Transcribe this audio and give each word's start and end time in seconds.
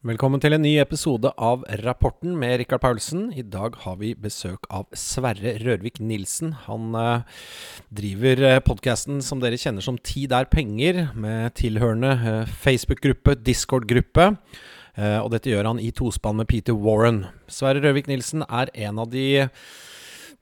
Velkommen 0.00 0.40
til 0.40 0.54
en 0.56 0.62
ny 0.64 0.78
episode 0.80 1.28
av 1.36 1.60
Rapporten 1.82 2.32
med 2.40 2.54
Rikard 2.56 2.80
Paulsen. 2.80 3.26
I 3.36 3.42
dag 3.44 3.74
har 3.82 3.98
vi 4.00 4.14
besøk 4.16 4.64
av 4.72 4.86
Sverre 4.96 5.58
Rørvik 5.60 5.98
Nilsen. 6.00 6.54
Han 6.64 6.96
eh, 6.96 7.26
driver 7.92 8.40
eh, 8.48 8.62
podkasten 8.64 9.20
som 9.20 9.42
dere 9.44 9.58
kjenner 9.60 9.84
som 9.84 9.98
Tid 10.00 10.32
er 10.32 10.48
penger, 10.48 11.02
med 11.12 11.52
tilhørende 11.60 12.14
eh, 12.16 12.54
Facebook-gruppe, 12.64 13.36
Discord-gruppe. 13.44 14.30
Og 15.00 15.28
dette 15.32 15.52
gjør 15.52 15.68
han 15.68 15.78
i 15.80 15.92
tospann 15.92 16.40
med 16.40 16.48
Peter 16.48 16.74
Warren. 16.74 17.22
Sverre 17.48 17.84
Rørvik 17.84 18.08
Nilsen 18.08 18.42
er 18.48 18.72
en 18.88 19.04
av 19.04 19.12
de 19.12 19.44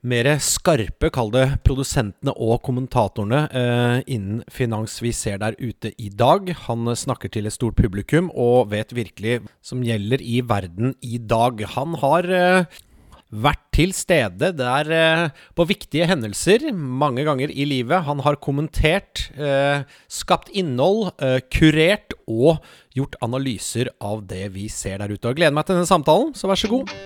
mer 0.07 0.29
skarpe, 0.43 1.11
kall 1.15 1.33
det, 1.35 1.47
produsentene 1.67 2.35
og 2.37 2.61
kommentatorene 2.67 3.45
eh, 3.51 4.01
innen 4.15 4.43
finans 4.53 4.99
vi 5.03 5.13
ser 5.17 5.41
der 5.43 5.59
ute 5.59 5.93
i 5.99 6.11
dag. 6.11 6.53
Han 6.69 6.87
snakker 6.95 7.33
til 7.35 7.49
et 7.49 7.57
stort 7.57 7.79
publikum 7.79 8.31
og 8.35 8.71
vet 8.75 8.95
virkelig 8.95 9.41
som 9.65 9.83
gjelder 9.83 10.23
i 10.23 10.41
verden 10.47 10.95
i 11.03 11.19
dag. 11.19 11.65
Han 11.75 11.99
har 11.99 12.31
eh, 12.31 12.79
vært 13.29 13.65
til 13.77 13.93
stede 13.95 14.53
der 14.57 14.91
eh, 14.95 15.25
på 15.57 15.67
viktige 15.69 16.09
hendelser 16.09 16.71
mange 16.73 17.25
ganger 17.29 17.53
i 17.53 17.67
livet. 17.69 18.07
Han 18.09 18.23
har 18.25 18.41
kommentert, 18.43 19.29
eh, 19.37 19.85
skapt 20.09 20.51
innhold, 20.51 21.13
eh, 21.21 21.41
kurert 21.53 22.17
og 22.27 22.65
gjort 22.97 23.19
analyser 23.23 23.93
av 24.01 24.27
det 24.27 24.49
vi 24.57 24.69
ser 24.69 24.99
der 24.99 25.13
ute. 25.13 25.29
Og 25.29 25.37
gleder 25.37 25.55
meg 25.55 25.67
til 25.67 25.77
denne 25.77 25.91
samtalen, 25.91 26.35
så 26.35 26.49
vær 26.49 26.59
så 26.59 26.73
god. 26.73 26.97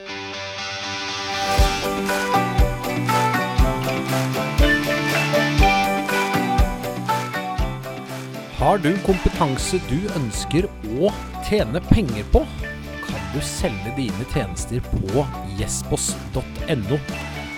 Har 8.63 8.79
du 8.79 8.93
kompetanse 9.03 9.81
du 9.89 10.05
ønsker 10.15 10.69
å 11.03 11.09
tjene 11.49 11.81
penger 11.89 12.23
på? 12.31 12.45
Kan 13.03 13.25
du 13.33 13.41
selge 13.43 13.91
dine 13.97 14.27
tjenester 14.31 14.79
på 14.87 15.25
jespos.no. 15.59 16.99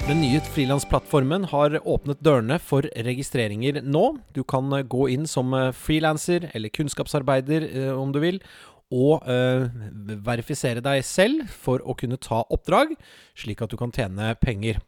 Den 0.07 0.23
nye 0.23 0.41
frilansplattformen 0.55 1.45
har 1.51 1.77
åpnet 1.83 2.23
dørene 2.25 2.57
for 2.57 2.89
registreringer 3.05 3.83
nå. 3.85 4.15
Du 4.33 4.41
kan 4.49 4.73
gå 4.73 5.11
inn 5.13 5.29
som 5.29 5.53
frilanser 5.77 6.47
eller 6.57 6.73
kunnskapsarbeider 6.73 7.67
eh, 7.69 7.91
om 7.93 8.15
du 8.15 8.23
vil, 8.25 8.41
og 8.89 9.29
eh, 9.29 9.67
verifisere 10.25 10.81
deg 10.81 11.05
selv 11.05 11.51
for 11.53 11.85
å 11.85 11.93
kunne 12.01 12.17
ta 12.17 12.47
oppdrag, 12.49 12.95
slik 13.37 13.61
at 13.61 13.75
du 13.75 13.77
kan 13.77 13.93
tjene 13.93 14.33
penger. 14.41 14.81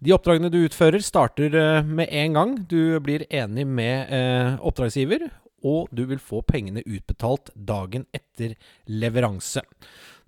De 0.00 0.16
oppdragene 0.16 0.48
du 0.48 0.62
utfører, 0.62 1.04
starter 1.04 1.52
eh, 1.58 1.84
med 1.84 2.08
en 2.08 2.40
gang 2.40 2.56
du 2.72 2.96
blir 3.04 3.26
enig 3.28 3.66
med 3.68 4.16
eh, 4.16 4.56
oppdragsgiver, 4.64 5.28
og 5.66 5.88
du 5.92 6.04
vil 6.08 6.20
få 6.22 6.42
pengene 6.46 6.84
utbetalt 6.86 7.50
dagen 7.54 8.06
etter 8.14 8.54
leveranse. 8.86 9.62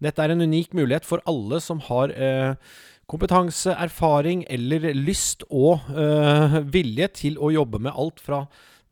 Dette 0.00 0.24
er 0.24 0.32
en 0.32 0.46
unik 0.46 0.74
mulighet 0.74 1.06
for 1.06 1.22
alle 1.28 1.60
som 1.62 1.82
har 1.90 2.12
eh, 2.16 2.54
kompetanse, 3.10 3.74
erfaring 3.74 4.44
eller 4.50 4.92
lyst 4.96 5.44
og 5.50 5.86
eh, 5.92 6.60
vilje 6.72 7.10
til 7.22 7.38
å 7.38 7.52
jobbe 7.52 7.82
med 7.82 7.94
alt 7.94 8.22
fra 8.22 8.44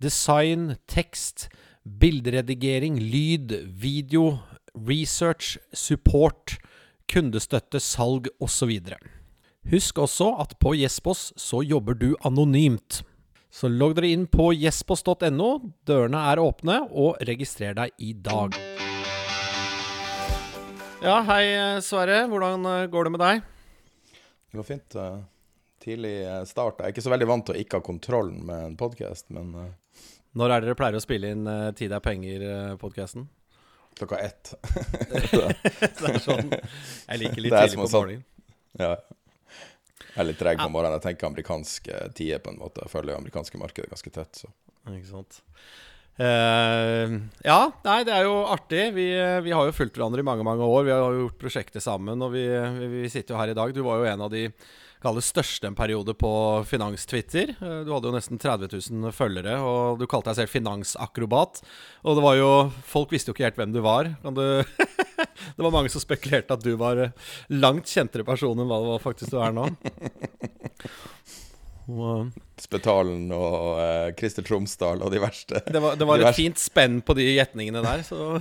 design, 0.03 0.77
tekst, 0.87 1.49
bilderedigering, 1.83 2.99
lyd, 3.01 3.55
video, 3.81 4.39
research, 4.75 5.57
support, 5.73 6.59
kundestøtte, 7.09 7.81
salg 7.81 8.29
osv. 8.43 8.75
Husk 9.69 9.99
også 9.99 10.33
at 10.43 10.55
på 10.61 10.75
Jespos 10.79 11.33
så 11.37 11.63
jobber 11.65 11.99
du 11.99 12.13
anonymt. 12.25 13.03
Så 13.51 13.69
logg 13.73 13.95
dere 13.97 14.11
inn 14.13 14.27
på 14.29 14.51
jespos.no. 14.53 15.49
Dørene 15.89 16.21
er 16.33 16.41
åpne, 16.43 16.83
og 16.93 17.17
registrer 17.29 17.75
deg 17.79 17.95
i 18.05 18.13
dag. 18.13 18.57
Ja, 21.03 21.21
hei 21.29 21.45
Sverre. 21.85 22.25
Hvordan 22.29 22.67
eh, 22.67 22.87
går 22.91 23.09
det 23.09 23.13
med 23.15 23.23
deg? 23.23 23.43
Det 24.51 24.59
går 24.61 24.67
fint. 24.67 24.97
eh, 24.99 25.19
Tidlig 25.85 26.15
eh, 26.27 26.43
start. 26.51 26.81
Jeg 26.83 26.91
er 26.91 26.95
ikke 26.97 27.07
så 27.07 27.13
veldig 27.15 27.29
vant 27.31 27.47
til 27.49 27.55
å 27.57 27.63
ikke 27.63 27.79
ha 27.81 27.87
kontrollen 27.87 28.41
med 28.49 28.65
en 28.73 28.77
podkast, 28.81 29.29
men 29.35 29.53
Når 30.39 30.55
er 30.57 30.65
dere 30.67 30.77
pleier 30.79 30.99
å 30.99 31.03
spille 31.03 31.31
inn 31.35 31.47
Tid 31.79 31.95
er 31.97 32.03
penger-podkasten? 32.05 33.29
klokka 33.99 34.19
ett. 34.23 34.53
det 35.11 36.07
er 36.07 36.21
sånn 36.23 36.53
Jeg 36.53 37.19
liker 37.19 37.41
litt 37.43 37.55
tidlig 37.57 37.81
på 37.81 37.89
morgenen. 37.91 37.95
morgenen. 37.97 38.27
ja. 38.79 38.93
Jeg 40.19 40.25
er 40.25 40.31
litt 40.33 40.41
treg 40.41 40.59
på 40.59 40.73
morgenen. 40.75 40.99
Jeg 40.99 41.05
tenker 41.13 41.29
amerikanske 41.29 41.99
tider, 42.19 42.41
på 42.43 42.51
en 42.51 42.59
måte. 42.59 42.83
Jeg 42.83 42.91
følger 42.91 43.15
amerikanske 43.15 43.61
markedet 43.61 43.93
ganske 43.93 44.11
tett. 44.11 44.41
Så. 44.43 44.51
Ikke 44.91 45.07
sant. 45.13 45.39
Uh, 46.19 47.23
ja, 47.47 47.61
nei, 47.85 48.01
det 48.03 48.17
er 48.17 48.27
jo 48.27 48.41
artig. 48.51 48.89
Vi, 48.97 49.07
vi 49.47 49.55
har 49.55 49.69
jo 49.69 49.77
fulgt 49.77 49.95
hverandre 49.95 50.25
i 50.25 50.27
mange 50.27 50.43
mange 50.43 50.67
år. 50.67 50.89
Vi 50.89 50.91
har 50.91 51.05
jo 51.07 51.23
gjort 51.29 51.39
prosjekter 51.39 51.85
sammen, 51.85 52.19
og 52.27 52.35
vi, 52.35 52.43
vi, 52.51 52.91
vi 52.97 53.13
sitter 53.15 53.37
jo 53.37 53.39
her 53.39 53.55
i 53.55 53.57
dag. 53.61 53.71
Du 53.77 53.85
var 53.87 54.03
jo 54.03 54.11
en 54.11 54.27
av 54.27 54.35
de 54.35 54.49
kall 55.03 55.19
største 55.23 55.69
en 55.71 55.77
periode 55.79 56.15
på 56.19 56.31
finans-Twitter. 56.67 57.53
Eh, 57.59 57.79
Du 57.87 57.93
hadde 57.95 58.09
jo 58.11 58.15
nesten 58.17 58.39
30 58.41 58.69
000 58.91 59.13
følgere, 59.15 59.57
og 59.63 59.99
du 60.01 60.07
kalte 60.11 60.31
deg 60.33 60.41
selv 60.41 60.53
finansakrobat. 60.55 61.61
Og 62.05 62.17
det 62.19 62.25
var 62.25 62.37
jo 62.41 62.51
Folk 62.89 63.13
visste 63.15 63.31
jo 63.31 63.37
ikke 63.37 63.47
helt 63.49 63.61
hvem 63.61 63.73
du 63.77 63.81
var. 63.85 64.11
Kan 64.25 64.35
du 64.35 64.43
det 65.59 65.63
var 65.65 65.71
mange 65.75 65.91
som 65.93 66.03
spekulerte 66.03 66.55
at 66.59 66.65
du 66.67 66.73
var 66.81 66.97
eh, 67.07 67.15
langt 67.55 67.87
kjentere 67.91 68.27
person 68.27 68.59
enn 68.59 68.67
hva 68.71 68.81
det 68.83 68.91
var 68.95 69.05
faktisk 69.07 69.31
du 69.35 69.39
er 69.43 69.55
nå. 69.57 69.69
Og, 71.89 72.27
Spetalen 72.61 73.31
og 73.33 73.79
uh, 73.81 74.11
Christer 74.19 74.45
Tromsdal 74.45 75.01
og 75.01 75.09
de 75.15 75.23
verste. 75.23 75.63
Det 75.73 75.81
var, 75.81 75.95
det 75.97 76.05
var 76.05 76.19
De 76.21 76.27
et 76.27 76.27
verste- 76.29 76.43
fint 76.43 76.61
spenn 76.61 76.99
på 77.01 77.15
de 77.17 77.25
gjetningene 77.33 77.81
der, 77.81 78.03
så 78.05 78.19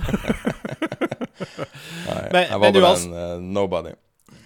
Nei, 2.04 2.28
Men- 2.34 2.44
jeg 2.50 2.60
var 2.60 2.76
bare 2.76 2.90
en 2.98 3.14
uh, 3.16 3.40
nobody. 3.40 3.94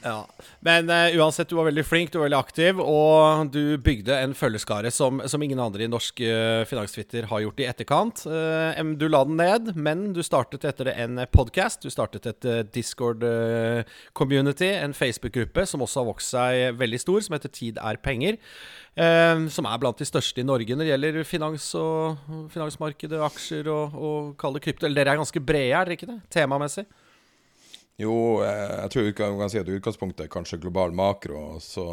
Ja. 0.02 0.26
Men 0.66 0.90
uh, 0.90 1.14
uansett, 1.18 1.48
du 1.50 1.56
var 1.56 1.68
veldig 1.68 1.84
flink, 1.86 2.10
du 2.10 2.18
var 2.18 2.26
veldig 2.26 2.38
aktiv, 2.38 2.80
og 2.82 3.52
du 3.54 3.78
bygde 3.82 4.16
en 4.18 4.34
følgeskare 4.36 4.90
som, 4.94 5.22
som 5.30 5.42
ingen 5.44 5.60
andre 5.62 5.86
i 5.86 5.90
norsk 5.90 6.22
uh, 6.26 6.62
finanstwitter 6.68 7.28
har 7.30 7.44
gjort 7.44 7.62
i 7.62 7.68
etterkant. 7.70 8.24
Uh, 8.26 8.74
du 8.98 9.06
la 9.10 9.22
den 9.28 9.38
ned, 9.38 9.72
men 9.78 10.08
du 10.16 10.22
startet 10.26 10.66
etter 10.68 10.90
det 10.90 10.96
en 11.04 11.22
podkast. 11.32 11.86
Du 11.86 11.90
startet 11.92 12.26
et 12.32 12.48
Discord-community, 12.74 14.72
en 14.82 14.96
Facebook-gruppe 14.96 15.66
som 15.68 15.84
også 15.86 16.02
har 16.02 16.10
vokst 16.10 16.34
seg 16.34 16.78
veldig 16.80 17.02
stor, 17.02 17.22
som 17.22 17.38
heter 17.38 17.52
Tid 17.52 17.78
er 17.82 18.00
penger. 18.02 18.38
som 19.52 19.66
er 19.66 19.78
blant 19.80 19.98
de 19.98 20.04
største 20.04 20.42
i 20.42 20.44
Norge 20.44 20.74
når 20.76 20.84
det 20.84 20.90
gjelder 20.90 21.24
finans 21.24 21.68
og 21.78 22.18
finansmarkedet, 22.52 23.20
aksjer 23.24 23.70
og, 23.72 23.94
og 23.96 24.34
kall 24.40 24.58
det 24.58 24.64
krypto. 24.66 24.86
Eller 24.86 25.02
dere 25.02 25.14
er 25.14 25.22
ganske 25.22 25.40
brede, 25.40 25.72
er 25.72 25.88
dere 25.88 25.96
ikke 25.96 26.10
det? 26.10 26.18
Temamessig. 26.32 26.84
Jo, 28.00 28.40
eh, 28.44 28.80
jeg 28.82 28.90
tror 28.92 29.06
vi 29.06 29.14
kan, 29.16 29.50
si 29.50 29.60
at 29.60 29.68
utgangspunktet 29.68 30.26
er 30.26 30.32
kanskje 30.32 30.60
global 30.62 30.94
makro, 30.96 31.56
og 31.56 31.62
så, 31.64 31.86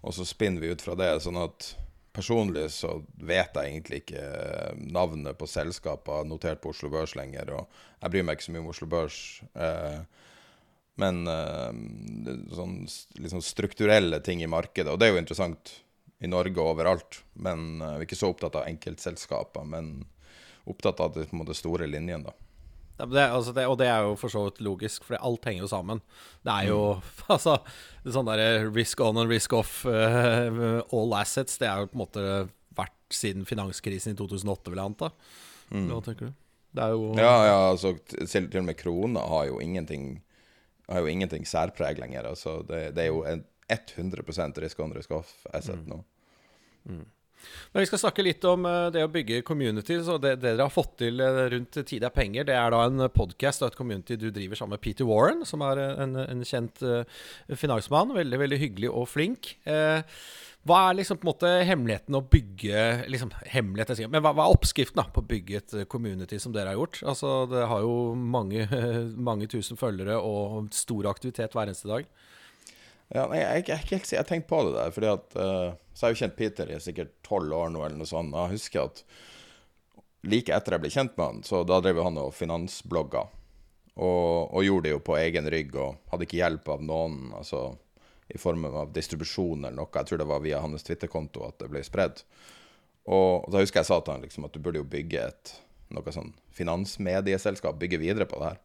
og 0.00 0.16
så 0.16 0.26
spinner 0.26 0.64
vi 0.64 0.72
ut 0.72 0.84
fra 0.84 0.96
det. 0.98 1.10
Sånn 1.24 1.40
at 1.40 1.74
personlig 2.16 2.66
så 2.74 2.98
vet 3.20 3.54
jeg 3.56 3.68
egentlig 3.68 4.02
ikke 4.02 4.24
eh, 4.24 4.80
navnet 4.92 5.38
på 5.38 5.48
selskaper 5.48 6.26
notert 6.28 6.62
på 6.62 6.72
Oslo 6.72 6.90
Børs 6.92 7.16
lenger, 7.18 7.54
og 7.58 7.80
jeg 8.00 8.14
bryr 8.14 8.26
meg 8.26 8.38
ikke 8.38 8.48
så 8.48 8.56
mye 8.56 8.64
om 8.64 8.72
Oslo 8.72 8.88
Børs. 8.92 9.20
Eh, 9.52 10.02
men 11.00 11.24
sånn 12.52 12.82
liksom 13.16 13.40
strukturelle 13.40 14.18
ting 14.20 14.42
i 14.44 14.48
markedet, 14.50 14.92
og 14.92 14.98
det 15.00 15.06
er 15.06 15.14
jo 15.14 15.22
interessant 15.22 15.70
i 16.22 16.28
Norge 16.28 16.60
og 16.60 16.74
overalt, 16.74 17.22
men 17.32 17.80
vi 17.80 17.86
er 17.94 18.04
ikke 18.04 18.18
så 18.20 18.28
opptatt 18.28 18.58
av 18.60 18.66
enkeltselskaper, 18.68 19.64
men 19.72 20.02
opptatt 20.68 21.00
av 21.00 21.16
de 21.16 21.56
store 21.56 21.88
linjene, 21.88 22.28
da. 22.28 22.51
Det, 23.10 23.22
altså 23.24 23.52
det, 23.56 23.66
og 23.66 23.78
det 23.80 23.88
er 23.90 24.06
jo 24.06 24.16
for 24.20 24.32
så 24.32 24.44
vidt 24.46 24.60
logisk, 24.62 25.04
for 25.08 25.18
alt 25.18 25.46
henger 25.48 25.64
jo 25.64 25.70
sammen. 25.72 26.02
Det 26.46 26.52
er 26.52 26.68
jo 26.70 26.80
altså 27.34 27.58
det 27.62 28.10
er 28.10 28.16
Sånn 28.16 28.28
derre 28.28 28.48
risk 28.70 29.00
on 29.04 29.20
and 29.22 29.30
risk 29.30 29.54
off, 29.58 29.82
uh, 29.86 30.82
all 30.94 31.14
assets, 31.18 31.58
det 31.62 31.68
er 31.70 31.82
jo 31.82 31.90
på 31.90 31.98
en 31.98 32.02
måte 32.04 32.26
vært 32.78 33.14
siden 33.14 33.46
finanskrisen 33.48 34.14
i 34.14 34.18
2008, 34.18 34.72
vil 34.72 34.80
jeg 34.80 34.92
anta. 34.92 35.12
Hva 35.72 36.00
tenker 36.04 36.30
du? 36.30 36.38
Det 36.72 36.84
er 36.84 36.94
jo 36.96 37.08
Ja, 37.20 37.32
ja, 37.46 37.56
altså 37.70 37.94
til, 38.08 38.48
til 38.48 38.60
og 38.62 38.68
med 38.68 38.78
krona 38.80 39.24
har 39.28 39.48
jo 39.50 39.58
ingenting 39.60 40.22
Har 40.88 41.04
jo 41.04 41.10
ingenting 41.12 41.44
særpreg 41.48 42.00
lenger. 42.00 42.26
Altså, 42.28 42.58
det, 42.68 42.94
det 42.96 43.04
er 43.06 43.12
jo 43.12 43.22
en 43.28 43.44
100% 43.72 44.58
risk 44.60 44.80
on 44.84 44.92
risk 44.92 45.12
off 45.16 45.30
asset 45.54 45.86
nå. 45.88 46.02
Men 47.72 47.82
vi 47.82 47.88
skal 47.88 48.02
snakke 48.02 48.24
litt 48.24 48.44
om 48.48 48.66
eh, 48.68 48.90
det 48.94 49.04
å 49.06 49.10
bygge 49.12 49.42
community. 49.48 49.98
Så 50.04 50.18
det, 50.22 50.36
det 50.42 50.52
dere 50.52 50.68
har 50.68 50.74
fått 50.74 50.98
til 51.02 51.22
eh, 51.24 51.42
rundt 51.54 51.80
Tid 51.88 52.04
er 52.06 52.14
penger, 52.14 52.46
det 52.48 52.56
er 52.58 52.74
da 52.74 52.84
en 52.86 53.08
podkast 53.12 53.64
og 53.64 53.72
et 53.72 53.78
community 53.78 54.18
du 54.20 54.28
driver 54.34 54.58
sammen 54.58 54.76
med 54.76 54.84
Peter 54.84 55.08
Warren, 55.08 55.42
som 55.48 55.64
er 55.66 55.80
eh, 55.82 55.98
en, 56.04 56.16
en 56.22 56.46
kjent 56.46 56.84
finansmann. 57.58 58.14
Veldig, 58.16 58.40
veldig 58.44 58.60
hyggelig 58.60 58.92
og 58.92 59.08
flink. 59.10 59.54
Eh, 59.68 60.02
hva 60.68 60.78
er 60.88 60.98
liksom 61.00 61.18
på 61.18 61.26
en 61.26 61.30
måte 61.32 61.48
hemmeligheten 61.66 62.14
å 62.14 62.22
bygge 62.30 62.82
liksom, 63.10 63.32
hemmelighet, 63.50 63.94
jeg 63.94 64.02
sier, 64.02 64.12
men 64.12 64.22
hva, 64.22 64.30
hva 64.36 64.44
er 64.46 64.54
oppskriften 64.54 65.00
da, 65.00 65.08
på 65.10 65.24
å 65.24 65.26
bygge 65.32 65.58
et 65.58 65.74
community 65.90 66.38
som 66.38 66.54
dere 66.54 66.70
har 66.70 66.78
gjort? 66.78 67.00
Altså, 67.02 67.32
Det 67.50 67.64
har 67.72 67.82
jo 67.82 67.96
mange, 68.14 68.68
mange 69.30 69.50
tusen 69.50 69.80
følgere 69.80 70.20
og 70.22 70.70
stor 70.76 71.10
aktivitet 71.10 71.56
hver 71.56 71.72
eneste 71.72 71.90
dag. 71.90 72.06
Ja, 73.12 73.26
nei, 73.28 73.42
jeg, 73.42 73.66
jeg, 73.68 73.86
jeg, 73.90 74.06
jeg 74.16 74.28
tenkte 74.28 74.48
på 74.48 74.62
det 74.68 74.76
der, 74.78 74.94
fordi 74.94 75.10
at 75.12 75.36
uh, 75.36 75.74
Så 75.92 76.06
har 76.06 76.12
jeg 76.12 76.16
jo 76.16 76.22
kjent 76.22 76.38
Peter 76.38 76.70
i 76.72 76.80
sikkert 76.80 77.12
tolv 77.26 77.52
år 77.52 77.70
nå, 77.74 77.84
eller 77.84 78.00
noe 78.00 78.08
sånt. 78.08 78.32
og 78.32 78.46
Jeg 78.46 78.58
husker 78.58 78.86
at 78.86 79.04
like 80.22 80.54
etter 80.54 80.76
jeg 80.76 80.84
ble 80.84 80.92
kjent 80.94 81.16
med 81.18 81.26
han, 81.26 81.40
så 81.44 81.60
da 81.66 81.80
drev 81.84 82.00
han 82.06 82.20
og 82.22 82.32
finansblogga. 82.34 83.26
Og 83.26 83.38
og, 83.94 84.54
og, 84.54 84.64
gjorde 84.64 84.88
det 84.88 84.94
jo 84.94 85.02
på 85.04 85.16
egen 85.20 85.48
rygg 85.52 85.74
og 85.76 86.12
hadde 86.12 86.24
ikke 86.26 86.40
hjelp 86.40 86.68
av 86.72 86.84
noen, 86.86 87.18
altså 87.36 87.74
i 88.32 88.38
form 88.40 88.64
av 88.70 88.92
distribusjon 88.94 89.66
eller 89.66 89.76
noe. 89.76 89.90
Jeg 89.92 90.08
tror 90.08 90.22
det 90.22 90.28
var 90.30 90.44
via 90.44 90.62
hans 90.62 90.86
Twitter-konto 90.86 91.44
at 91.44 91.58
det 91.60 91.68
ble 91.72 91.82
spredd. 91.84 92.22
Og 93.12 93.50
da 93.52 93.60
husker 93.60 93.82
jeg 93.82 93.90
sa 93.90 93.98
til 94.00 94.14
han 94.14 94.24
liksom 94.24 94.46
at 94.48 94.54
du 94.54 94.62
burde 94.62 94.80
jo 94.80 94.88
bygge 94.88 95.26
et 95.26 95.52
noe 95.92 96.14
sånn 96.14 96.32
finansmedieselskap, 96.56 97.76
bygge 97.76 98.00
videre 98.00 98.24
på 98.30 98.40
det 98.40 98.54
her. 98.54 98.60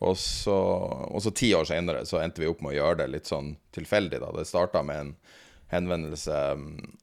Og 0.00 0.16
så, 0.16 0.56
og 1.12 1.20
så 1.22 1.30
ti 1.36 1.50
år 1.54 1.66
senere 1.68 2.06
så 2.08 2.22
endte 2.22 2.40
vi 2.40 2.48
opp 2.48 2.62
med 2.64 2.72
å 2.72 2.78
gjøre 2.78 3.02
det 3.02 3.08
litt 3.12 3.28
sånn 3.28 3.52
tilfeldig, 3.76 4.22
da. 4.22 4.30
Det 4.32 4.46
starta 4.48 4.80
med 4.86 5.02
en 5.02 5.10
henvendelse 5.70 6.38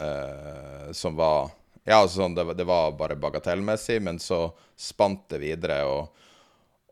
eh, 0.01 0.91
som 0.97 1.15
var 1.19 1.51
Ja, 1.87 2.01
altså 2.01 2.23
sånn, 2.23 2.33
det, 2.35 2.43
det, 2.59 2.65
var 2.67 2.97
bare 2.99 3.15
bagatellmessig, 3.15 4.01
men 4.03 4.17
så 4.19 4.49
spant 4.75 5.29
det 5.31 5.39
videre, 5.39 5.77
og, 5.87 6.25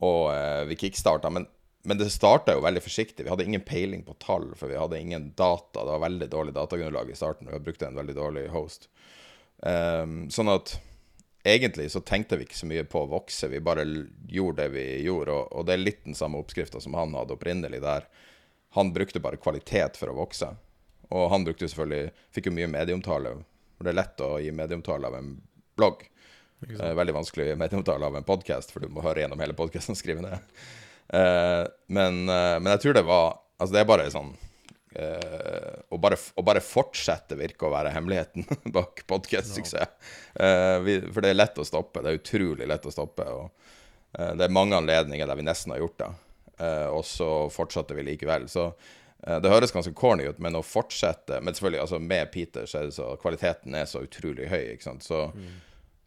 og 0.05 0.29
eh, 0.31 0.61
vi 0.69 0.77
kickstarta. 0.85 1.33
Men, 1.33 1.49
men 1.83 1.99
det 1.99 2.07
starta 2.13 2.55
jo 2.55 2.63
veldig 2.63 2.83
forsiktig. 2.85 3.25
Vi 3.25 3.33
hadde 3.33 3.43
ingen 3.49 3.65
peiling 3.65 4.05
på 4.05 4.15
tall, 4.23 4.51
for 4.55 4.71
vi 4.71 4.79
hadde 4.79 5.01
ingen 5.01 5.31
data. 5.35 5.81
Det 5.81 5.89
var 5.89 6.05
veldig 6.05 6.29
dårlig 6.31 6.55
datagrunnlag 6.55 7.11
i 7.11 7.17
starten. 7.17 7.49
Vi 7.51 7.65
brukte 7.65 7.89
en 7.89 7.99
veldig 7.99 8.15
dårlig 8.15 8.45
host. 8.53 8.87
Eh, 9.65 10.05
sånn 10.31 10.53
at 10.53 10.77
egentlig 11.45 11.91
så 11.93 12.01
tenkte 12.01 12.39
vi 12.39 12.47
ikke 12.47 12.57
så 12.57 12.67
mye 12.69 12.83
på 12.89 13.03
å 13.03 13.09
vokse, 13.11 13.49
vi 13.51 13.61
bare 13.63 13.85
gjorde 14.27 14.63
det 14.63 14.69
vi 14.73 14.85
gjorde. 15.05 15.33
Og, 15.33 15.51
og 15.53 15.67
det 15.67 15.75
er 15.75 15.83
litt 15.83 16.03
den 16.07 16.17
samme 16.17 16.41
oppskrifta 16.41 16.81
som 16.83 16.97
han 16.97 17.13
hadde 17.17 17.35
opprinnelig 17.37 17.81
der. 17.83 18.07
Han 18.75 18.91
brukte 18.93 19.21
bare 19.23 19.39
kvalitet 19.41 19.99
for 19.99 20.11
å 20.11 20.17
vokse. 20.17 20.49
Og 21.13 21.29
han 21.31 21.45
brukte 21.45 21.69
selvfølgelig 21.69 22.09
Fikk 22.35 22.49
jo 22.49 22.55
mye 22.57 22.71
medieomtale. 22.71 23.35
Det 23.79 23.91
er 23.91 23.97
lett 23.99 24.23
å 24.23 24.35
gi 24.41 24.51
medieomtale 24.55 25.07
av 25.07 25.17
en 25.19 25.31
blogg. 25.77 26.03
Eh, 26.65 26.93
veldig 26.97 27.15
vanskelig 27.15 27.45
å 27.45 27.49
gi 27.51 27.59
medieomtale 27.59 28.07
av 28.07 28.17
en 28.17 28.27
podkast, 28.27 28.73
for 28.73 28.83
du 28.83 28.91
må 28.91 29.03
høre 29.05 29.23
gjennom 29.23 29.41
hele 29.43 29.55
podkasten 29.57 29.95
og 29.95 29.99
skrive 29.99 30.23
ned. 30.25 30.51
Eh, 31.13 31.63
men, 31.93 32.23
eh, 32.25 32.57
men, 32.59 32.71
jeg 32.73 32.85
tror 32.85 32.97
det 32.97 33.05
var 33.05 33.41
Altså, 33.55 33.71
det 33.71 33.85
er 33.85 33.87
bare 33.87 34.09
sånn 34.11 34.33
eh, 34.95 35.75
å, 35.89 35.99
bare, 36.01 36.17
å, 36.35 36.43
bare, 36.45 36.63
fortsette 36.63 37.37
virker 37.39 37.67
å 37.67 37.73
være 37.73 37.93
hemmeligheten 37.95 38.47
bak 38.75 39.03
podkast-suksess. 39.09 39.95
Uh, 40.35 40.83
for 41.11 41.23
det 41.23 41.33
er 41.33 41.39
lett 41.39 41.59
å 41.59 41.67
stoppe. 41.67 42.03
Det 42.03 42.11
er 42.11 42.19
utrolig 42.19 42.67
lett 42.69 42.87
å 42.87 42.93
stoppe. 42.93 43.27
Og 43.27 43.49
uh, 44.17 44.31
det 44.37 44.47
er 44.47 44.55
mange 44.55 44.77
anledninger 44.79 45.27
der 45.27 45.39
vi 45.39 45.47
nesten 45.47 45.75
har 45.75 45.83
gjort 45.83 45.99
det, 46.03 46.11
og 46.95 47.01
så 47.03 47.29
fortsatte 47.51 47.97
vi 47.97 48.05
likevel. 48.07 48.45
Så 48.47 48.69
det 49.43 49.49
høres 49.51 49.73
ganske 49.75 49.91
corny 49.97 50.23
ut, 50.29 50.37
men 50.39 50.55
å 50.55 50.61
fortsette 50.63 51.41
Men 51.43 51.55
selvfølgelig, 51.57 51.81
altså 51.81 51.97
med 51.99 52.29
Peter 52.31 52.69
så 52.69 52.77
er 52.79 52.85
det 52.87 52.93
så 52.95 53.09
kvaliteten 53.19 53.75
er 53.75 53.89
så 53.89 54.05
utrolig 54.05 54.47
høy, 54.47 54.61
ikke 54.75 54.85
sant. 54.85 55.03
Så, 55.03 55.19
mm. 55.35 55.49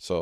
så 0.00 0.20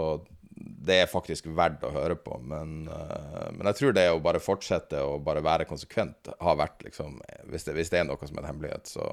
det 0.57 1.01
er 1.03 1.11
faktisk 1.11 1.49
verdt 1.57 1.85
å 1.85 1.93
høre 1.93 2.17
på. 2.17 2.39
Men, 2.41 2.87
uh, 2.89 3.49
men, 3.53 3.67
jeg 3.71 3.79
tror 3.81 3.97
det 3.97 4.07
å 4.11 4.23
bare 4.25 4.41
fortsette 4.43 5.03
å 5.05 5.19
bare 5.23 5.45
være 5.45 5.69
konsekvent 5.69 6.31
har 6.41 6.57
vært 6.57 6.87
liksom 6.87 7.19
Hvis 7.51 7.69
det, 7.69 7.75
hvis 7.77 7.93
det 7.93 8.01
er 8.01 8.09
noe 8.09 8.21
som 8.23 8.39
er 8.39 8.45
en 8.45 8.51
hemmelighet, 8.53 8.89
så 8.89 9.11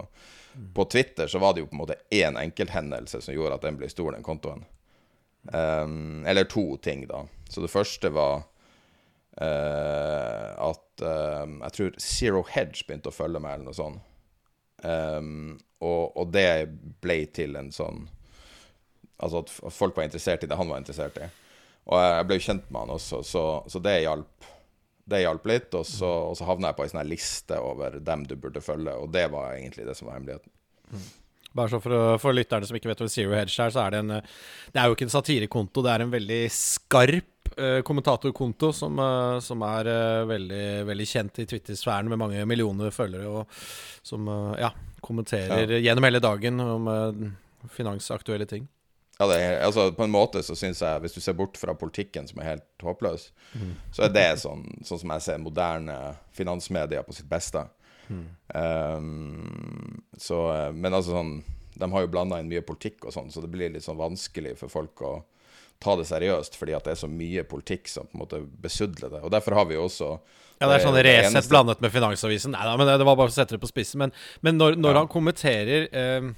mm. 0.54 0.70
På 0.78 0.88
Twitter 0.88 1.28
så 1.28 1.42
var 1.44 1.54
det 1.54 1.64
jo 1.64 1.70
på 1.72 1.78
en 1.78 1.84
måte 1.84 2.00
én 2.14 2.40
enkelthendelse 2.40 3.22
som 3.26 3.36
gjorde 3.36 3.60
at 3.60 3.68
den 3.68 3.80
ble 3.82 3.90
stor, 3.92 4.14
den 4.16 4.26
kontoen. 4.26 4.64
Um, 5.52 6.24
eller 6.30 6.48
to 6.48 6.78
ting, 6.78 7.04
da. 7.10 7.26
Så 7.52 7.66
det 7.66 7.74
første 7.74 8.14
var 8.16 8.48
Uh, 9.42 10.54
at 10.62 11.02
uh, 11.02 11.50
Jeg 11.64 11.74
tror 11.74 11.96
Zero 11.98 12.44
Hedge 12.46 12.86
begynte 12.86 13.10
å 13.10 13.16
følge 13.16 13.40
meg, 13.42 13.56
eller 13.56 13.72
noe 13.72 13.78
sånt. 13.78 14.10
Um, 14.84 15.56
og, 15.82 16.12
og, 16.20 16.28
det 16.36 16.68
ble 17.02 17.24
til 17.34 17.56
en 17.58 17.72
sånn 17.74 18.04
Altså 19.24 19.44
at 19.44 19.74
folk 19.74 19.98
var 19.98 20.08
interessert 20.08 20.44
i 20.44 20.50
det 20.52 20.60
han 20.60 20.70
var 20.70 20.84
interessert 20.84 21.18
i. 21.24 21.30
Og 21.92 22.00
jeg 22.00 22.28
ble 22.28 22.38
jo 22.38 22.46
kjent 22.46 22.70
med 22.70 22.86
han 22.86 22.94
også, 22.96 23.24
så, 23.28 23.44
så 23.68 23.82
det 23.84 23.98
hjalp. 24.06 24.52
Det 25.04 25.20
hjalp 25.20 25.50
litt. 25.52 25.74
Og 25.76 25.84
så, 25.88 26.12
og 26.30 26.38
så 26.40 26.48
havna 26.48 26.72
jeg 26.72 26.78
på 26.78 26.86
ei 26.86 26.94
sånn 26.94 27.10
liste 27.10 27.60
over 27.60 28.00
dem 28.00 28.24
du 28.30 28.38
burde 28.40 28.64
følge, 28.64 28.96
og 28.96 29.12
det 29.16 29.28
var 29.34 29.58
egentlig 29.58 29.88
det 29.90 29.98
som 30.00 30.08
var 30.08 30.20
hemmeligheten. 30.20 30.54
Mm. 30.94 31.12
Bare 31.54 31.70
så 31.70 31.78
for, 31.84 31.94
for, 32.22 32.34
lytterne 32.34 32.66
som 32.66 32.78
ikke 32.78 32.90
vet 32.90 33.04
hva 33.04 33.10
Zero 33.12 33.36
Hedge 33.36 33.54
er, 33.62 33.74
så 33.74 33.84
er 33.84 33.94
det 33.94 34.00
en 34.02 34.14
Det 34.16 34.80
er 34.80 34.88
jo 34.88 34.96
ikke 34.96 35.06
en 35.06 35.14
satirekonto, 35.14 35.84
det 35.86 35.92
er 35.92 36.06
en 36.06 36.14
veldig 36.16 36.40
skarp 36.50 37.52
uh, 37.60 37.82
kommentatorkonto 37.86 38.72
som, 38.74 38.98
uh, 38.98 39.38
som 39.44 39.62
er 39.68 39.90
uh, 39.92 40.30
veldig, 40.32 40.66
veldig 40.90 41.08
kjent 41.12 41.44
i 41.44 41.46
Twitter-sfæren 41.52 42.10
med 42.10 42.22
mange 42.24 42.48
millioner 42.50 42.90
følgere, 42.96 43.30
og 43.30 44.02
som 44.02 44.26
ja, 44.58 44.72
kommenterer 45.06 45.78
ja. 45.78 45.84
gjennom 45.90 46.10
hele 46.10 46.24
dagen 46.24 46.64
om 46.64 46.90
finansaktuelle 47.72 48.50
ting. 48.50 48.66
Ja, 49.20 49.28
er, 49.30 49.60
altså 49.62 49.92
På 49.94 50.04
en 50.04 50.14
måte 50.14 50.42
så 50.44 50.56
syns 50.58 50.82
jeg, 50.82 51.02
hvis 51.04 51.14
du 51.14 51.22
ser 51.22 51.36
bort 51.38 51.58
fra 51.60 51.76
politikken, 51.78 52.28
som 52.28 52.42
er 52.42 52.54
helt 52.56 52.86
håpløs, 52.86 53.28
mm. 53.54 53.74
så 53.94 54.08
er 54.08 54.14
det 54.16 54.28
sånn, 54.42 54.66
sånn, 54.82 55.04
som 55.04 55.14
jeg 55.16 55.26
ser 55.28 55.44
moderne 55.44 55.98
finansmedier 56.34 57.06
på 57.06 57.16
sitt 57.16 57.30
beste. 57.30 57.68
Mm. 58.10 58.26
Um, 58.58 60.02
så, 60.20 60.40
men 60.76 60.92
altså 60.92 61.14
sånn 61.16 61.30
De 61.80 61.88
har 61.88 62.04
jo 62.04 62.10
blanda 62.12 62.38
inn 62.42 62.50
mye 62.52 62.66
politikk 62.66 63.08
og 63.08 63.14
sånn, 63.16 63.32
så 63.32 63.42
det 63.42 63.50
blir 63.54 63.72
litt 63.72 63.86
sånn 63.86 63.98
vanskelig 63.98 64.58
for 64.60 64.70
folk 64.70 65.06
å 65.08 65.14
ta 65.84 65.96
det 66.00 66.06
seriøst, 66.08 66.56
fordi 66.60 66.76
at 66.78 66.86
det 66.86 66.94
er 66.94 67.00
så 67.00 67.10
mye 67.12 67.44
politikk 67.48 67.90
som 67.92 68.08
på 68.08 68.18
en 68.18 68.22
måte 68.24 68.42
besudler 68.62 69.12
det. 69.12 69.24
Og 69.26 69.32
Derfor 69.34 69.58
har 69.58 69.68
vi 69.70 69.78
jo 69.78 69.88
også 69.88 70.12
ja, 70.62 70.68
det 70.70 70.76
er 70.78 70.84
sånn 70.86 70.98
Resett 71.04 71.50
blandet 71.52 71.82
med 71.84 71.92
Finansavisen. 71.92 72.54
Nei 72.56 72.64
da, 72.64 72.76
men 72.80 72.88
det, 72.88 73.04
var 73.04 73.18
bare 73.18 73.28
for 73.28 73.34
å 73.34 73.36
sette 73.36 73.58
det 73.58 73.60
på 73.60 73.68
spissen. 73.68 74.00
Men, 74.00 74.14
men 74.46 74.56
når, 74.56 74.78
når 74.80 74.94
ja. 74.94 75.02
han 75.02 75.10
kommenterer 75.12 75.88
eh, 75.90 76.30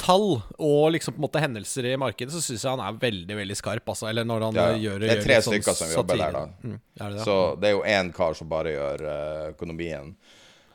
tall 0.00 0.40
og 0.58 0.92
liksom 0.94 1.14
på 1.14 1.20
en 1.20 1.24
måte 1.26 1.42
hendelser 1.42 1.86
i 1.92 1.94
markedet, 2.00 2.32
så 2.34 2.42
syns 2.42 2.64
jeg 2.64 2.74
han 2.74 2.82
er 2.82 2.96
veldig 3.00 3.36
veldig 3.38 3.56
skarp. 3.58 3.86
Altså. 3.92 4.08
Eller 4.10 4.26
når 4.28 4.48
han 4.48 4.58
ja, 4.58 4.66
gjør 4.86 5.04
Det 5.04 5.12
er 5.12 5.22
tre 5.24 5.38
sånn 5.44 5.56
stykker 5.56 5.78
som 5.78 5.92
jobber 5.94 6.20
der, 6.20 6.38
da. 6.38 6.44
Mm, 6.62 6.78
det 6.98 7.10
det? 7.14 7.26
Så 7.28 7.36
det 7.60 7.70
er 7.70 7.76
jo 7.76 7.84
én 7.94 8.10
kar 8.16 8.38
som 8.38 8.50
bare 8.50 8.74
gjør 8.74 9.06
uh, 9.06 9.44
økonomien, 9.52 10.14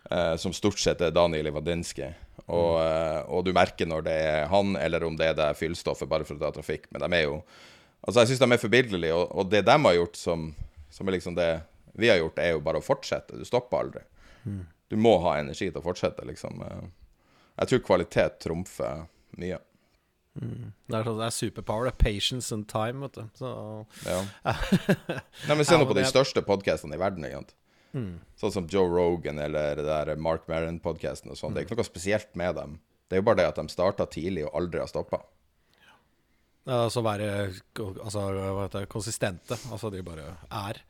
uh, 0.09 0.35
som 0.41 0.55
stort 0.55 0.81
sett 0.81 1.03
er 1.05 1.15
Daniel 1.15 1.51
Ivadinsky. 1.51 2.11
Og, 2.47 2.79
uh, 2.79 3.19
og, 3.27 3.43
du 3.45 3.51
merker 3.53 3.89
når 3.89 4.07
det 4.07 4.15
er 4.29 4.47
han, 4.49 4.73
eller 4.79 5.05
om 5.05 5.17
det 5.19 5.33
er 5.33 5.37
det 5.37 5.51
fyllstoffet 5.59 6.09
bare 6.09 6.25
for 6.27 6.39
å 6.39 6.45
ta 6.45 6.53
trafikk. 6.55 6.87
Men 6.93 7.05
de 7.05 7.21
er 7.21 7.27
jo 7.29 7.41
Altså, 7.99 8.21
jeg 8.21 8.29
syns 8.29 8.39
de 8.39 8.47
er 8.55 8.61
forbilledlige, 8.61 9.11
og, 9.11 9.25
og, 9.35 9.47
det 9.51 9.59
de 9.67 9.73
har 9.83 9.95
gjort 9.97 10.13
som, 10.15 10.45
som, 10.87 11.09
er 11.09 11.17
liksom 11.17 11.33
det 11.35 11.49
vi 11.99 12.07
har 12.07 12.21
gjort, 12.21 12.37
er 12.39 12.53
jo 12.53 12.61
bare 12.63 12.79
å 12.79 12.85
fortsette. 12.85 13.35
Du 13.35 13.43
stopper 13.43 13.75
aldri. 13.75 14.03
Mm. 14.45 14.61
Du 14.87 14.95
må 14.95 15.17
ha 15.25 15.33
energi 15.41 15.67
til 15.67 15.81
å 15.81 15.83
fortsette, 15.83 16.23
liksom. 16.29 16.63
Jeg 17.59 17.71
tror 17.71 17.85
kvalitet 17.87 18.39
trumfer 18.43 19.07
mye. 19.39 19.59
Mm. 20.39 20.71
Det, 20.87 20.95
er 20.95 21.07
sånn, 21.07 21.17
det 21.19 21.25
er 21.27 21.35
superpower. 21.35 21.89
Det 21.89 21.93
er 21.93 22.01
patience 22.01 22.55
and 22.55 22.67
time, 22.71 23.03
vet 23.03 23.17
du. 23.19 23.39
Så, 23.39 23.53
ja. 24.05 24.19
Nei, 25.49 25.57
men 25.57 25.65
Se 25.67 25.79
nå 25.79 25.87
på 25.89 25.97
de 25.97 26.05
største 26.07 26.43
podkastene 26.45 26.95
i 26.95 27.01
verden. 27.01 27.27
Mm. 27.91 28.13
Sånn 28.39 28.53
som 28.55 28.69
Joe 28.71 28.87
Rogan 28.91 29.41
eller 29.43 29.81
det 29.81 29.87
der 29.89 30.13
Mark 30.21 30.47
Maron-podkasten. 30.51 31.35
Sånn. 31.35 31.55
Det 31.55 31.63
er 31.63 31.67
ikke 31.67 31.79
noe 31.81 31.89
spesielt 31.89 32.31
med 32.39 32.55
dem. 32.59 32.77
Det 33.09 33.17
er 33.17 33.23
jo 33.23 33.27
bare 33.27 33.41
det 33.41 33.49
at 33.49 33.59
de 33.59 33.73
starta 33.73 34.05
tidlig 34.07 34.45
og 34.47 34.55
aldri 34.61 34.83
har 34.83 34.91
stoppa. 34.91 35.23
Altså 36.69 37.01
være 37.01 37.29
altså, 38.03 38.23
det, 38.75 38.83
konsistente. 38.91 39.57
Altså 39.73 39.89
de 39.89 40.03
bare 40.05 40.35
er. 40.53 40.83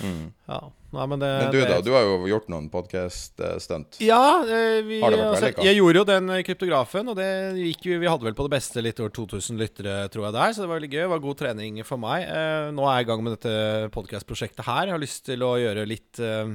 Mm. 0.00 0.30
Ja. 0.48 0.60
Nei, 0.92 1.04
men, 1.08 1.22
det, 1.22 1.28
men, 1.40 1.52
du 1.54 1.60
da, 1.64 1.76
du 1.80 1.90
har 1.94 2.04
jo 2.04 2.16
gjort 2.28 2.50
noen 2.52 2.66
podkast-stunt. 2.72 3.96
Ja, 4.04 4.42
eh, 4.44 4.80
vi, 4.84 4.98
altså, 5.00 5.48
jeg 5.64 5.78
gjorde 5.78 6.02
jo 6.02 6.08
den 6.10 6.32
kryptografen, 6.44 7.08
og 7.08 7.16
det 7.16 7.28
gikk 7.56 7.86
jo 7.88 8.00
Vi 8.02 8.10
hadde 8.10 8.28
vel 8.28 8.36
på 8.36 8.44
det 8.44 8.52
beste 8.58 8.84
litt 8.84 9.00
over 9.00 9.14
2000 9.16 9.60
lyttere, 9.60 9.94
tror 10.12 10.28
jeg 10.28 10.36
der, 10.36 10.52
så 10.52 10.64
det 10.64 10.68
var 10.68 10.82
veldig 10.82 10.92
gøy. 10.92 11.00
Det 11.00 11.12
var 11.14 11.24
god 11.24 11.40
trening 11.40 11.80
for 11.88 12.02
meg. 12.02 12.26
Eh, 12.28 12.68
nå 12.76 12.84
er 12.84 13.00
jeg 13.00 13.08
i 13.08 13.10
gang 13.12 13.24
med 13.24 13.38
dette 13.38 13.88
podkast-prosjektet 13.96 14.68
her. 14.68 14.90
Jeg 14.90 14.96
har 14.98 15.06
lyst 15.06 15.24
til 15.30 15.46
å 15.48 15.54
gjøre 15.62 15.88
litt 15.88 16.20
eh, 16.20 16.52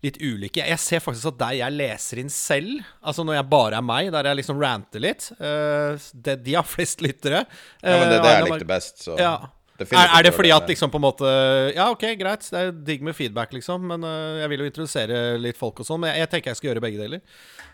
litt 0.00 0.16
ulike. 0.20 0.64
Jeg 0.64 0.80
ser 0.80 1.02
faktisk 1.04 1.34
at 1.34 1.40
der 1.42 1.56
jeg 1.58 1.76
leser 1.76 2.22
inn 2.22 2.32
selv, 2.32 2.80
altså 3.04 3.24
når 3.26 3.40
jeg 3.40 3.48
bare 3.52 3.80
er 3.80 3.84
meg, 3.84 4.08
der 4.14 4.30
jeg 4.30 4.40
liksom 4.40 4.60
ranter 4.62 5.02
litt 5.04 5.26
uh, 5.36 6.00
det, 6.14 6.38
De 6.46 6.56
har 6.56 6.64
flest 6.64 7.04
lyttere. 7.04 7.44
Uh, 7.82 7.90
ja, 7.90 7.98
men 7.98 8.06
det 8.08 8.16
er 8.16 8.24
det 8.24 8.32
jeg 8.32 8.46
likte 8.48 8.70
best, 8.70 9.02
så 9.04 9.18
ja. 9.20 9.34
Er, 9.80 10.10
er, 10.18 10.26
det 10.26 10.34
fordi 10.36 10.52
at 10.52 10.68
liksom 10.68 10.92
på 10.92 11.00
en 11.00 11.06
måte 11.06 11.30
Ja, 11.76 11.88
ok, 11.92 12.04
greit, 12.20 12.44
det 12.52 12.60
er 12.60 12.72
digg 12.90 13.04
med 13.06 13.16
feedback, 13.16 13.54
liksom, 13.56 13.86
men 13.92 14.04
uh, 14.04 14.40
jeg 14.42 14.52
vil 14.52 14.64
jo 14.64 14.70
introdusere 14.70 15.20
litt 15.40 15.60
folk 15.60 15.80
og 15.80 15.86
sånn. 15.88 16.02
Men 16.02 16.12
jeg, 16.12 16.24
jeg, 16.24 16.32
tenker 16.34 16.52
jeg 16.52 16.60
skal 16.60 16.70
gjøre 16.70 16.84
begge 16.84 17.00
deler. 17.00 17.20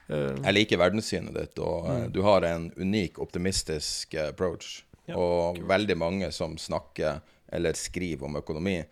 Uh, 0.06 0.34
jeg 0.38 0.54
liker 0.54 0.82
verdenssynet 0.84 1.34
ditt, 1.34 1.56
og 1.58 1.88
mm. 1.88 2.06
du 2.14 2.20
har 2.26 2.46
en 2.46 2.70
unik, 2.78 3.18
optimistisk 3.24 4.14
approach. 4.28 4.66
Ja, 5.06 5.14
og 5.18 5.58
cool. 5.58 5.66
veldig 5.70 5.96
mange 5.98 6.30
som 6.34 6.56
snakker 6.58 7.20
eller 7.54 7.72
skriver 7.78 8.26
om 8.26 8.36
økonomi, 8.40 8.84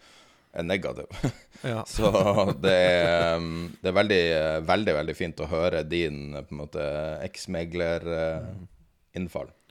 er 0.54 0.62
negativ. 0.62 1.06
Ja. 1.64 1.80
så 1.88 2.12
det 2.61 2.76
er, 2.76 3.40
um, 3.40 3.73
det 3.80 3.88
er 3.88 3.94
veldig, 3.97 4.25
veldig, 4.68 4.92
veldig 4.99 5.14
fint 5.16 5.40
å 5.40 5.49
høre 5.49 5.80
din 5.88 6.37
på 6.37 6.52
en 6.52 6.61
måte 6.61 6.85
eksmeglerinnfall. 7.25 9.49
Ja. 9.49 9.63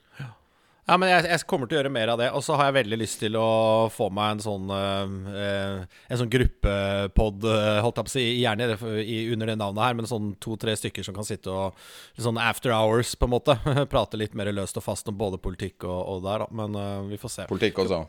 Ja, 0.84 0.96
men 1.00 1.08
jeg, 1.08 1.24
jeg, 1.30 1.44
kommer 1.48 1.68
til 1.68 1.76
å 1.76 1.80
gjøre 1.80 1.92
mer 1.94 2.12
av 2.12 2.20
det. 2.20 2.30
Og 2.36 2.44
så 2.44 2.56
har 2.58 2.68
jeg 2.68 2.76
veldig 2.78 2.98
lyst 3.00 3.20
til 3.22 3.38
å 3.40 3.46
få 3.92 4.10
meg 4.14 4.34
en 4.34 4.42
sånn 4.44 4.72
uh, 4.72 5.84
En 5.84 6.20
sånn 6.20 6.32
gruppepod, 6.32 7.46
holdt 7.84 8.00
jeg 8.00 8.08
på 8.08 8.12
å 8.12 8.14
si, 8.14 8.24
gjerne 8.42 8.68
under 8.76 9.52
det 9.52 9.58
navnet 9.60 9.84
her, 9.86 9.96
men 9.98 10.10
sånn 10.10 10.34
to-tre 10.44 10.76
stykker 10.78 11.06
som 11.06 11.16
kan 11.16 11.26
sitte 11.28 11.52
og 11.52 11.78
Sånn 12.20 12.38
after 12.40 12.72
hours, 12.74 13.14
på 13.18 13.26
en 13.26 13.34
måte. 13.34 13.56
Prate 13.92 14.20
litt 14.20 14.36
mer 14.38 14.52
løst 14.54 14.78
og 14.80 14.86
fast 14.86 15.08
om 15.10 15.16
både 15.18 15.40
politikk 15.42 15.86
og, 15.88 15.98
og 16.12 16.26
der, 16.26 16.44
da. 16.44 16.60
Men 16.62 16.76
uh, 16.78 17.08
vi 17.08 17.20
får 17.20 17.38
se. 17.38 17.48
Politikk 17.50 17.82
også? 17.84 18.04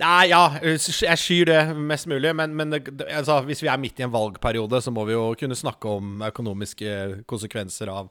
Nei, 0.00 0.30
ja, 0.30 0.44
jeg 0.64 1.18
skyr 1.20 1.48
det 1.50 1.58
mest 1.76 2.08
mulig, 2.08 2.30
men, 2.36 2.54
men 2.56 2.76
altså, 2.78 3.40
hvis 3.44 3.60
vi 3.60 3.68
er 3.68 3.80
midt 3.80 4.00
i 4.00 4.06
en 4.06 4.12
valgperiode, 4.12 4.80
så 4.80 4.92
må 4.94 5.04
vi 5.08 5.12
jo 5.12 5.26
kunne 5.40 5.58
snakke 5.58 5.96
om 5.98 6.22
økonomiske 6.30 7.24
konsekvenser 7.28 7.90
av 7.92 8.08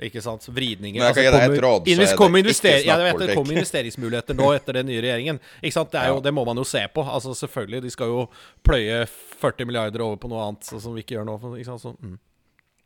ikke 0.00 0.20
sant, 0.24 0.44
vridninger. 0.52 1.00
Men 1.00 1.08
jeg 1.10 1.16
kan 1.16 1.26
gi 1.26 1.32
deg 1.34 1.56
et 1.56 1.64
råd, 1.64 1.88
så 1.88 1.94
er 1.94 2.02
det 2.04 2.18
kommer 2.20 2.50
ikke 2.52 2.72
ja, 2.84 2.96
Det 3.16 3.34
kommer 3.34 3.56
investeringsmuligheter 3.56 4.36
nå 4.36 4.50
etter 4.56 4.80
den 4.80 4.88
nye 4.90 5.02
regjeringen. 5.04 5.40
Ikke 5.62 5.76
sant? 5.78 5.92
Det, 5.92 6.04
jo, 6.12 6.22
det, 6.24 6.32
må 6.36 6.44
man 6.48 6.60
jo 6.60 6.64
se 6.68 6.82
på. 6.92 7.04
Altså, 7.04 7.34
selvfølgelig, 7.36 7.82
de 7.84 7.92
skal 7.92 8.12
jo 8.12 8.26
pløye 8.66 9.02
40 9.40 9.68
milliarder 9.68 10.04
over 10.04 10.20
på 10.20 10.30
noe 10.32 10.46
annet 10.46 10.68
som 10.68 10.96
vi 10.96 11.04
ikke 11.04 11.18
gjør 11.18 11.28
nå. 11.28 11.36
Ikke 11.56 11.68
sant? 11.72 11.84
Så, 11.84 11.94
mm. 11.96 12.16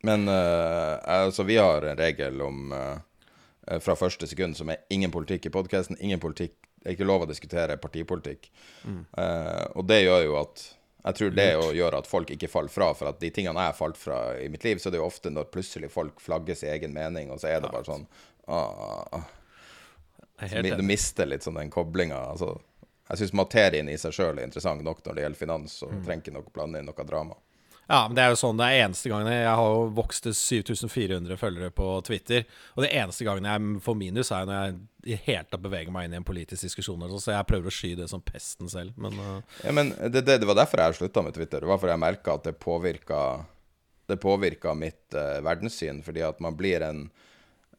Men 0.07 0.27
uh, 0.31 0.97
altså, 1.19 1.45
vi 1.47 1.59
har 1.61 1.87
en 1.91 1.99
regel 1.99 2.43
om 2.43 2.75
uh, 2.75 3.79
fra 3.83 3.95
første 3.99 4.27
sekund 4.27 4.55
som 4.57 4.71
er 4.71 4.83
ingen 4.91 5.11
politikk 5.13 5.47
i 5.47 5.53
podkasten, 5.53 5.99
ingen 5.99 6.19
politikk 6.19 6.55
det 6.81 6.89
er 6.89 6.95
ikke 6.97 7.07
lov 7.07 7.25
å 7.25 7.29
diskutere 7.29 7.77
partipolitikk. 7.77 8.47
Mm. 8.89 9.01
Uh, 9.13 9.65
og 9.77 9.85
det 9.85 10.01
gjør 10.01 10.23
jo 10.25 10.37
at 10.41 10.63
Jeg 11.01 11.17
tror 11.17 11.31
det 11.33 11.45
jo 11.49 11.69
gjør 11.73 11.95
at 11.97 12.07
folk 12.09 12.29
ikke 12.29 12.49
faller 12.49 12.69
fra. 12.69 12.91
For 12.93 13.09
at 13.09 13.19
de 13.21 13.29
tingene 13.33 13.57
jeg 13.57 13.71
har 13.71 13.77
falt 13.77 13.97
fra 13.97 14.17
i 14.37 14.49
mitt 14.53 14.65
liv, 14.65 14.77
så 14.77 14.89
er 14.89 14.93
det 14.93 14.99
jo 15.01 15.07
ofte 15.07 15.31
når 15.33 15.47
plutselig 15.53 15.89
folk 15.89 16.21
flagger 16.21 16.57
sin 16.57 16.69
egen 16.69 16.93
mening, 16.93 17.31
og 17.33 17.41
så 17.41 17.49
er 17.49 17.63
det 17.63 17.71
bare 17.73 17.87
sånn 17.87 18.05
ah, 18.45 19.07
ah. 19.17 19.23
Så 20.41 20.61
Du 20.61 20.85
mister 20.85 21.25
litt 21.25 21.45
sånn 21.45 21.57
den 21.57 21.73
koblinga. 21.73 22.19
Altså, 22.33 22.53
jeg 23.09 23.21
syns 23.21 23.33
materien 23.37 23.89
i 23.89 23.97
seg 23.97 24.13
sjøl 24.13 24.37
er 24.37 24.45
interessant 24.45 24.85
nok 24.85 25.01
når 25.05 25.17
det 25.17 25.25
gjelder 25.25 25.41
finans, 25.41 25.79
og 25.85 25.93
mm. 25.93 26.03
trenger 26.05 26.23
ikke 26.23 26.35
noe 26.37 26.53
blande 26.53 26.81
inn 26.81 26.89
noe 26.89 27.07
drama. 27.09 27.37
Ja, 27.91 28.05
men 28.07 28.15
det 28.15 28.23
er 28.23 28.31
jo 28.31 28.39
sånn 28.39 28.59
det 28.59 28.69
er 28.71 28.85
eneste 28.85 29.09
gangen 29.11 29.27
Jeg 29.33 29.51
har 29.51 29.73
jo 29.73 29.87
vokst 29.97 30.23
til 30.23 30.35
7400 30.37 31.35
følgere 31.39 31.73
på 31.75 31.87
Twitter. 32.07 32.45
Og 32.77 32.85
det 32.85 32.91
eneste 32.95 33.25
gangen 33.27 33.49
jeg 33.49 33.81
får 33.83 33.97
minus, 33.99 34.31
er 34.31 34.47
når 34.47 34.59
jeg 34.59 34.77
i 35.11 35.17
hele 35.25 35.43
tatt 35.49 35.63
beveger 35.63 35.91
meg 35.91 36.07
inn 36.07 36.15
i 36.15 36.19
en 36.21 36.27
politisk 36.27 36.63
diskusjon. 36.69 37.03
Så 37.19 37.33
jeg 37.33 37.47
prøver 37.49 37.67
å 37.67 37.73
sky 37.73 37.91
det 37.99 38.07
som 38.07 38.23
pesten 38.23 38.69
selv, 38.71 38.93
men 39.01 39.17
uh... 39.19 39.57
Ja, 39.65 39.73
men 39.75 39.91
det, 39.97 40.21
det, 40.21 40.37
det, 40.39 40.47
var 40.47 40.61
derfor 40.61 40.85
jeg 40.85 41.01
slutta 41.01 41.25
med 41.25 41.35
Twitter. 41.35 41.65
Det 41.65 41.71
var 41.71 41.81
fordi 41.81 41.95
jeg 41.95 42.03
merka 42.05 42.37
at 42.37 42.47
det 42.47 42.55
påvirka 42.61 43.19
Det 44.07 44.19
påvirka 44.21 44.73
mitt 44.77 45.17
uh, 45.17 45.41
verdenssyn, 45.43 45.99
fordi 46.05 46.23
at 46.27 46.39
man 46.39 46.55
blir 46.55 46.87
en 46.87 47.05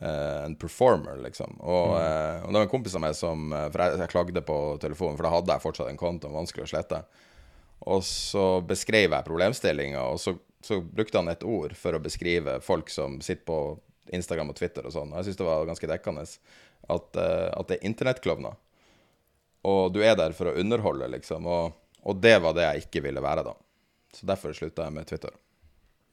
uh, 0.03 0.45
en 0.45 0.59
performer, 0.59 1.23
liksom. 1.25 1.57
Og, 1.61 1.97
mm. 1.97 2.45
og 2.45 2.49
det 2.49 2.59
var 2.59 2.65
en 2.67 2.77
kompis 2.77 2.97
av 2.99 3.05
meg 3.05 3.17
som 3.17 3.53
For 3.55 3.85
jeg, 3.85 4.01
jeg 4.03 4.13
klagde 4.13 4.45
på 4.45 4.57
telefonen, 4.83 5.17
for 5.17 5.29
da 5.29 5.37
hadde 5.39 5.57
jeg 5.57 5.65
fortsatt 5.71 5.93
en 5.93 6.01
konto, 6.01 6.33
vanskelig 6.37 6.67
å 6.67 6.73
slette. 6.75 7.05
Og 7.91 8.05
så 8.07 8.47
beskrev 8.67 9.11
jeg 9.11 9.27
problemstillinga, 9.27 10.03
og 10.13 10.21
så, 10.23 10.37
så, 10.63 10.81
brukte 10.83 11.19
han 11.19 11.31
et 11.33 11.43
ord 11.43 11.75
for 11.79 11.97
å 11.97 12.03
beskrive 12.03 12.61
folk 12.63 12.93
som 12.93 13.19
sitter 13.25 13.47
på 13.49 13.59
Instagram 14.15 14.53
og 14.53 14.59
Twitter 14.59 14.87
og 14.87 14.95
sånn. 14.95 15.11
Og 15.11 15.19
jeg 15.21 15.31
syns 15.31 15.41
det 15.41 15.49
var 15.49 15.67
ganske 15.67 15.91
dekkende 15.91 16.23
at, 16.23 16.39
uh, 17.19 17.49
at 17.51 17.69
det 17.71 17.79
er 17.79 17.89
internettklovner. 17.91 18.59
Og 19.67 19.95
du 19.95 20.01
er 20.03 20.15
der 20.19 20.35
for 20.35 20.51
å 20.51 20.57
underholde, 20.59 21.09
liksom. 21.15 21.47
Og, 21.47 21.75
og 22.03 22.23
det 22.23 22.37
var 22.43 22.55
det 22.57 22.67
jeg 22.67 22.87
ikke 22.87 23.05
ville 23.07 23.23
være, 23.23 23.47
da. 23.47 23.55
Så 24.13 24.27
derfor 24.29 24.55
slutta 24.57 24.87
jeg 24.87 24.95
med 24.95 25.09
Twitter. 25.09 25.35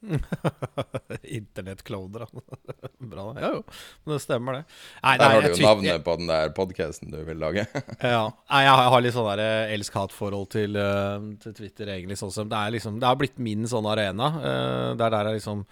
Internettklovner, 1.22 2.26
Bra, 3.10 3.24
ja 3.40 3.50
jo. 3.54 3.62
Men 4.04 4.14
det 4.14 4.20
stemmer, 4.24 4.58
det. 4.58 4.78
Nei, 5.02 5.14
der 5.20 5.32
har 5.34 5.44
du 5.44 5.48
jo 5.50 5.64
navnet 5.64 6.04
på 6.04 6.14
den 6.20 6.30
der 6.30 6.52
podkasten 6.56 7.12
du 7.12 7.18
vil 7.26 7.40
lage. 7.40 7.66
ja. 8.14 8.22
Nei, 8.50 8.60
jeg 8.64 8.90
har 8.94 9.04
litt 9.04 9.16
sånn 9.16 9.28
der 9.30 9.72
elsk-hat-forhold 9.76 10.50
til, 10.52 10.76
uh, 10.80 11.16
til, 11.42 11.56
Twitter, 11.56 11.92
egentlig. 11.96 12.18
Sånn 12.20 12.32
som 12.34 12.50
det, 12.50 12.60
er 12.60 12.76
liksom, 12.76 12.98
det 13.00 13.08
har 13.08 13.18
blitt 13.20 13.40
min 13.40 13.68
sånn 13.68 13.88
arena. 13.88 14.30
Uh, 14.36 14.88
det 14.96 15.06
er 15.06 15.14
der 15.16 15.30
er 15.30 15.38
liksom 15.38 15.64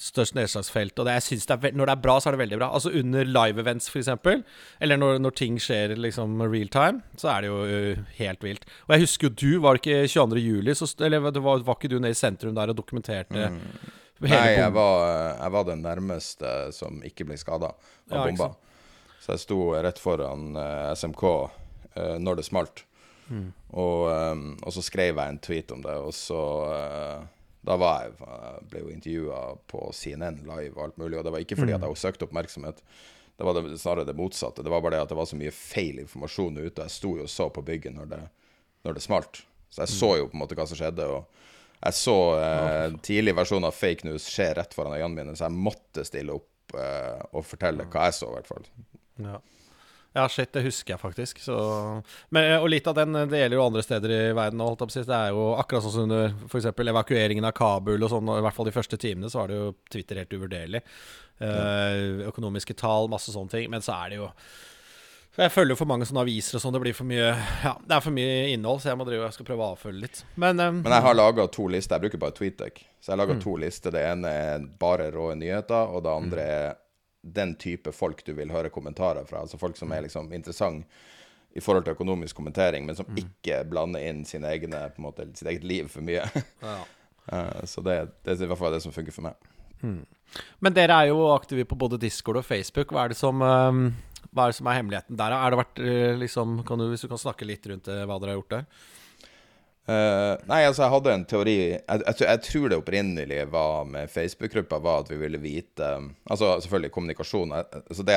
størst 0.00 0.36
nedslagsfelt. 0.38 0.96
Og 0.98 1.08
det, 1.08 1.18
jeg 1.20 1.26
synes 1.28 1.48
det 1.50 1.56
er, 1.56 1.78
når 1.78 1.90
det 1.90 1.96
er 1.96 2.04
bra, 2.04 2.18
så 2.20 2.30
er 2.30 2.36
det 2.36 2.42
veldig 2.44 2.60
bra. 2.60 2.70
Altså 2.76 2.92
under 3.00 3.28
live-events, 3.28 3.90
f.eks., 3.92 4.12
eller 4.84 5.00
når, 5.00 5.20
når, 5.22 5.36
ting 5.38 5.56
skjer 5.60 5.96
liksom 5.98 6.40
real 6.46 6.70
time, 6.72 7.02
så 7.20 7.32
er 7.34 7.44
det 7.44 7.50
jo 7.50 7.60
helt 8.20 8.44
vilt. 8.44 8.68
Og 8.86 8.94
jeg 8.94 9.06
husker 9.06 9.28
jo 9.28 9.34
du, 9.34 9.50
var 9.64 9.76
det 9.76 9.84
ikke 9.84 10.12
22. 10.14 10.44
juli, 10.44 10.76
så, 10.78 10.88
eller 11.04 11.24
var, 11.28 11.40
var, 11.66 11.76
ikke 11.76 11.90
du 11.92 11.98
nede 11.98 12.14
i 12.14 12.18
sentrum 12.18 12.54
der 12.56 12.72
og 12.72 12.78
dokumenterte? 12.78 13.48
Mm. 13.50 13.73
Nei, 14.24 14.54
jeg 14.54 14.72
var, 14.72 15.02
jeg 15.40 15.52
var, 15.56 15.66
den 15.68 15.82
nærmeste 15.84 16.50
som 16.72 17.00
ikke 17.04 17.26
ble 17.28 17.36
skada 17.40 17.72
av 17.74 18.14
ja, 18.14 18.24
bomba. 18.24 18.52
Så 19.20 19.34
jeg 19.34 19.42
sto 19.42 19.58
rett 19.74 20.00
foran 20.00 20.52
uh, 20.56 20.92
SMK 20.96 21.24
uh, 21.24 22.16
når 22.20 22.40
det 22.40 22.46
smalt. 22.46 22.84
Mm. 23.28 23.48
Og, 23.72 24.04
um, 24.12 24.50
og, 24.60 24.70
så 24.76 24.84
skrev 24.84 25.16
jeg 25.16 25.32
en 25.32 25.40
tweet 25.42 25.72
om 25.72 25.82
det, 25.84 25.94
og 25.96 26.12
så 26.12 26.40
uh, 26.68 27.22
Da 27.64 27.78
var 27.80 28.02
jeg, 28.04 28.18
jeg 28.20 28.66
ble 28.68 28.82
jo 28.82 28.92
intervjua 28.92 29.38
på 29.72 29.86
CNN 29.96 30.42
live 30.44 30.74
og 30.76 30.82
alt 30.86 30.98
mulig, 31.00 31.16
og 31.18 31.24
det 31.24 31.32
var 31.32 31.44
ikke 31.44 31.56
fordi 31.56 31.72
mm. 31.72 31.78
at 31.78 31.86
jeg 31.88 32.02
søkte 32.02 32.28
oppmerksomhet. 32.28 32.82
Det 33.34 33.46
var 33.48 33.56
det, 33.56 33.78
snarere 33.80 34.06
det 34.06 34.16
motsatte. 34.18 34.62
Det 34.62 34.70
var 34.70 34.84
bare 34.84 34.98
det 34.98 35.06
at 35.06 35.14
det 35.14 35.18
var 35.18 35.26
så 35.26 35.38
mye 35.40 35.54
feil 35.56 36.02
informasjon 36.04 36.60
ute. 36.60 36.84
Jeg 36.84 36.92
sto 36.92 37.16
jo 37.18 37.24
og 37.24 37.32
så 37.32 37.48
på 37.50 37.64
bygget 37.66 37.96
når 37.96 38.12
det, 38.12 38.20
når 38.86 38.98
det 38.98 39.02
smalt. 39.02 39.40
Så 39.72 39.82
jeg 39.82 39.90
mm. 39.90 39.96
så 39.96 40.10
jo 40.20 40.28
på 40.28 40.36
en 40.36 40.44
måte 40.44 40.58
hva 40.58 40.68
som 40.70 40.78
skjedde. 40.78 41.08
og 41.08 41.43
jeg 41.84 41.96
så 41.98 42.18
eh, 42.40 42.94
tidlig 43.04 43.34
versjon 43.36 43.66
av 43.68 43.76
fake 43.76 44.06
news 44.08 44.26
skje 44.30 44.52
rett 44.58 44.76
foran 44.76 44.96
øynene 44.96 45.16
mine, 45.18 45.34
så 45.36 45.48
jeg 45.48 45.64
måtte 45.66 46.04
stille 46.06 46.36
opp 46.36 46.76
eh, 46.78 47.20
og 47.32 47.44
fortelle 47.46 47.88
hva 47.92 48.08
jeg 48.08 48.16
så, 48.20 48.30
i 48.30 48.38
hvert 48.38 48.48
fall. 48.48 48.68
Ja. 49.24 49.40
ja. 50.16 50.24
shit, 50.32 50.52
det 50.56 50.64
husker 50.64 50.94
jeg 50.94 51.02
faktisk. 51.02 51.42
Så, 51.44 51.56
men, 52.34 52.50
og 52.56 52.70
litt 52.72 52.88
av 52.90 52.96
den 52.98 53.18
det 53.18 53.42
gjelder 53.42 53.58
jo 53.60 53.66
andre 53.66 53.84
steder 53.84 54.16
i 54.16 54.22
verden. 54.36 54.64
Holdt 54.64 54.86
opp, 54.86 54.94
det 54.96 55.18
er 55.18 55.34
jo 55.36 55.50
akkurat 55.60 55.86
sånn 55.86 55.96
som 55.98 56.06
under 56.08 56.32
f.eks. 56.48 56.70
evakueringen 56.72 57.50
av 57.50 57.56
Kabul 57.58 58.00
og 58.00 58.14
sånn, 58.14 58.32
i 58.38 58.44
hvert 58.46 58.56
fall 58.56 58.70
de 58.70 58.76
første 58.78 59.00
timene, 59.00 59.32
så 59.32 59.42
var 59.42 59.52
det 59.52 59.60
jo 59.60 59.74
Twitter 59.92 60.22
helt 60.22 60.32
uvurderlig. 60.38 60.84
Eh, 61.44 62.28
økonomiske 62.30 62.76
tall, 62.80 63.10
masse 63.12 63.34
sånne 63.34 63.58
ting. 63.58 63.68
Men 63.72 63.84
så 63.84 63.98
er 64.00 64.14
det 64.14 64.22
jo 64.22 64.30
jeg 65.42 65.50
følger 65.50 65.78
for 65.78 65.90
mange 65.90 66.06
sånne 66.06 66.22
aviser 66.22 66.58
og 66.58 66.62
sånn. 66.62 66.74
Det 66.76 66.80
blir 66.84 66.94
for 66.94 67.08
mye 67.08 67.32
Ja, 67.64 67.72
det 67.82 67.96
er 67.96 68.02
for 68.04 68.14
mye 68.14 68.34
innhold, 68.52 68.82
så 68.82 68.92
jeg 68.92 68.98
må 69.00 69.06
drive 69.08 69.24
Jeg 69.26 69.34
skal 69.34 69.48
prøve 69.48 69.64
å 69.64 69.72
avfølge 69.74 70.04
litt. 70.04 70.20
Men, 70.38 70.60
um, 70.62 70.78
Men 70.84 70.94
jeg 70.94 71.06
har 71.08 71.16
laga 71.18 71.46
to 71.50 71.66
lister. 71.72 71.96
Jeg 71.96 72.06
bruker 72.06 72.22
bare 72.22 72.36
TweetDeck. 72.36 72.78
Så 73.00 73.10
jeg 73.10 73.16
har 73.16 73.22
laga 73.24 73.36
mm. 73.38 73.42
to 73.42 73.56
lister. 73.64 73.94
Det 73.94 74.04
ene 74.12 74.30
er 74.30 74.68
bare 74.78 75.08
rå 75.14 75.32
nyheter, 75.38 75.90
og 75.90 76.04
det 76.06 76.12
andre 76.12 76.44
mm. 76.44 76.52
er 76.60 76.78
den 77.34 77.56
type 77.58 77.90
folk 77.96 78.22
du 78.22 78.30
vil 78.36 78.54
høre 78.54 78.70
kommentarer 78.70 79.26
fra. 79.26 79.42
Altså 79.42 79.58
folk 79.58 79.78
som 79.80 79.90
er 79.96 80.06
liksom 80.06 80.30
interessant 80.36 80.86
i 81.54 81.62
forhold 81.62 81.86
til 81.86 81.94
økonomisk 81.94 82.36
kommentering, 82.36 82.86
men 82.86 82.98
som 82.98 83.10
mm. 83.10 83.20
ikke 83.24 83.60
blander 83.70 84.06
inn 84.06 84.24
sine 84.26 84.50
egne, 84.54 84.86
på 84.94 85.02
en 85.02 85.08
måte, 85.08 85.28
sitt 85.34 85.50
eget 85.50 85.66
liv 85.66 85.90
for 85.90 86.06
mye. 86.06 86.22
ja. 86.68 86.78
uh, 87.32 87.60
så 87.66 87.82
det, 87.82 88.00
det, 88.22 88.36
er 88.36 88.46
i 88.46 88.54
hvert 88.54 88.62
fall 88.62 88.74
det 88.74 88.82
som 88.86 88.94
funker 88.94 89.14
for 89.14 89.26
meg. 89.26 89.52
Mm. 89.82 90.02
Men 90.62 90.74
dere 90.74 90.94
er 90.94 91.10
jo 91.10 91.28
aktive 91.34 91.66
på 91.66 91.78
både 91.78 91.98
Discord 92.02 92.38
og 92.38 92.46
Facebook. 92.46 92.94
Hva 92.94 93.08
er 93.08 93.14
det 93.14 93.18
som 93.18 93.42
um 93.42 93.86
hva 94.30 94.46
er 94.46 94.52
det 94.52 94.58
som 94.58 94.68
er 94.70 94.78
hemmeligheten 94.78 95.20
der? 95.20 95.36
Er 95.36 95.52
det 95.52 95.60
vært, 95.60 95.80
liksom, 96.20 96.58
liksom, 96.62 96.80
du, 96.80 96.88
Hvis 96.92 97.04
du 97.04 97.10
kan 97.10 97.20
snakke 97.20 97.48
litt 97.48 97.66
rundt 97.70 97.90
hva 97.90 98.18
dere 98.18 98.34
har 98.34 98.38
gjort 98.40 98.54
der? 98.56 98.66
Uh, 99.84 100.40
nei, 100.48 100.62
altså, 100.64 100.86
jeg 100.86 100.92
hadde 100.94 101.12
en 101.12 101.24
teori 101.28 101.54
Jeg, 101.60 101.80
jeg, 101.84 102.14
jeg 102.22 102.40
tror 102.46 102.70
det 102.72 102.76
opprinnelige 102.80 103.42
var 103.52 103.82
med 103.84 104.08
Facebook-gruppa, 104.08 104.78
var 104.80 105.02
at 105.02 105.10
vi 105.12 105.18
ville 105.20 105.36
vite 105.42 105.90
Altså 106.24 106.54
selvfølgelig 106.64 106.92
kommunikasjon. 106.94 107.52
Altså, 107.52 108.06
det, 108.08 108.16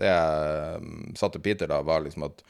det 0.00 0.10
jeg 0.10 0.80
satte 1.14 1.38
sa 1.38 1.44
Peter 1.44 1.70
da, 1.70 1.78
var 1.86 2.02
liksom 2.02 2.26
at 2.26 2.42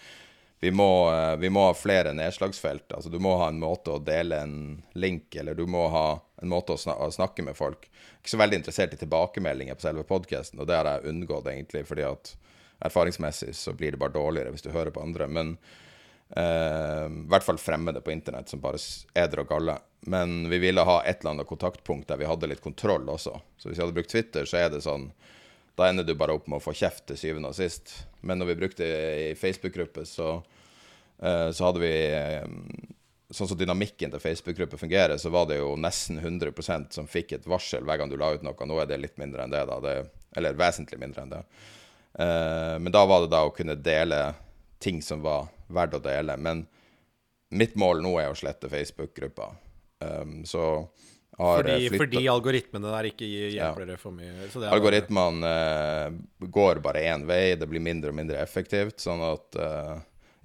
vi 0.61 0.71
må, 0.73 0.89
eh, 1.13 1.37
vi 1.37 1.51
må, 1.53 1.67
ha 1.69 1.75
flere 1.77 2.15
nedslagsfelt. 2.17 2.93
Altså, 2.97 3.13
du 3.13 3.19
må 3.21 3.35
ha 3.37 3.51
en 3.53 3.61
måte 3.61 3.93
å 3.93 4.01
dele 4.01 4.41
en 4.41 4.57
link, 4.97 5.35
eller 5.37 5.55
du 5.55 5.67
må 5.69 5.85
ha 5.93 6.07
en 6.43 6.49
måte 6.49 6.73
å, 6.73 6.81
snak 6.81 6.97
å 6.97 7.11
snakke 7.13 7.45
med 7.45 7.59
folk. 7.59 7.91
Ikke 8.23 8.33
så 8.33 8.41
veldig 8.41 8.63
interessert 8.63 8.97
i 8.97 9.01
tilbakemeldinger 9.03 9.77
på 9.77 9.85
selve 9.85 10.07
podkasten, 10.09 10.63
og 10.63 10.71
det 10.71 10.81
har 10.81 10.89
jeg 10.89 11.13
unngått 11.13 11.53
egentlig, 11.53 11.85
fordi 11.87 12.09
at 12.09 12.33
erfaringsmessig 12.81 13.55
så 13.55 13.73
blir 13.73 13.95
det 13.95 14.01
bare 14.01 14.15
dårligere 14.17 14.53
hvis 14.55 14.65
du 14.67 14.71
hører 14.75 14.93
på 14.95 15.03
andre. 15.03 15.29
Men 15.29 15.57
eh, 16.31 17.07
i 17.09 17.29
hvert 17.31 17.47
fall 17.47 17.61
fremmede 17.61 18.03
på 18.05 18.13
internett 18.13 18.53
som 18.53 18.63
bare 18.63 18.81
eder 19.15 19.43
og 19.43 19.53
galler. 19.53 19.85
Men 20.07 20.49
vi 20.51 20.61
ville 20.63 20.85
ha 20.87 21.01
et 21.03 21.21
eller 21.21 21.37
annet 21.37 21.51
kontaktpunkt 21.51 22.09
der 22.11 22.21
vi 22.21 22.29
hadde 22.29 22.51
litt 22.51 22.65
kontroll 22.65 23.09
også. 23.11 23.39
Så 23.57 23.69
hvis 23.69 23.79
vi 23.79 23.85
hadde 23.85 23.97
brukt 23.97 24.13
Twitter, 24.13 24.49
så 24.49 24.61
er 24.65 24.71
det 24.73 24.85
sånn 24.87 25.11
Da 25.77 25.91
ender 25.91 26.07
du 26.09 26.15
bare 26.17 26.33
opp 26.33 26.47
med 26.49 26.57
å 26.57 26.65
få 26.65 26.73
kjeft 26.73 27.05
til 27.09 27.19
syvende 27.21 27.51
og 27.51 27.57
sist. 27.59 27.91
Men 28.25 28.39
når 28.41 28.53
vi 28.53 28.61
brukte 28.63 28.87
i 28.87 29.35
Facebook-gruppe, 29.37 30.07
så, 30.09 30.39
eh, 31.21 31.51
så 31.53 31.67
hadde 31.67 31.83
vi 31.83 31.97
eh, 32.17 32.47
Sånn 33.27 33.49
som 33.51 33.59
dynamikken 33.59 34.13
til 34.13 34.21
Facebook-gruppe 34.23 34.79
fungerer, 34.79 35.19
så 35.19 35.33
var 35.35 35.49
det 35.51 35.57
jo 35.59 35.73
nesten 35.75 36.21
100% 36.21 36.95
som 36.95 37.09
fikk 37.11 37.33
et 37.35 37.49
varsel 37.51 37.83
hver 37.83 37.99
gang 37.99 38.07
du 38.07 38.15
la 38.17 38.29
ut 38.37 38.45
noe. 38.47 38.69
Nå 38.71 38.77
er 38.79 38.87
det 38.87 39.01
litt 39.03 39.19
mindre 39.19 39.43
enn 39.43 39.51
det, 39.51 39.65
da. 39.67 39.81
Det, 39.83 39.95
eller 40.39 40.55
vesentlig 40.55 41.01
mindre 41.03 41.25
enn 41.25 41.33
det. 41.33 41.41
Uh, 42.19 42.79
men 42.81 42.93
da 42.93 43.05
var 43.07 43.25
det 43.25 43.33
da 43.35 43.43
å 43.45 43.53
kunne 43.53 43.77
dele 43.77 44.31
ting 44.81 45.03
som 45.05 45.23
var 45.25 45.51
verdt 45.69 45.99
å 45.99 46.01
dele. 46.01 46.37
Men 46.41 46.65
mitt 47.53 47.77
mål 47.77 48.01
nå 48.05 48.15
er 48.23 48.33
å 48.33 48.39
slette 48.39 48.71
Facebook-gruppa. 48.73 49.51
Um, 50.01 50.41
så 50.49 50.65
har 51.37 51.61
fordi, 51.61 51.91
fordi, 51.93 52.23
algoritmene 52.33 52.93
der 52.95 53.11
ikke 53.11 53.29
hjelper 53.29 53.85
dere 53.85 54.01
for 54.01 54.17
mye? 54.17 54.49
Algoritmene 54.73 55.53
uh, 55.53 56.19
går 56.41 56.81
bare 56.85 57.05
én 57.13 57.27
vei. 57.29 57.57
Det 57.61 57.69
blir 57.69 57.85
mindre 57.85 58.15
og 58.15 58.17
mindre 58.17 58.41
effektivt. 58.41 59.03
Sånn 59.05 59.25
at 59.27 59.61
uh, 59.61 59.97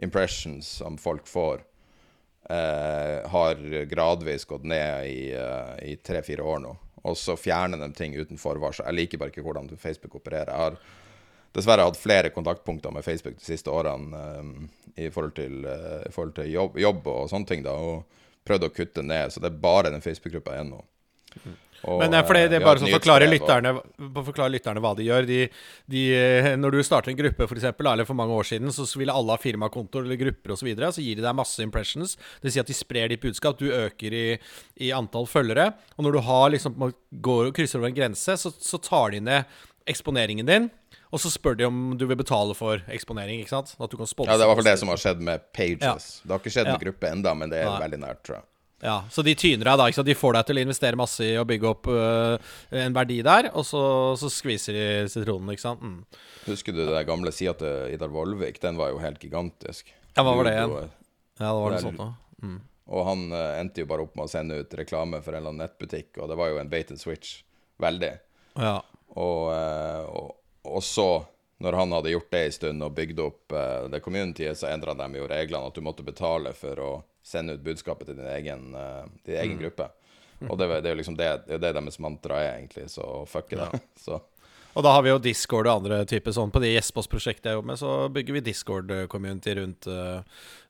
impressions 0.04 0.78
som 0.82 1.00
folk 1.00 1.30
får, 1.30 1.68
har 2.52 3.60
gradvis 3.88 4.44
gått 4.50 4.66
ned 4.68 5.06
i, 5.08 5.30
i 5.88 5.94
tre-fire 6.04 6.44
år 6.44 6.58
nå. 6.60 6.72
Og 7.08 7.16
så 7.16 7.38
fjerner 7.40 7.80
de 7.80 7.88
ting 7.96 8.18
uten 8.18 8.42
forvarsel. 8.42 8.90
Jeg 8.90 8.98
liker 8.98 9.22
bare 9.22 9.32
ikke 9.32 9.44
hvordan 9.46 9.70
Facebook 9.80 10.18
opererer. 10.20 10.50
Jeg 10.52 10.60
har 10.66 10.76
dessverre 11.56 11.88
hatt 11.88 12.00
flere 12.00 12.32
kontaktpunkter 12.34 12.94
med 12.96 13.06
Facebook 13.06 13.40
de 13.40 13.48
siste 13.48 13.72
årene 13.72 14.22
um, 14.40 14.70
i 14.96 15.10
forhold 15.12 15.36
til, 15.40 15.66
uh, 15.66 16.02
i 16.08 16.14
forhold 16.14 16.36
til 16.38 16.52
jobb, 16.52 16.80
jobb, 16.80 17.10
og 17.12 17.28
sånne 17.32 17.50
ting, 17.50 17.66
da, 17.66 17.76
og 17.76 18.22
prøvd 18.48 18.68
å 18.68 18.72
kutte 18.76 19.04
ned. 19.06 19.34
Så 19.34 19.44
det 19.44 19.52
er 19.52 19.60
bare 19.64 19.92
den 19.94 20.04
Facebook-gruppa 20.04 20.56
igjen 20.56 20.74
nå. 20.76 20.86
Og, 21.82 21.98
Men 21.98 22.14
det 22.14 22.20
det, 22.28 22.42
det 22.52 22.58
er 22.60 22.64
bare 22.66 22.82
sånn 22.82 22.92
forklare 22.94 23.28
lytterne, 23.30 23.72
forklare 24.22 24.54
lytterne 24.54 24.82
hva 24.84 24.92
de 24.98 25.06
gjør. 25.08 25.26
De, 25.26 25.40
de, 25.90 26.02
når 26.62 26.76
du 26.76 26.82
starter 26.86 27.14
en 27.14 27.18
gruppe, 27.18 27.48
for 27.50 27.58
eksempel, 27.58 27.90
eller 27.90 28.06
for 28.06 28.18
mange 28.18 28.36
år 28.38 28.46
siden, 28.52 28.70
så 28.76 28.86
ville 29.00 29.16
alle 29.16 29.34
ha 29.34 29.42
firmakontoer 29.42 30.06
eller 30.06 30.20
grupper 30.20 30.54
osv. 30.54 30.62
Så, 30.62 30.68
videre, 30.70 30.92
så 30.94 31.06
gir 31.06 31.18
de 31.18 31.26
deg 31.26 31.38
masse 31.38 31.66
impressions. 31.66 32.14
Det 32.38 32.50
vil 32.50 32.56
si 32.58 32.62
at 32.62 32.70
de 32.70 32.78
sprer 32.78 33.10
ditt 33.10 33.24
budskap. 33.24 33.58
Du 33.58 33.72
øker 33.74 34.18
i, 34.18 34.28
i 34.86 34.92
antall 34.94 35.26
følgere. 35.30 35.72
Og 35.98 36.06
når 36.06 36.18
du 36.18 36.22
har 36.28 36.54
liksom, 36.54 36.78
går 37.30 37.50
og 37.50 37.58
krysser 37.58 37.82
over 37.82 37.90
en 37.90 37.98
grense, 37.98 38.38
så, 38.38 38.54
så 38.54 38.82
tar 38.82 39.16
de 39.16 39.24
ned 39.32 39.58
eksponeringen 39.90 40.46
din. 40.46 40.70
Og 41.12 41.20
så 41.20 41.32
spør 41.32 41.58
de 41.60 41.68
om 41.68 41.80
du 42.00 42.06
vil 42.08 42.20
betale 42.20 42.56
for 42.56 42.80
eksponering. 42.92 43.42
ikke 43.44 43.52
sant? 43.52 43.76
At 43.78 43.92
du 43.92 43.98
kan 44.00 44.08
Ja, 44.08 44.38
Det 44.38 44.40
er 44.40 44.46
i 44.46 44.48
hvert 44.48 44.62
fall 44.62 44.72
det 44.72 44.80
som 44.80 44.92
har 44.94 45.02
skjedd 45.02 45.20
med 45.20 45.52
Pages. 45.54 45.84
Ja. 45.84 45.96
Det 46.24 46.32
har 46.32 46.40
ikke 46.40 46.56
skjedd 46.56 46.70
med 46.72 46.80
ja. 46.80 46.86
gruppe 46.86 47.12
enda, 47.12 47.34
men 47.36 47.52
det 47.52 47.60
er 47.60 47.70
Nei. 47.70 47.82
veldig 47.84 48.00
nært, 48.00 48.24
tror 48.24 48.40
jeg. 48.40 48.46
Ja, 48.82 49.04
Så 49.14 49.22
de 49.22 49.36
tyner 49.38 49.68
deg 49.70 49.78
da, 49.78 49.86
ikke 49.90 50.00
sant? 50.00 50.10
De 50.10 50.18
får 50.18 50.34
deg 50.34 50.48
til 50.48 50.58
å 50.58 50.64
investere 50.66 50.98
masse 50.98 51.26
i 51.26 51.36
å 51.38 51.46
bygge 51.46 51.70
opp 51.70 51.90
uh, 51.94 52.54
en 52.74 52.96
verdi 52.96 53.20
der, 53.26 53.52
og 53.54 53.66
så, 53.68 53.84
så 54.18 54.32
skviser 54.34 54.74
de 54.74 54.88
sitronen, 55.12 55.52
ikke 55.54 55.62
sant. 55.68 55.84
Mm. 55.86 56.24
Husker 56.48 56.74
du 56.74 56.82
det 56.90 57.04
gamle 57.06 57.34
sida 57.36 57.54
til 57.60 57.94
Idar 57.94 58.10
Vollvik? 58.10 58.58
Den 58.64 58.80
var 58.82 58.90
jo 58.90 58.98
helt 59.04 59.22
gigantisk. 59.22 59.94
Ja, 60.16 60.26
hva 60.26 60.34
var 60.34 60.50
det 60.50 60.56
igjen? 60.56 60.74
Ja, 61.38 61.52
det 61.52 61.54
var 61.60 61.76
noe 61.76 61.84
sånt 61.84 62.02
da. 62.02 62.10
Mm. 62.42 62.58
Og 62.92 63.08
han 63.08 63.28
uh, 63.30 63.46
endte 63.60 63.84
jo 63.84 63.92
bare 63.92 64.08
opp 64.08 64.18
med 64.18 64.26
å 64.26 64.32
sende 64.32 64.58
ut 64.64 64.74
reklame 64.80 65.22
for 65.22 65.36
en 65.36 65.44
eller 65.44 65.54
annen 65.54 65.66
nettbutikk, 65.68 66.16
og 66.18 66.32
det 66.32 66.42
var 66.42 66.50
jo 66.50 66.60
en 66.64 66.72
bait 66.72 66.90
and 66.90 67.02
switch. 67.02 67.44
Veldig. 67.82 68.16
Ja. 68.58 68.80
Og, 69.14 69.52
uh, 69.54 70.10
og, 70.10 70.41
og 70.68 70.84
så 70.86 71.10
når 71.62 71.78
han 71.78 71.94
hadde 71.94 72.14
gjort 72.16 72.32
det 72.34 72.42
en 72.46 72.54
stund 72.56 72.84
og 72.86 72.94
bygd 72.98 73.20
opp 73.22 73.54
uh, 73.54 73.88
det 73.92 74.02
communityet, 74.02 74.58
så 74.58 74.72
endra 74.72 74.96
de 74.98 75.08
jo 75.20 75.30
reglene 75.30 75.70
at 75.70 75.78
du 75.78 75.84
måtte 75.86 76.06
betale 76.06 76.56
for 76.58 76.82
å 76.82 76.92
sende 77.22 77.54
ut 77.54 77.66
budskapet 77.66 78.10
til 78.10 78.18
din 78.18 78.30
egen, 78.34 78.72
uh, 78.74 79.06
din 79.28 79.38
egen 79.38 79.60
mm. 79.60 79.62
gruppe. 79.66 79.92
Og 80.50 80.58
det, 80.58 80.68
det, 80.82 80.90
er 80.90 80.96
jo 80.96 81.00
liksom 81.04 81.18
det, 81.20 81.30
det, 81.46 81.60
er 81.60 81.76
deres 81.78 82.00
mantra 82.02 82.40
er, 82.42 82.56
egentlig, 82.58 82.88
så 82.90 83.06
fuck 83.30 83.54
it. 83.54 83.62
Ja. 83.62 84.18
Og 84.72 84.86
da 84.86 84.94
har 84.96 85.04
vi 85.04 85.12
jo 85.12 85.20
Discord 85.20 85.68
og 85.68 85.82
andre 85.82 85.98
typer 86.08 86.32
sånn. 86.32 86.52
På 86.54 86.62
de 86.64 86.70
Gjespås-prosjektet 86.72 87.50
jeg 87.50 87.58
jobber 87.58 87.74
med, 87.74 87.80
så 87.82 88.08
bygger 88.16 88.38
vi 88.38 88.44
Discord-community 88.46 89.58
rundt, 89.60 89.90
uh, 89.92 90.24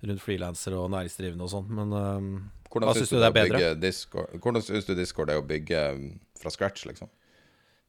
rundt 0.10 0.24
frilansere 0.24 0.80
og 0.82 0.90
næringsdrivende 0.90 1.46
og 1.46 1.52
sånn. 1.54 1.70
Men 1.78 1.94
uh, 1.94 2.72
hva 2.74 2.96
syns 2.98 3.14
du 3.14 3.20
det 3.20 3.30
er 3.30 3.36
bedre? 3.36 3.62
Discord, 3.78 4.34
hvordan 4.42 4.66
syns 4.66 4.90
du 4.90 4.96
Discord 4.98 5.30
er 5.30 5.38
å 5.38 5.46
bygge 5.46 5.84
fra 6.42 6.54
scratch, 6.54 6.88
liksom? 6.90 7.12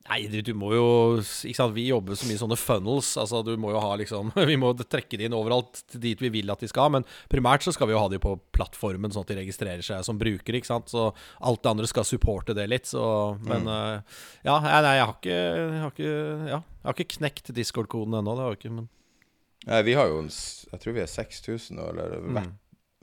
Nei, 0.09 0.25
du, 0.27 0.41
du, 0.43 0.51
må 0.59 0.73
jo 0.75 0.87
ikke 1.21 1.55
sant, 1.55 1.75
Vi 1.77 1.85
jobber 1.87 2.17
så 2.19 2.27
mye 2.27 2.41
sånne 2.41 2.59
funnels. 2.59 3.13
Altså, 3.21 3.43
du 3.47 3.53
må 3.61 3.71
jo 3.71 3.83
ha 3.83 3.93
liksom 4.01 4.33
Vi 4.51 4.57
må 4.59 4.73
trekke 4.81 5.19
det 5.19 5.29
inn 5.29 5.37
overalt 5.37 5.85
dit 5.95 6.19
vi 6.23 6.31
vil 6.35 6.51
at 6.53 6.63
de 6.63 6.71
skal. 6.71 6.91
Men 6.97 7.07
primært 7.31 7.65
så 7.67 7.75
skal 7.75 7.89
vi 7.89 7.95
jo 7.95 8.01
ha 8.03 8.09
de 8.11 8.19
på 8.23 8.35
plattformen, 8.57 9.15
sånn 9.15 9.27
at 9.27 9.33
de 9.33 9.39
registrerer 9.39 9.87
seg 9.87 10.03
som 10.07 10.19
brukere. 10.19 10.59
ikke 10.59 10.73
sant? 10.73 10.91
Så 10.91 11.11
alt 11.39 11.63
det 11.63 11.71
andre 11.71 11.91
skal 11.91 12.09
supporte 12.09 12.57
det 12.59 12.67
litt. 12.73 12.91
Så, 12.91 13.05
men 13.47 13.69
mm. 13.69 13.71
uh, 13.71 14.19
ja, 14.49 14.59
nei, 14.65 14.97
jeg 14.99 15.07
har 15.07 15.15
ikke 15.15 15.39
Jeg 15.39 15.85
har 15.85 15.95
ikke, 15.95 16.17
ja, 16.51 16.59
jeg 16.59 16.91
har 16.91 16.99
ikke 16.99 17.19
knekt 17.19 17.55
Discord-koden 17.55 18.19
ennå. 18.19 18.37
Det 18.37 18.47
har 18.47 18.57
jeg 18.57 18.63
ikke, 18.63 18.75
men 18.81 18.91
Nei, 19.63 19.85
vi 19.87 19.95
har 19.95 20.09
jo 20.11 20.25
Jeg 20.27 20.83
tror 20.83 20.97
vi 20.97 21.05
er 21.05 21.11
6000, 21.11 21.79
eller 21.79 22.17
mm. 22.19 22.55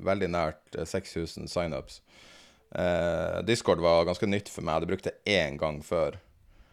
veldig 0.03 0.33
nært 0.35 0.75
6000 0.75 1.47
signups. 1.47 2.01
Uh, 2.69 3.39
Discord 3.47 3.79
var 3.81 4.03
ganske 4.05 4.27
nytt 4.27 4.51
for 4.51 4.61
meg. 4.61 4.73
Jeg 4.73 4.81
hadde 4.81 4.91
brukt 4.91 5.07
det 5.07 5.37
én 5.39 5.55
gang 5.61 5.79
før. 5.85 6.19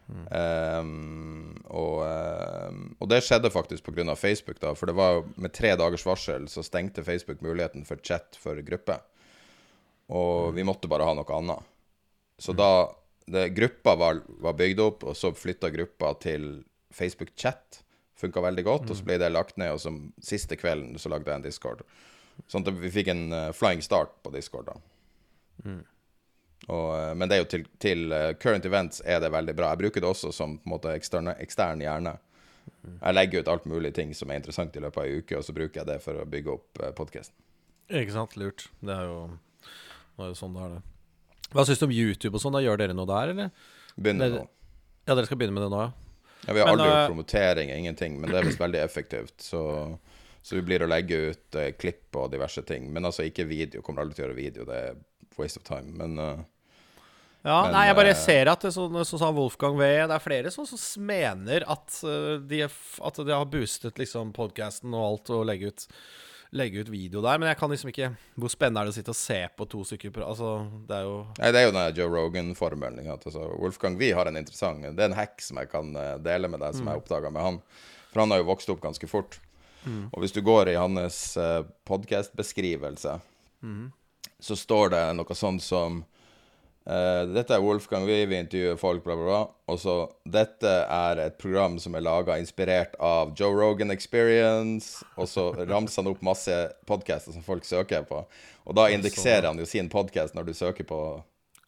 Um, 0.06 1.56
og, 1.66 2.02
um, 2.06 2.82
og, 3.00 3.08
det 3.10 3.25
skjedde 3.26 3.50
faktisk 3.50 3.88
pga. 3.88 4.14
Facebook. 4.14 4.60
da 4.60 4.75
For 4.75 4.86
det 4.86 4.96
var 4.98 5.25
med 5.34 5.52
tre 5.52 5.75
dagers 5.76 6.06
varsel 6.06 6.48
så 6.48 6.62
stengte 6.62 7.04
Facebook 7.04 7.42
muligheten 7.42 7.84
for 7.84 7.98
chat 8.02 8.38
for 8.38 8.60
gruppe. 8.62 9.00
Og 10.08 10.54
vi 10.54 10.64
måtte 10.66 10.88
bare 10.88 11.06
ha 11.08 11.16
noe 11.18 11.38
annet. 11.38 11.66
Så 12.38 12.54
mm. 12.54 12.58
da 12.60 12.70
det, 13.26 13.48
Gruppa 13.56 13.96
var, 13.98 14.22
var, 14.38 14.54
bygd 14.54 14.80
opp, 14.84 15.04
og 15.10 15.16
så 15.18 15.32
flytta 15.34 15.72
gruppa 15.75 16.12
til 16.23 16.62
Facebook 16.95 17.34
chat. 17.34 17.82
Funka 18.16 18.40
veldig 18.40 18.64
godt. 18.64 18.90
Og 18.90 18.95
så 18.95 19.02
mm. 19.02 19.08
ble 19.08 19.19
det 19.25 19.32
lagt 19.34 19.58
ned, 19.58 19.75
og 19.75 19.82
så 19.82 19.92
siste 20.23 20.58
kvelden 20.60 20.95
så 21.02 21.10
lagde 21.10 21.32
jeg 21.32 21.40
en 21.40 21.49
Discord. 21.49 21.82
Sånn 22.52 22.62
at 22.62 22.78
vi 22.78 22.92
fikk 22.92 23.10
en 23.10 23.26
uh, 23.32 23.50
flying 23.56 23.82
start 23.82 24.14
på 24.23 24.30
Discord. 24.34 24.71
da 24.71 25.66
mm. 25.66 25.84
Og, 26.66 26.88
eh, 26.99 27.12
men 27.14 27.28
det 27.28 27.36
er 27.36 27.42
jo 27.45 27.50
til, 27.50 27.66
til, 27.82 28.06
eh, 28.12 28.32
current 28.42 28.64
events 28.66 29.02
er 29.04 29.21
det 29.23 29.30
veldig 29.34 29.54
bra. 29.58 29.71
Jeg 29.75 29.84
bruker 29.84 30.02
det 30.02 30.10
også 30.10 30.32
som 30.34 30.56
på 30.58 30.66
en 30.66 30.75
måte 30.75 30.95
ekstern, 30.97 31.30
ekstern 31.36 31.84
hjerne. 31.84 32.16
Jeg 32.86 33.14
legger 33.14 33.42
ut 33.42 33.50
alt 33.50 33.66
mulig 33.71 33.92
ting 33.95 34.12
som 34.14 34.30
er 34.30 34.40
interessant 34.40 34.75
i 34.76 34.82
løpet 34.82 34.99
av 35.02 35.06
ei 35.06 35.21
uke, 35.21 35.38
og 35.38 35.47
så 35.47 35.54
bruker 35.54 35.82
jeg 35.82 35.88
det 35.90 36.00
for 36.02 36.19
å 36.19 36.26
bygge 36.30 36.54
opp 36.54 36.82
eh, 36.82 36.95
podkasten. 36.97 37.36
Ikke 37.86 38.14
sant. 38.14 38.34
Lurt. 38.40 38.66
Det 38.82 38.95
er 38.95 39.06
jo, 39.06 39.21
det 40.16 40.26
er 40.26 40.32
jo 40.32 40.38
sånn 40.38 40.56
det 40.56 40.64
er, 40.64 40.75
det. 40.78 41.47
Hva 41.52 41.64
syns 41.66 41.82
du 41.82 41.86
om 41.86 41.95
YouTube 41.95 42.34
og 42.34 42.42
sånn? 42.42 42.58
Gjør 42.64 42.82
dere 42.82 42.97
noe 42.97 43.10
der, 43.10 43.34
eller? 43.34 43.71
Begynner 43.95 44.34
nå. 44.34 44.42
Ja, 45.06 45.14
dere 45.14 45.28
skal 45.28 45.38
begynne 45.38 45.54
med 45.54 45.62
det 45.69 45.71
nå, 45.71 45.84
ja? 45.84 45.92
Ja, 46.47 46.54
Vi 46.54 46.62
har 46.62 46.69
men, 46.69 46.73
aldri 46.75 46.88
gjort 46.90 47.12
promotering, 47.12 47.71
ingenting, 47.75 48.19
men 48.21 48.30
det 48.30 48.40
er 48.40 48.49
visst 48.49 48.60
veldig 48.62 48.80
effektivt. 48.82 49.36
Så, 49.42 49.60
så 50.42 50.58
vi 50.58 50.64
blir 50.66 50.82
å 50.82 50.90
legge 50.90 51.19
ut 51.30 51.58
uh, 51.58 51.71
klipp 51.78 52.19
og 52.19 52.32
diverse 52.34 52.62
ting. 52.66 52.90
Men 52.95 53.06
altså 53.08 53.26
ikke 53.26 53.47
video. 53.49 53.82
Kommer 53.86 54.02
aldri 54.02 54.19
til 54.19 54.25
å 54.25 54.28
gjøre 54.28 54.38
video. 54.38 54.66
Det 54.66 54.82
er 54.90 54.99
waste 55.40 55.60
of 55.60 55.66
time. 55.66 55.94
Men 55.96 56.18
uh, 56.18 56.44
ja, 57.46 57.62
Men, 57.62 57.76
nei, 57.76 57.86
jeg 57.86 57.96
bare 58.00 58.10
eh, 58.10 58.18
ser 58.18 58.49
at 58.50 58.64
sånn, 58.75 59.02
som 59.06 59.20
sa 59.20 59.30
Wolfgang 59.30 59.76
V, 59.78 59.86
det 60.10 60.14
er 60.16 60.22
flere 60.22 60.50
som, 60.50 60.66
som 60.66 61.02
mener 61.06 61.62
at, 61.70 61.99
uh, 62.02 62.36
de, 62.42 62.64
at 62.66 63.20
de 63.22 63.34
har 63.34 63.50
boostet 63.50 64.00
liksom 64.02 64.32
podkasten 64.34 64.94
og 64.96 65.04
alt 65.04 65.30
og 65.36 65.44
legge 65.46 65.70
ut, 65.70 65.84
legge 66.58 66.82
ut 66.82 66.90
video 66.90 67.22
der. 67.22 67.38
Men 67.38 67.52
jeg 67.52 67.60
kan 67.60 67.70
liksom 67.70 67.92
ikke 67.92 68.08
Hvor 68.34 68.50
spennende 68.50 68.82
er 68.82 68.88
det 68.88 68.94
å 68.94 68.96
sitte 68.96 69.14
og 69.14 69.18
se 69.20 69.38
på 69.54 69.68
to 69.70 69.84
stykker 69.86 70.18
Altså, 70.26 70.56
det 70.88 70.99
er 70.99 71.06
jo 71.06 71.16
Nei, 71.38 71.52
det 71.54 71.60
er 71.60 71.68
jo 71.68 71.75
den 71.76 72.00
Joe 72.00 72.10
Rogan-formelen. 72.16 73.10
Altså, 73.14 73.44
Wolfgang 73.60 73.99
V 74.00 74.10
har 74.16 74.30
en 74.30 74.40
interessant 74.42 74.82
Det 74.88 75.04
er 75.04 75.12
en 75.12 75.18
hack 75.18 75.38
som 75.42 75.60
jeg 75.62 75.70
kan 75.70 75.94
eh, 76.00 76.16
dele 76.25 76.50
med 76.50 76.64
deg, 76.64 76.75
som 76.75 76.86
mm. 76.86 76.92
jeg 76.94 77.02
oppdaga 77.04 77.30
med 77.34 77.46
han. 77.46 77.60
For 78.10 78.25
han 78.25 78.34
har 78.34 78.42
jo 78.42 78.49
vokst 78.49 78.70
opp 78.75 78.82
ganske 78.82 79.10
fort. 79.10 79.38
Mm. 79.86 80.08
Og 80.10 80.18
hvis 80.22 80.34
du 80.34 80.42
går 80.42 80.72
i 80.72 80.78
hans 80.80 81.20
uh, 81.38 81.62
podkastbeskrivelse 81.86 83.20
mm. 83.62 83.84
Så 84.47 84.59
står 84.59 84.95
det 84.95 85.06
noe 85.19 85.39
sånn 85.39 85.63
som 85.63 86.04
Uh, 86.87 87.26
dette 87.35 87.50
er 87.50 87.59
Wolfgang 87.59 88.04
Wie, 88.06 88.28
vi 88.30 88.37
intervjuer 88.39 88.76
folk, 88.78 89.02
bla, 89.02 89.17
bla, 89.19 89.25
bla. 89.26 89.39
Og 89.73 89.78
så 89.82 89.95
Dette 90.23 90.71
er 90.71 91.19
et 91.25 91.35
program 91.35 91.80
som 91.82 91.97
er 91.99 92.04
laga 92.06 92.37
inspirert 92.39 92.95
av 93.02 93.32
Joe 93.35 93.56
Rogan 93.59 93.91
Experience. 93.91 95.02
Og 95.19 95.26
så 95.26 95.49
ramser 95.65 96.04
han 96.04 96.13
opp 96.13 96.23
masse 96.23 96.54
podcaster 96.87 97.35
som 97.35 97.43
folk 97.43 97.67
søker 97.67 98.06
på. 98.06 98.21
Og 98.71 98.78
da 98.78 98.87
indekserer 98.95 99.49
han 99.49 99.59
jo 99.59 99.67
sin 99.67 99.91
podkast 99.91 100.39
når 100.39 100.47
du 100.47 100.54
søker 100.54 100.87
på, 100.87 101.00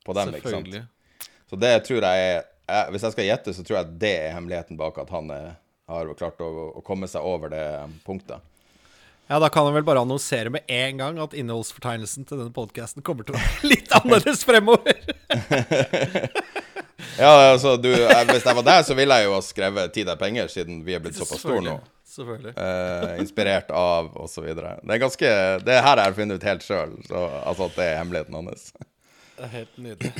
på 0.07 0.17
dem. 0.21 0.37
ikke 0.39 0.55
sant? 0.55 0.79
Så 1.51 1.59
det 1.59 1.75
tror 1.89 2.07
jeg 2.07 2.29
er 2.29 2.39
jeg, 2.69 2.91
Hvis 2.93 3.09
jeg 3.09 3.17
skal 3.17 3.29
gjette, 3.33 3.57
så 3.57 3.65
tror 3.65 3.81
jeg 3.81 3.99
det 4.03 4.15
er 4.29 4.37
hemmeligheten 4.37 4.79
bak 4.79 4.99
at 5.03 5.11
han 5.11 5.31
er, 5.35 5.57
har 5.91 6.15
klart 6.21 6.39
å, 6.45 6.51
å 6.79 6.85
komme 6.87 7.09
seg 7.11 7.27
over 7.27 7.51
det 7.51 7.65
punktet. 8.07 8.45
Ja, 9.29 9.39
Da 9.39 9.49
kan 9.49 9.65
han 9.65 9.75
vel 9.75 9.85
bare 9.85 10.01
annonsere 10.01 10.51
med 10.51 10.65
en 10.67 10.99
gang 10.99 11.19
at 11.21 11.35
innholdsfortegnelsen 11.37 12.25
til 12.29 12.41
denne 12.41 12.53
podkasten 12.55 13.05
kommer 13.05 13.29
til 13.29 13.37
å 13.37 13.43
være 13.43 13.69
litt 13.75 13.93
annerledes 13.93 14.45
fremover. 14.49 14.97
ja, 17.21 17.33
altså, 17.53 17.77
du, 17.77 17.91
Hvis 17.93 18.49
jeg 18.49 18.57
var 18.57 18.65
der, 18.71 18.83
så 18.89 18.97
ville 18.97 19.21
jeg 19.21 19.29
jo 19.29 19.37
ha 19.37 19.45
skrevet 19.45 19.93
'Tid 19.93 20.09
er 20.09 20.21
penger', 20.21 20.49
siden 20.49 20.81
vi 20.87 20.97
er 20.97 21.05
blitt 21.05 21.21
såpass 21.21 21.45
store 21.45 21.61
nå. 21.67 21.79
Selvfølgelig. 22.09 22.55
Eh, 22.57 23.19
inspirert 23.21 23.71
av, 23.71 24.15
osv. 24.17 24.47
Det 24.49 24.65
er 24.65 25.03
ganske 25.03 25.33
Det 25.61 25.77
her 25.77 25.91
har 25.91 26.07
jeg 26.07 26.17
funnet 26.23 26.41
ut 26.41 26.47
helt 26.49 26.65
sjøl, 26.65 26.95
altså 27.13 27.69
at 27.69 27.77
det 27.77 27.85
er 27.85 27.99
hemmeligheten 28.01 28.39
hans. 28.39 28.71
Det 29.37 29.45
er 29.45 29.53
helt 29.53 29.77
nydelig. 29.77 30.13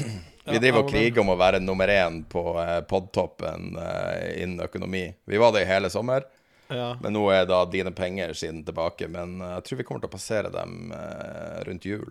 Ja, 0.45 0.53
vi 0.53 0.61
driver 0.63 0.85
og 0.85 0.93
kriger 0.93 1.25
om 1.25 1.33
å 1.33 1.39
være 1.41 1.59
nummer 1.65 1.89
én 1.89 2.21
på 2.29 2.43
eh, 2.61 2.81
podtoppen 2.89 3.73
eh, 3.81 4.43
innen 4.45 4.61
økonomi. 4.69 5.09
Vi 5.25 5.41
var 5.41 5.57
det 5.57 5.65
i 5.65 5.71
hele 5.73 5.91
sommer. 5.93 6.29
Ja. 6.69 6.93
Men 7.01 7.15
nå 7.17 7.23
er 7.33 7.47
da 7.49 7.63
dine 7.71 7.93
penger 7.97 8.35
siden 8.37 8.63
tilbake. 8.67 9.09
Men 9.11 9.41
eh, 9.41 9.57
jeg 9.57 9.67
tror 9.67 9.81
vi 9.81 9.89
kommer 9.89 10.05
til 10.05 10.11
å 10.11 10.15
passere 10.15 10.53
dem 10.53 10.93
eh, 10.95 11.59
rundt 11.69 11.89
jul. 11.89 12.09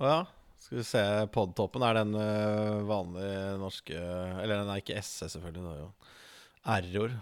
Å 0.00 0.12
ja. 0.12 0.18
Skal 0.58 0.80
vi 0.80 0.84
se, 0.84 1.02
Podtoppen, 1.32 1.84
er 1.86 1.94
den 1.96 2.10
uh, 2.18 2.82
vanlige 2.84 3.52
norske 3.56 3.94
Eller 3.94 4.58
den 4.58 4.68
er 4.68 4.80
ikke 4.82 4.98
SE, 5.00 5.28
selvfølgelig. 5.30 5.62
Det 5.64 5.70
er 5.70 5.78
jo 5.80 5.92
Error. 6.74 7.14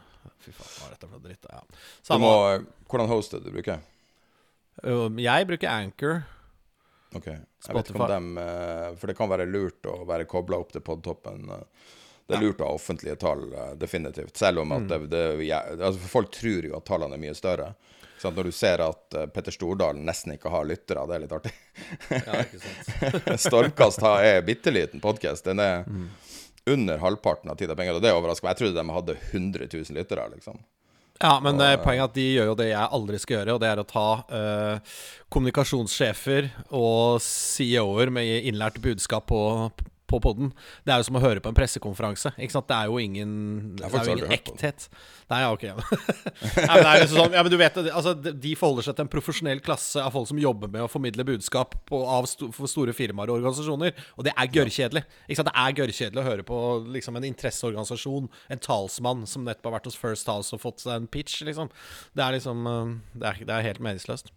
Fy 0.42 0.54
faen, 0.56 0.72
hva 0.72 0.86
er 0.88 0.94
dette 0.96 1.10
for 1.10 1.22
dritt? 1.22 1.46
Ja. 1.52 1.60
Du 2.08 2.24
må, 2.24 2.32
hvordan 2.90 3.10
host 3.12 3.36
du 3.36 3.50
bruker 3.52 3.84
Jeg 5.20 5.46
bruker 5.52 5.70
Anchor. 5.70 6.24
Ok. 7.14 7.28
Jeg 7.28 7.76
vet 7.76 7.92
ikke 7.92 8.02
om 8.02 8.10
dem 8.10 8.40
For 8.98 9.12
det 9.12 9.16
kan 9.20 9.30
være 9.30 9.46
lurt 9.46 9.86
å 9.92 10.00
være 10.08 10.26
kobla 10.26 10.58
opp 10.64 10.74
til 10.74 10.82
Podtoppen. 10.88 11.46
Det 12.26 12.34
er 12.34 12.42
lurt 12.42 12.60
å 12.60 12.70
ha 12.70 12.74
offentlige 12.74 13.16
tall, 13.22 13.44
eh, 13.54 13.74
definitivt. 13.78 14.36
Selv 14.36 14.64
om 14.64 14.72
at 14.74 14.86
mm. 14.86 15.08
det, 15.10 15.20
det 15.38 15.52
altså 15.54 16.08
Folk 16.10 16.32
tror 16.34 16.66
jo 16.66 16.74
at 16.78 16.86
tallene 16.88 17.14
er 17.14 17.22
mye 17.22 17.36
større. 17.38 17.72
Så 18.18 18.30
når 18.30 18.48
du 18.48 18.52
ser 18.56 18.80
at 18.80 19.14
uh, 19.14 19.26
Petter 19.30 19.54
Stordalen 19.54 20.06
nesten 20.08 20.32
ikke 20.34 20.50
har 20.50 20.64
lyttere, 20.66 21.04
det 21.06 21.16
er 21.16 21.22
litt 21.22 21.34
artig. 21.36 21.52
ja, 22.10 22.38
ikke 22.42 22.60
sant. 22.64 23.34
Stormkast 23.44 24.02
er 24.08 24.40
bitte 24.46 24.72
liten 24.72 25.02
podkast. 25.04 25.44
Den 25.46 25.60
er 25.62 25.84
mm. 25.84 26.06
under 26.72 27.02
halvparten 27.04 27.52
av 27.52 27.60
Tid 27.60 27.74
og 27.74 27.78
penger, 27.78 27.98
og 27.98 28.06
det 28.06 28.14
overrasker 28.16 28.48
meg. 28.48 28.56
Jeg 28.56 28.62
trodde 28.62 28.80
de 28.80 28.96
hadde 28.96 29.18
100 29.20 29.68
000 29.68 30.00
lyttere, 30.00 30.24
liksom. 30.32 30.64
Ja, 31.20 31.36
men 31.40 31.60
og, 31.60 31.78
poenget 31.84 32.02
er 32.02 32.10
at 32.10 32.16
de 32.16 32.24
gjør 32.26 32.50
jo 32.50 32.56
det 32.58 32.70
jeg 32.70 32.94
aldri 32.98 33.20
skal 33.20 33.38
gjøre, 33.38 33.54
og 33.56 33.60
det 33.62 33.68
er 33.70 33.80
å 33.80 33.86
ta 33.88 34.08
uh, 34.28 34.96
kommunikasjonssjefer 35.32 36.50
og 36.76 37.20
CEO-er 37.24 38.12
med 38.12 38.48
innlært 38.50 38.80
budskap 38.84 39.28
på 39.30 39.44
på 40.06 40.20
poden. 40.22 40.52
Det 40.86 40.94
er 40.94 41.00
jo 41.00 41.06
som 41.08 41.18
å 41.18 41.22
høre 41.22 41.42
på 41.42 41.50
en 41.50 41.56
pressekonferanse. 41.56 42.32
Ikke 42.38 42.54
sant? 42.54 42.68
Det 42.70 42.76
er 42.76 42.90
jo 42.90 43.00
ingen, 43.02 43.30
det 43.78 43.86
er 43.88 44.08
jo 44.08 44.14
ingen 44.16 44.34
ekthet. 44.36 44.86
Nei, 45.30 45.40
ja, 45.42 45.50
ok. 45.54 45.64
Nei, 45.66 46.76
men, 46.76 46.90
liksom 47.02 47.18
sånn, 47.18 47.34
ja, 47.34 47.42
men 47.42 47.50
du 47.50 47.58
vet 47.58 47.78
altså, 47.82 48.12
De 48.14 48.52
forholder 48.58 48.86
seg 48.86 48.96
til 48.98 49.06
en 49.06 49.10
profesjonell 49.10 49.62
klasse 49.64 50.02
av 50.02 50.14
folk 50.14 50.30
som 50.30 50.40
jobber 50.40 50.70
med 50.70 50.86
å 50.86 50.90
formidle 50.90 51.26
budskap 51.26 51.74
på, 51.90 52.00
av 52.06 52.28
sto, 52.30 52.52
for 52.54 52.70
store 52.70 52.94
firmaer 52.96 53.32
og 53.32 53.40
organisasjoner. 53.40 53.96
Og 54.16 54.28
det 54.28 54.34
er 54.36 54.52
gørrkjedelig. 54.54 55.04
Det 55.26 55.46
er 55.50 55.76
gørrkjedelig 55.80 56.22
å 56.22 56.26
høre 56.28 56.46
på 56.46 56.62
liksom, 56.94 57.18
en 57.18 57.28
interesseorganisasjon, 57.32 58.30
en 58.54 58.64
talsmann 58.68 59.26
som 59.30 59.46
nettopp 59.46 59.72
har 59.72 59.78
vært 59.80 59.90
hos 59.90 59.98
First 59.98 60.30
House 60.30 60.54
og 60.54 60.62
fått 60.62 60.86
seg 60.86 61.00
en 61.00 61.10
pitch. 61.10 61.42
Liksom. 61.46 61.72
Det 62.16 62.24
er 62.24 62.38
liksom 62.38 62.66
eh, 62.70 62.96
Det 63.16 63.30
er, 63.32 63.44
det 63.48 63.58
er 63.58 63.70
helt 63.72 63.82
meningsløst. 63.82 64.30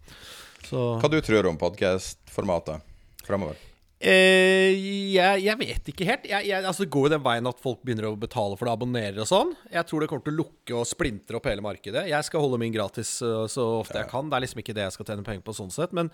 Så. 0.65 0.85
Hva 0.99 1.09
du 1.11 1.21
tror 1.23 1.47
om 1.49 1.57
podkastformatet 1.59 2.83
framover? 3.25 3.68
Uh, 3.99 4.71
jeg, 5.11 5.41
jeg, 5.43 5.55
vet 5.59 5.89
ikke 5.91 6.05
helt. 6.07 6.27
Jeg, 6.29 6.45
jeg, 6.47 6.63
altså, 6.63 6.85
det 6.85 6.91
går 6.93 7.09
jo 7.09 7.11
den 7.17 7.23
veien 7.25 7.49
at 7.49 7.57
folk 7.59 7.81
begynner 7.83 8.07
å 8.07 8.13
betale 8.19 8.55
for 8.55 8.69
det, 8.69 8.75
abonnerer 8.77 9.19
og 9.19 9.27
sånn. 9.27 9.51
Jeg 9.73 9.83
tror 9.89 10.03
det 10.03 10.07
kommer 10.11 10.23
til 10.23 10.37
å 10.37 10.39
lukke 10.39 10.77
og 10.79 10.87
splintre 10.87 11.39
opp 11.39 11.49
hele 11.51 11.65
markedet. 11.65 12.05
Jeg 12.07 12.27
skal 12.27 12.45
holde 12.45 12.61
min 12.61 12.71
gratis 12.71 13.17
uh, 13.25 13.43
så 13.51 13.65
ofte 13.81 13.99
jeg 13.99 14.07
kan. 14.11 14.31
Det 14.31 14.39
er 14.39 14.45
liksom 14.45 14.63
ikke 14.63 14.77
det 14.77 14.87
jeg 14.87 14.95
skal 14.95 15.09
tjene 15.11 15.27
penger 15.27 15.43
på 15.43 15.57
sånn 15.57 15.73
sett. 15.75 15.95
Men, 15.97 16.13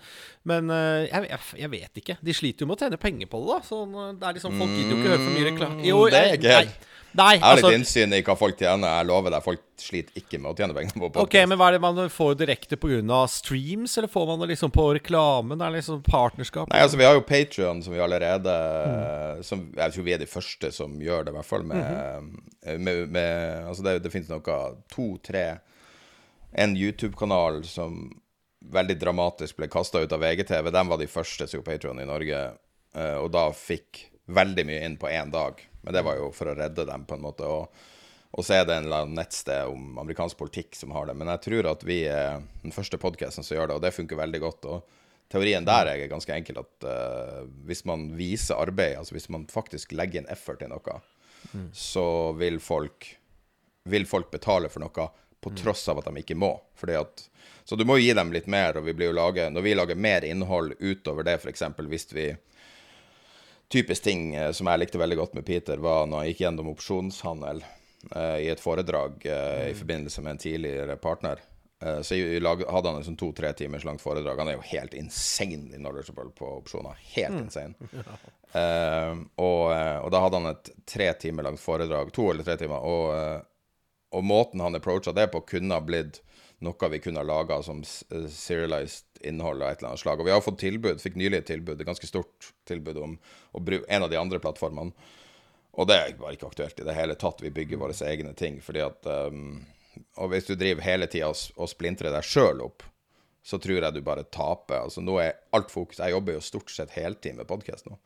men 0.50 0.74
uh, 0.74 1.06
jeg, 1.06 1.70
vet 1.76 2.02
ikke. 2.02 2.18
De 2.26 2.34
sliter 2.34 2.66
jo 2.66 2.72
med 2.72 2.80
å 2.80 2.86
tjene 2.86 2.98
penger 3.06 3.30
på 3.30 3.44
det, 3.44 3.54
da. 3.54 3.60
Sånn, 3.70 3.94
det 4.18 4.30
er 4.32 4.40
liksom, 4.40 4.58
folk 4.58 4.74
gidder 4.74 4.92
jo 4.96 4.98
ikke 4.98 5.14
høre 5.14 5.22
for 5.22 5.38
mye 5.38 5.48
reklame. 5.52 5.86
Jo, 5.86 6.02
det 6.10 6.24
er 6.26 6.42
gøy. 6.42 6.74
Nei, 7.16 7.32
jeg 7.38 7.46
har 7.46 7.54
altså, 7.54 7.70
litt 7.70 7.80
innsyn 7.80 8.18
i 8.18 8.24
hva 8.26 8.34
folk 8.36 8.58
tjener. 8.60 8.98
Jeg 8.98 9.08
lover 9.08 9.32
deg, 9.32 9.44
folk 9.46 9.62
sliter 9.82 10.18
ikke 10.20 10.38
med 10.40 10.50
å 10.50 10.56
tjene 10.56 10.74
penger 10.76 10.94
på 10.94 11.08
podcast. 11.08 11.22
Ok, 11.24 11.36
Men 11.48 11.58
hva 11.60 11.68
er 11.68 11.76
det 11.76 11.82
man 11.84 12.00
får 12.12 12.34
direkte 12.40 12.78
pga. 12.80 13.20
streams, 13.28 13.96
eller 13.98 14.08
får 14.08 14.26
man 14.26 14.40
det 14.40 14.50
liksom 14.52 14.70
på 14.74 14.86
reklamen? 14.98 15.58
Det 15.58 15.66
er 15.66 15.76
liksom 15.76 16.02
partnerskap? 16.02 16.70
Nei, 16.72 16.82
altså 16.82 16.96
Vi 16.96 17.04
har 17.04 17.14
jo 17.14 17.24
Patrion, 17.26 17.82
som 17.82 17.92
vi 17.92 18.00
allerede 18.00 18.56
mm. 18.56 19.42
som, 19.42 19.66
Jeg 19.76 19.92
tror 19.92 20.04
vi 20.04 20.12
er 20.12 20.18
de 20.18 20.26
første 20.26 20.72
som 20.72 21.00
gjør 21.00 21.24
det, 21.24 21.34
i 21.34 21.36
hvert 21.38 21.50
fall. 21.50 21.64
Med, 21.64 21.76
mm 21.76 22.36
-hmm. 22.62 22.78
med, 22.78 23.08
med 23.10 23.66
Altså 23.66 23.82
det, 23.82 23.98
det 24.02 24.10
finnes 24.10 24.28
noe 24.28 24.76
to-tre 24.88 25.58
En 26.52 26.76
YouTube-kanal 26.76 27.64
som 27.64 28.20
veldig 28.72 28.98
dramatisk 28.98 29.56
ble 29.56 29.68
kasta 29.68 30.00
ut 30.00 30.12
av 30.12 30.20
VGTV. 30.20 30.70
De 30.70 30.88
var 30.88 30.98
de 30.98 31.06
første 31.06 31.46
som 31.46 31.58
gjorde 31.58 31.70
Patrion 31.70 32.00
i 32.00 32.06
Norge, 32.06 32.52
eh, 32.94 33.16
og 33.16 33.30
da 33.30 33.52
fikk 33.52 34.10
veldig 34.26 34.64
mye 34.66 34.84
inn 34.86 34.96
på 34.96 35.08
én 35.08 35.30
dag. 35.30 35.60
Men 35.82 35.94
det 35.94 36.02
var 36.02 36.18
jo 36.18 36.32
for 36.34 36.50
å 36.50 36.56
redde 36.58 36.86
dem, 36.88 37.04
på 37.06 37.14
en 37.14 37.22
måte. 37.22 37.46
Og, 37.46 37.84
og 38.32 38.44
så 38.44 38.58
er 38.58 38.66
det 38.66 38.74
en 38.74 38.86
eller 38.88 39.04
annen 39.04 39.18
nettsted 39.18 39.70
om 39.70 39.98
amerikansk 40.02 40.36
politikk 40.38 40.76
som 40.76 40.92
har 40.96 41.08
det. 41.08 41.14
Men 41.16 41.30
jeg 41.34 41.44
tror 41.46 41.70
at 41.70 41.84
vi 41.86 42.02
er 42.10 42.42
den 42.62 42.74
første 42.74 42.98
podkasten 43.00 43.46
som 43.46 43.56
gjør 43.56 43.70
det, 43.70 43.76
og 43.78 43.84
det 43.84 43.94
funker 43.96 44.18
veldig 44.18 44.40
godt. 44.42 44.66
og 44.70 44.96
Teorien 45.32 45.66
der 45.66 45.90
er 45.90 46.06
ganske 46.10 46.34
enkel 46.34 46.60
at 46.62 46.86
uh, 46.86 47.44
hvis 47.66 47.84
man 47.88 48.10
viser 48.18 48.58
arbeid, 48.60 48.98
altså 49.00 49.16
hvis 49.16 49.30
man 49.32 49.46
faktisk 49.50 49.94
legger 49.96 50.22
inn 50.22 50.28
effort 50.32 50.62
i 50.62 50.68
noe, 50.70 50.98
mm. 51.52 51.70
så 51.74 52.06
vil 52.38 52.60
folk, 52.62 53.08
vil 53.90 54.06
folk 54.06 54.30
betale 54.34 54.70
for 54.70 54.84
noe 54.84 55.08
på 55.40 55.52
mm. 55.52 55.56
tross 55.62 55.86
av 55.88 56.02
at 56.02 56.10
de 56.10 56.22
ikke 56.22 56.38
må. 56.38 56.52
Fordi 56.78 56.98
at, 57.00 57.24
så 57.64 57.78
du 57.78 57.86
må 57.88 57.98
jo 57.98 58.06
gi 58.06 58.14
dem 58.18 58.34
litt 58.34 58.46
mer. 58.50 58.78
og 58.78 58.86
vi 58.86 58.94
blir 58.94 59.10
jo 59.10 59.18
lage, 59.18 59.48
Når 59.50 59.62
vi 59.62 59.74
lager 59.74 59.98
mer 59.98 60.24
innhold 60.24 60.76
utover 60.78 61.26
det, 61.26 61.40
f.eks. 61.40 61.62
hvis 61.78 62.12
vi 62.12 62.28
typisk 63.68 64.02
ting 64.02 64.34
eh, 64.34 64.52
som 64.52 64.68
jeg 64.70 64.78
likte 64.78 64.98
veldig 64.98 65.16
godt 65.18 65.34
med 65.34 65.46
Peter, 65.46 65.80
var 65.82 66.06
når 66.06 66.22
han 66.22 66.28
gikk 66.30 66.44
gjennom 66.44 66.70
opsjonshandel 66.70 67.64
i 68.38 68.48
et 68.52 68.60
foredrag 68.62 69.22
mm. 69.24 69.30
i 69.30 69.72
mm. 69.72 69.78
forbindelse 69.78 70.22
med 70.22 70.36
en 70.36 70.40
tidligere 70.42 70.96
partner. 71.02 71.40
Eh, 71.82 72.00
så 72.00 72.16
hadde 72.70 72.88
han 72.88 73.04
sånn 73.04 73.18
to-tre 73.20 73.52
timers 73.56 73.84
langt 73.84 74.00
foredrag. 74.00 74.40
Han 74.40 74.52
er 74.52 74.56
jo 74.56 74.68
helt 74.70 74.94
insanely 74.96 75.76
knowledgeable 75.76 76.30
på 76.36 76.48
opsjoner. 76.62 76.96
Helt 77.16 77.36
mm. 77.36 77.44
insane. 77.46 77.74
Uh, 78.56 79.18
og, 79.42 79.66
eh, 79.74 79.98
og, 80.00 80.06
da 80.14 80.20
hadde 80.22 80.38
han 80.38 80.48
et 80.48 80.68
tre 80.88 81.10
timer 81.20 81.44
langt 81.44 81.60
foredrag, 81.60 82.08
to 82.14 82.30
eller 82.30 82.46
tre 82.46 82.54
timer, 82.56 82.78
og, 82.88 83.42
og 84.16 84.24
måten 84.24 84.62
han 84.64 84.78
approacha 84.78 85.12
det 85.12 85.26
på, 85.34 85.42
kunne 85.50 85.76
ha 85.76 85.84
blitt 85.84 86.22
noe 86.64 86.88
vi 86.88 87.02
kunne 87.04 87.20
ha 87.20 87.26
laga 87.26 87.58
som 87.66 87.82
serialized 87.84 89.20
innhold 89.28 89.60
av 89.60 89.74
et 89.74 89.82
eller 89.82 89.90
annet 89.90 90.04
slag. 90.06 90.22
Og 90.22 90.30
vi 90.30 90.32
har 90.32 90.46
fått 90.46 90.62
tilbud, 90.62 91.02
fikk 91.02 91.18
nylig 91.20 91.42
et 91.42 91.50
tilbud, 91.50 91.82
et 91.82 91.90
ganske 91.90 92.08
stort 92.08 92.48
tilbud 92.70 93.02
om 93.02 93.18
å 93.52 93.64
bruke 93.66 93.90
en 93.92 94.06
av 94.06 94.14
de 94.14 94.22
andre 94.22 94.40
plattformene. 94.40 95.12
Og 95.76 95.88
det 95.88 95.96
er 95.96 96.18
bare 96.18 96.36
ikke 96.36 96.50
aktuelt 96.50 96.80
i 96.80 96.86
det 96.88 96.96
hele 96.96 97.16
tatt. 97.20 97.42
Vi 97.44 97.52
bygger 97.52 97.80
våre 97.80 97.96
egne 98.08 98.32
ting. 98.34 98.60
fordi 98.64 98.82
at 98.84 99.06
um, 99.06 99.64
Og 100.16 100.30
hvis 100.32 100.48
du 100.48 100.54
driver 100.54 100.82
hele 100.82 101.06
tida 101.06 101.28
og, 101.28 101.36
og 101.56 101.68
splintrer 101.68 102.14
deg 102.14 102.24
sjøl 102.24 102.62
opp, 102.64 102.86
så 103.46 103.60
tror 103.62 103.78
jeg 103.78 103.94
du 103.94 104.00
bare 104.02 104.24
taper. 104.24 104.86
Altså 104.86 105.04
nå 105.04 105.18
er 105.22 105.36
alt 105.54 105.70
fokus 105.70 106.00
Jeg 106.02 106.16
jobber 106.16 106.34
jo 106.34 106.42
stort 106.42 106.72
sett 106.72 106.96
heltid 106.96 107.36
med 107.36 107.46
podkast 107.46 107.86
nå. 107.86 107.98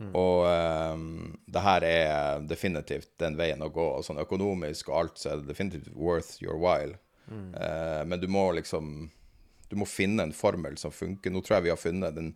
Mm. 0.00 0.12
Og 0.14 0.46
um, 0.46 1.36
det 1.50 1.62
her 1.66 1.84
er 1.84 2.44
definitivt 2.46 3.10
den 3.20 3.36
veien 3.36 3.62
å 3.62 3.72
gå. 3.74 3.86
Og 3.98 4.06
sånn 4.06 4.22
økonomisk 4.22 4.88
og 4.92 4.98
alt, 5.02 5.18
så 5.20 5.32
er 5.32 5.42
det 5.42 5.50
definitivt 5.50 5.90
worth 5.98 6.38
your 6.40 6.56
while. 6.62 6.94
Mm. 7.26 7.50
Uh, 7.58 8.02
men 8.06 8.22
du 8.22 8.30
må 8.30 8.52
liksom 8.56 9.10
du 9.70 9.76
må 9.78 9.86
finne 9.86 10.24
en 10.26 10.34
formel 10.34 10.74
som 10.78 10.90
funker. 10.90 11.30
Nå 11.30 11.44
tror 11.46 11.58
jeg 11.58 11.68
vi 11.68 11.72
har 11.72 11.78
funnet 11.78 12.16
den 12.16 12.32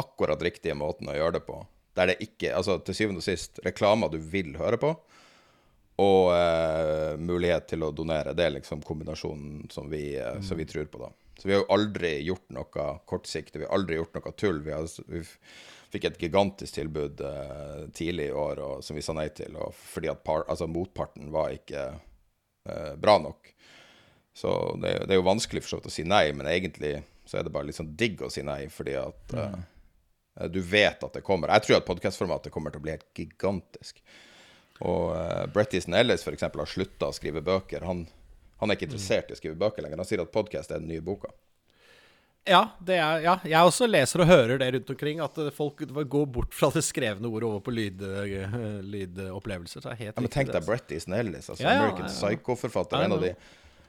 akkurat 0.00 0.40
riktige 0.42 0.76
måten 0.78 1.10
å 1.12 1.16
gjøre 1.16 1.36
det 1.36 1.44
på. 1.44 1.58
Der 1.98 2.12
det 2.12 2.20
ikke 2.22 2.54
Altså 2.54 2.78
til 2.84 2.96
syvende 2.96 3.22
og 3.22 3.26
sist 3.26 3.58
reklamer 3.66 4.12
du 4.12 4.18
vil 4.22 4.54
høre 4.60 4.78
på, 4.80 4.92
og 6.00 6.30
eh, 6.32 7.16
mulighet 7.20 7.66
til 7.72 7.84
å 7.84 7.90
donere. 7.92 8.32
Det 8.36 8.46
er 8.46 8.54
liksom 8.54 8.84
kombinasjonen 8.86 9.66
som 9.72 9.90
vi, 9.92 10.14
eh, 10.16 10.38
mm. 10.38 10.46
som 10.46 10.60
vi, 10.60 10.68
tror 10.68 10.86
på, 10.88 11.02
da. 11.02 11.10
Så 11.36 11.48
vi 11.48 11.54
har 11.54 11.62
jo 11.62 11.74
aldri 11.74 12.14
gjort 12.24 12.46
noe 12.56 12.86
kortsiktig. 13.08 13.60
Vi 13.60 13.66
har 13.66 13.76
aldri 13.76 13.98
gjort 13.98 14.16
noe 14.16 14.32
tull. 14.32 14.62
Vi, 14.64 14.72
har, 14.72 14.88
vi 15.12 15.22
fikk 15.92 16.06
et 16.08 16.20
gigantisk 16.22 16.78
tilbud 16.78 17.20
eh, 17.26 17.82
tidlig 17.96 18.30
i 18.30 18.36
år 18.36 18.62
og, 18.64 18.84
som 18.84 18.96
vi 18.96 19.04
sa 19.04 19.16
nei 19.16 19.28
til, 19.36 19.56
fordi 19.76 20.12
at 20.12 20.22
par, 20.24 20.46
altså, 20.48 20.68
motparten 20.70 21.32
var 21.34 21.56
ikke 21.56 21.86
eh, 21.90 22.92
bra 23.00 23.18
nok. 23.20 23.52
Så 24.36 24.52
det, 24.80 24.94
det, 25.04 25.14
er 25.14 25.20
jo 25.20 25.26
vanskelig 25.26 25.64
for 25.64 25.72
så 25.72 25.80
vidt 25.80 25.90
å 25.90 25.94
si 25.98 26.06
nei, 26.06 26.26
men 26.36 26.48
egentlig 26.48 27.00
så 27.28 27.40
er 27.40 27.46
det 27.46 27.52
bare 27.54 27.68
litt 27.68 27.78
sånn 27.78 27.92
digg 27.98 28.22
å 28.24 28.30
si 28.32 28.44
nei, 28.46 28.62
fordi 28.72 28.96
at 29.00 29.34
mm. 29.36 29.58
Uh, 30.40 30.48
du 30.50 30.60
vet 30.64 31.04
at 31.04 31.18
det 31.18 31.22
kommer. 31.26 31.52
Jeg 31.56 31.66
tror 31.66 31.80
at 31.80 31.88
podkastformatet 31.88 32.54
kommer 32.54 32.72
til 32.72 32.82
å 32.82 32.86
bli 32.86 32.94
helt 32.96 33.06
gigantisk. 33.16 34.00
Og 34.80 35.12
uh, 35.12 35.44
Brett 35.52 35.76
Easton 35.76 35.98
Ellis 35.98 36.24
f.eks. 36.24 36.48
har 36.48 36.72
slutta 36.72 37.10
å 37.10 37.16
skrive 37.16 37.44
bøker. 37.44 37.84
Han, 37.86 38.06
han, 38.62 38.70
er 38.70 38.78
ikke 38.78 38.90
interessert 38.90 39.30
i 39.30 39.36
å 39.36 39.40
skrive 39.40 39.60
bøker 39.60 39.84
lenger. 39.84 40.02
Han 40.02 40.08
sier 40.08 40.24
at 40.24 40.34
podkast 40.34 40.72
er 40.72 40.82
den 40.82 40.90
nye 40.92 41.04
boka. 41.04 41.32
Ja, 42.48 42.62
er, 42.88 43.20
ja, 43.20 43.34
jeg 43.44 43.68
også 43.68 43.84
leser 43.84 44.22
og 44.24 44.30
hører 44.30 44.58
det 44.62 44.70
rundt 44.74 44.90
omkring. 44.94 45.20
At 45.22 45.36
folk 45.54 45.84
går 45.84 46.28
bort 46.32 46.56
fra 46.56 46.70
det 46.72 46.82
skrevne 46.86 47.28
ordet 47.28 47.46
over 47.50 47.60
på 47.66 47.74
lyd, 47.76 48.00
lydopplevelser. 48.80 49.84
Så 49.84 49.92
ja, 50.00 50.14
men 50.16 50.32
tenk 50.32 50.54
deg 50.56 50.64
Brett 50.64 50.96
Easton 50.96 51.18
Ellis, 51.18 51.50
altså 51.52 51.66
ja, 51.66 51.76
American 51.76 52.08
Psycho-forfatter. 52.08 53.04
En 53.04 53.18
av 53.18 53.26
de 53.28 53.34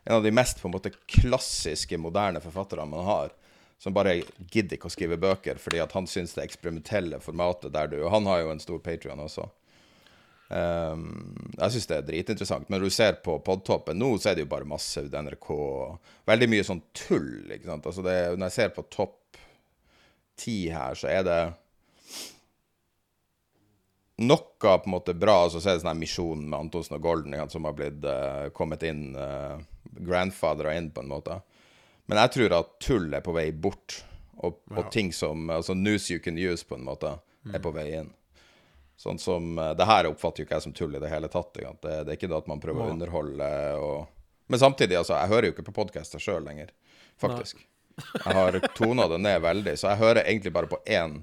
en 0.03 0.15
av 0.15 0.23
de 0.23 0.31
mest 0.31 0.61
på 0.61 0.67
en 0.67 0.73
måte 0.73 0.91
klassiske, 1.05 1.97
moderne 1.97 2.41
forfatterne 2.41 2.87
man 2.89 3.05
har. 3.05 3.33
Som 3.81 3.95
bare 3.97 4.19
gidder 4.53 4.77
ikke 4.77 4.91
å 4.91 4.93
skrive 4.93 5.17
bøker 5.17 5.57
fordi 5.57 5.79
at 5.81 5.95
han 5.97 6.05
syns 6.09 6.35
det 6.35 6.43
eksperimentelle 6.45 7.17
formatet 7.23 7.73
der 7.73 7.89
du 7.89 7.97
Og 8.03 8.11
han 8.13 8.27
har 8.29 8.43
jo 8.43 8.51
en 8.53 8.61
stor 8.61 8.77
Patrion 8.83 9.23
også. 9.23 9.47
Um, 10.51 11.31
jeg 11.55 11.73
syns 11.73 11.87
det 11.87 11.95
er 11.97 12.05
dritinteressant. 12.09 12.67
Men 12.67 12.77
når 12.77 12.91
du 12.91 12.93
ser 12.93 13.17
på 13.23 13.37
podtoppen 13.45 13.97
nå, 13.97 14.11
så 14.19 14.31
er 14.31 14.37
det 14.37 14.45
jo 14.45 14.51
bare 14.51 14.67
masse 14.67 15.01
NRK. 15.07 15.49
Veldig 16.27 16.49
mye 16.51 16.67
sånn 16.67 16.83
tull. 16.97 17.47
ikke 17.47 17.69
sant? 17.69 17.87
Altså 17.87 18.05
det, 18.05 18.17
når 18.35 18.49
jeg 18.49 18.57
ser 18.57 18.73
på 18.75 18.85
topp 18.91 19.39
ti 20.41 20.57
her, 20.73 20.97
så 20.97 21.09
er 21.11 21.25
det 21.25 21.41
noe 24.21 24.43
på 24.59 24.75
en 24.77 24.93
måte 24.93 25.15
bra. 25.17 25.45
Så 25.49 25.63
er 25.63 25.79
det 25.79 25.85
sånn 25.85 26.01
Misjon 26.01 26.43
med 26.45 26.59
Antonsen 26.67 26.99
og 26.99 27.05
Golden 27.05 27.37
som 27.49 27.65
har 27.65 27.77
blitt 27.77 28.03
uh, 28.05 28.51
kommet 28.53 28.83
inn. 28.85 29.15
Uh, 29.15 29.57
grandfathera 29.91 30.75
inn, 30.77 30.91
på 30.93 31.01
en 31.01 31.09
måte. 31.11 31.41
Men 32.11 32.25
jeg 32.25 32.31
tror 32.33 32.53
at 32.57 32.71
tull 32.83 33.13
er 33.15 33.21
på 33.23 33.31
vei 33.31 33.45
bort, 33.55 34.01
og, 34.43 34.57
og 34.75 34.89
ting 34.91 35.13
som 35.15 35.45
altså 35.53 35.71
news 35.79 36.09
you 36.11 36.19
can 36.19 36.35
use, 36.35 36.65
på 36.67 36.75
en 36.75 36.83
måte, 36.83 37.13
er 37.47 37.53
mm. 37.55 37.61
på 37.63 37.71
vei 37.71 37.85
inn. 38.01 38.09
Sånn 38.99 39.15
som 39.17 39.55
uh, 39.55 39.71
Det 39.79 39.87
her 39.87 40.09
oppfatter 40.09 40.43
jo 40.43 40.45
ikke 40.45 40.57
jeg 40.57 40.65
som 40.65 40.73
tull 40.75 40.97
i 40.97 40.99
det 40.99 41.07
hele 41.07 41.29
tatt. 41.31 41.53
Det, 41.55 41.69
det, 41.79 41.93
er 42.03 42.17
ikke 42.17 42.27
det 42.27 42.41
at 42.41 42.49
man 42.51 42.59
prøver 42.59 42.83
å 42.83 42.91
underholde 42.91 43.47
og 43.79 44.51
Men 44.51 44.59
samtidig, 44.59 44.97
altså, 44.99 45.15
jeg 45.21 45.31
hører 45.31 45.47
jo 45.47 45.53
ikke 45.55 45.65
på 45.69 45.77
podkaster 45.77 46.19
sjøl 46.19 46.43
lenger, 46.43 46.73
faktisk. 47.21 47.63
jeg 48.25 48.35
har 48.35 48.59
tona 48.75 49.07
det 49.07 49.21
ned 49.23 49.39
veldig, 49.47 49.77
så 49.79 49.93
jeg 49.93 50.01
hører 50.03 50.25
egentlig 50.25 50.51
bare 50.51 50.67
på 50.67 50.81
én 50.83 51.21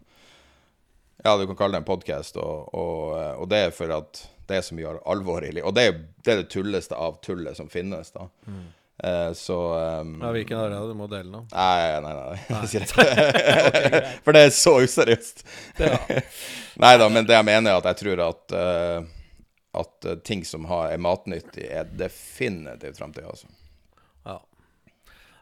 Ja, 1.21 1.37
du 1.37 1.45
kan 1.51 1.59
kalle 1.59 1.77
det 1.77 1.83
en 1.83 1.91
podkast, 1.91 2.41
og, 2.41 2.73
og, 2.73 3.13
eh, 3.19 3.35
og 3.37 3.53
det 3.53 3.61
er 3.67 3.77
for 3.77 3.93
at 3.93 4.25
det 4.49 4.57
er 4.57 4.65
så 4.65 4.77
mye 4.79 4.97
alvor 5.05 5.45
i 5.45 5.53
livet. 5.53 5.69
Og 5.69 5.77
det 5.77 5.85
er, 5.85 5.97
det 6.25 6.33
er 6.33 6.41
det 6.41 6.51
tulleste 6.55 6.97
av 6.97 7.21
tullet 7.21 7.59
som 7.59 7.69
finnes, 7.69 8.15
da. 8.15 8.31
Mm. 8.49 8.69
Uh, 9.05 9.33
så 9.33 9.57
um, 10.01 10.17
ja, 10.23 10.31
Hvilken 10.35 10.59
det 10.59 10.79
du 10.91 10.95
må 10.99 11.07
dele 11.07 11.31
nå? 11.31 11.45
Nei, 11.53 12.01
nei, 12.03 12.15
nei. 12.19 12.41
nei. 12.51 14.17
For 14.25 14.35
det 14.35 14.43
er 14.49 14.51
så 14.57 14.75
useriøst. 14.83 15.45
Ja. 15.79 16.01
nei 16.83 16.97
da, 16.99 17.07
men 17.07 17.29
det 17.29 17.37
jeg 17.37 17.47
mener, 17.47 17.77
er 17.77 17.79
at 17.79 17.87
jeg 17.93 18.01
tror 18.03 18.25
at, 18.27 18.57
uh, 18.59 19.47
at 19.85 20.11
uh, 20.11 20.19
ting 20.27 20.43
som 20.49 20.67
har, 20.67 20.91
er 20.97 21.03
matnyttig, 21.05 21.69
er 21.71 21.87
definitivt 21.95 22.99
framtida. 22.99 23.31
Altså. 23.31 23.47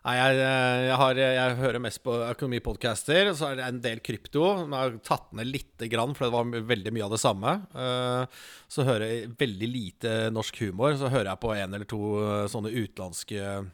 Nei, 0.07 0.15
jeg, 0.21 0.37
jeg, 0.39 0.97
har, 1.01 1.19
jeg 1.19 1.55
hører 1.59 1.83
mest 1.83 1.99
på 2.05 2.13
økonomipodcaster. 2.29 3.33
Så 3.35 3.49
er 3.49 3.57
det 3.59 3.65
en 3.67 3.81
del 3.83 4.03
krypto. 4.07 4.45
Jeg 4.61 4.71
har 4.71 4.93
tatt 5.03 5.33
ned 5.35 5.51
lite 5.51 5.89
grann, 5.91 6.15
for 6.15 6.29
det 6.29 6.35
var 6.37 6.69
veldig 6.69 6.93
mye 6.95 7.09
av 7.09 7.15
det 7.17 7.19
samme. 7.19 7.55
Eh, 7.75 8.45
så 8.69 8.83
hører 8.87 9.07
jeg 9.07 9.33
veldig 9.39 9.67
lite 9.71 10.13
norsk 10.35 10.59
humor. 10.65 10.97
Så 10.99 11.11
hører 11.11 11.31
jeg 11.31 11.43
på 11.43 11.53
en 11.55 11.75
eller 11.77 11.89
to 11.89 12.01
eh, 12.19 12.47
sånne 12.51 12.73
utenlandske 12.75 13.65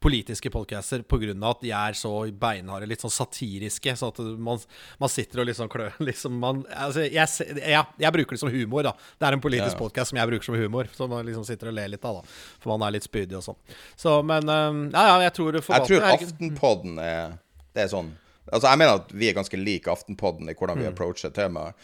politiske 0.00 0.50
podcaster 0.50 1.02
pga. 1.04 1.34
at 1.50 1.60
de 1.60 1.70
er 1.76 1.92
så 1.92 2.12
beinharde, 2.32 2.88
litt 2.88 3.04
sånn 3.04 3.12
satiriske. 3.12 3.94
Sånn 4.00 4.14
at 4.14 4.20
man, 4.40 4.62
man 4.98 5.12
sitter 5.12 5.42
og 5.42 5.50
liksom 5.50 5.68
klør 5.72 5.92
liksom 6.10 6.38
man, 6.40 6.64
altså, 6.72 7.04
jeg, 7.04 7.60
ja, 7.60 7.84
jeg, 8.00 8.14
bruker 8.16 8.38
det 8.38 8.42
som 8.42 8.52
humor, 8.52 8.88
da. 8.88 8.94
Det 9.18 9.28
er 9.28 9.36
en 9.36 9.44
politisk 9.44 9.76
ja. 9.76 9.82
podkast 9.82 10.14
som 10.14 10.22
jeg 10.22 10.32
bruker 10.32 10.48
som 10.48 10.56
humor. 10.56 10.88
Så 10.96 11.10
man 11.12 11.28
liksom 11.28 11.44
sitter 11.48 11.72
og 11.72 11.76
ler 11.76 11.92
litt 11.92 12.08
av, 12.08 12.22
da. 12.22 12.38
For 12.62 12.72
man 12.72 12.88
er 12.88 12.96
litt 12.96 13.08
spydig 13.08 13.36
og 13.40 13.44
sånn. 13.50 13.60
Så, 14.00 14.20
men 14.26 14.48
ja, 14.48 15.04
ja, 15.12 15.16
jeg 15.28 15.36
tror 15.36 15.58
Jeg 15.58 15.86
tror 15.88 16.04
Aftenpodden 16.08 16.98
er 17.02 17.36
Det 17.74 17.84
er 17.84 17.90
sånn 17.90 18.10
Altså, 18.48 18.68
jeg 18.70 18.80
mener 18.80 19.00
at 19.02 19.10
vi 19.12 19.28
er 19.28 19.36
ganske 19.36 19.58
like 19.60 19.92
Aftenpodden 19.92 20.48
i 20.48 20.54
hvordan 20.56 20.78
vi 20.80 20.86
mm. 20.86 20.92
approacher 20.94 21.32
temaet. 21.36 21.76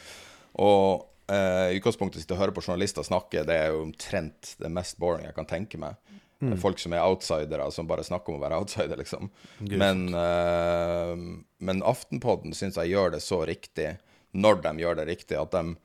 Og 0.64 1.04
i 1.24 1.78
utgangspunktet 1.78 2.20
sitte 2.20 2.34
og 2.36 2.42
høre 2.42 2.52
på 2.52 2.60
journalister 2.66 3.06
snakke, 3.06 3.46
det 3.48 3.54
er 3.56 3.70
jo 3.72 3.86
omtrent 3.86 4.50
det 4.60 4.68
mest 4.68 4.98
boring 5.00 5.24
jeg 5.24 5.36
kan 5.38 5.48
tenke 5.48 5.80
meg. 5.80 5.96
Mm. 6.44 6.56
Folk 6.60 6.80
som 6.82 6.92
er 6.92 7.04
outsidere, 7.04 7.70
som 7.72 7.88
bare 7.88 8.04
snakker 8.04 8.32
om 8.32 8.40
å 8.40 8.42
være 8.42 8.58
outsider, 8.60 8.98
liksom. 9.00 9.30
Men, 9.64 10.06
uh, 10.12 11.14
men 11.64 11.82
Aftenpodden 11.86 12.52
syns 12.56 12.76
jeg 12.80 12.92
gjør 12.92 13.14
det 13.14 13.22
så 13.24 13.40
riktig, 13.48 13.94
når 14.36 14.60
de 14.66 14.74
gjør 14.82 15.00
det 15.00 15.08
riktig, 15.08 15.38
at 15.40 15.54
de 15.54 15.76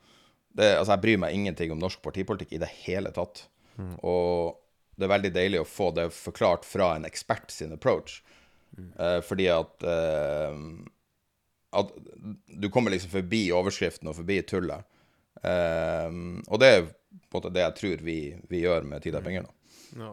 det, 0.50 0.66
Altså, 0.76 0.96
jeg 0.96 1.02
bryr 1.04 1.20
meg 1.22 1.34
ingenting 1.36 1.70
om 1.72 1.78
norsk 1.78 2.00
partipolitikk 2.02 2.56
i 2.56 2.62
det 2.62 2.70
hele 2.82 3.12
tatt. 3.14 3.44
Mm. 3.78 3.94
Og 4.02 4.58
det 4.98 5.06
er 5.06 5.12
veldig 5.14 5.32
deilig 5.34 5.60
å 5.62 5.68
få 5.68 5.90
det 5.96 6.08
forklart 6.12 6.66
fra 6.66 6.94
en 6.96 7.06
ekspert 7.08 7.54
sin 7.54 7.76
approach. 7.76 8.18
Mm. 8.76 8.90
Uh, 8.98 9.20
fordi 9.26 9.46
at 9.50 9.86
uh, 9.86 10.58
At 11.74 11.90
du 12.46 12.68
kommer 12.70 12.90
liksom 12.90 13.10
forbi 13.10 13.44
overskriften 13.54 14.10
og 14.10 14.18
forbi 14.18 14.40
tullet. 14.42 14.82
Uh, 15.40 16.40
og 16.48 16.60
det 16.60 16.72
er 16.72 16.82
på 17.30 17.38
en 17.38 17.38
måte 17.38 17.54
det 17.54 17.62
jeg 17.62 17.78
tror 17.78 18.02
vi, 18.04 18.18
vi 18.50 18.64
gjør 18.64 18.84
med 18.88 19.02
Tid 19.04 19.16
og 19.18 19.24
penger 19.24 19.46
nå. 19.46 19.54
Ja. 20.00 20.10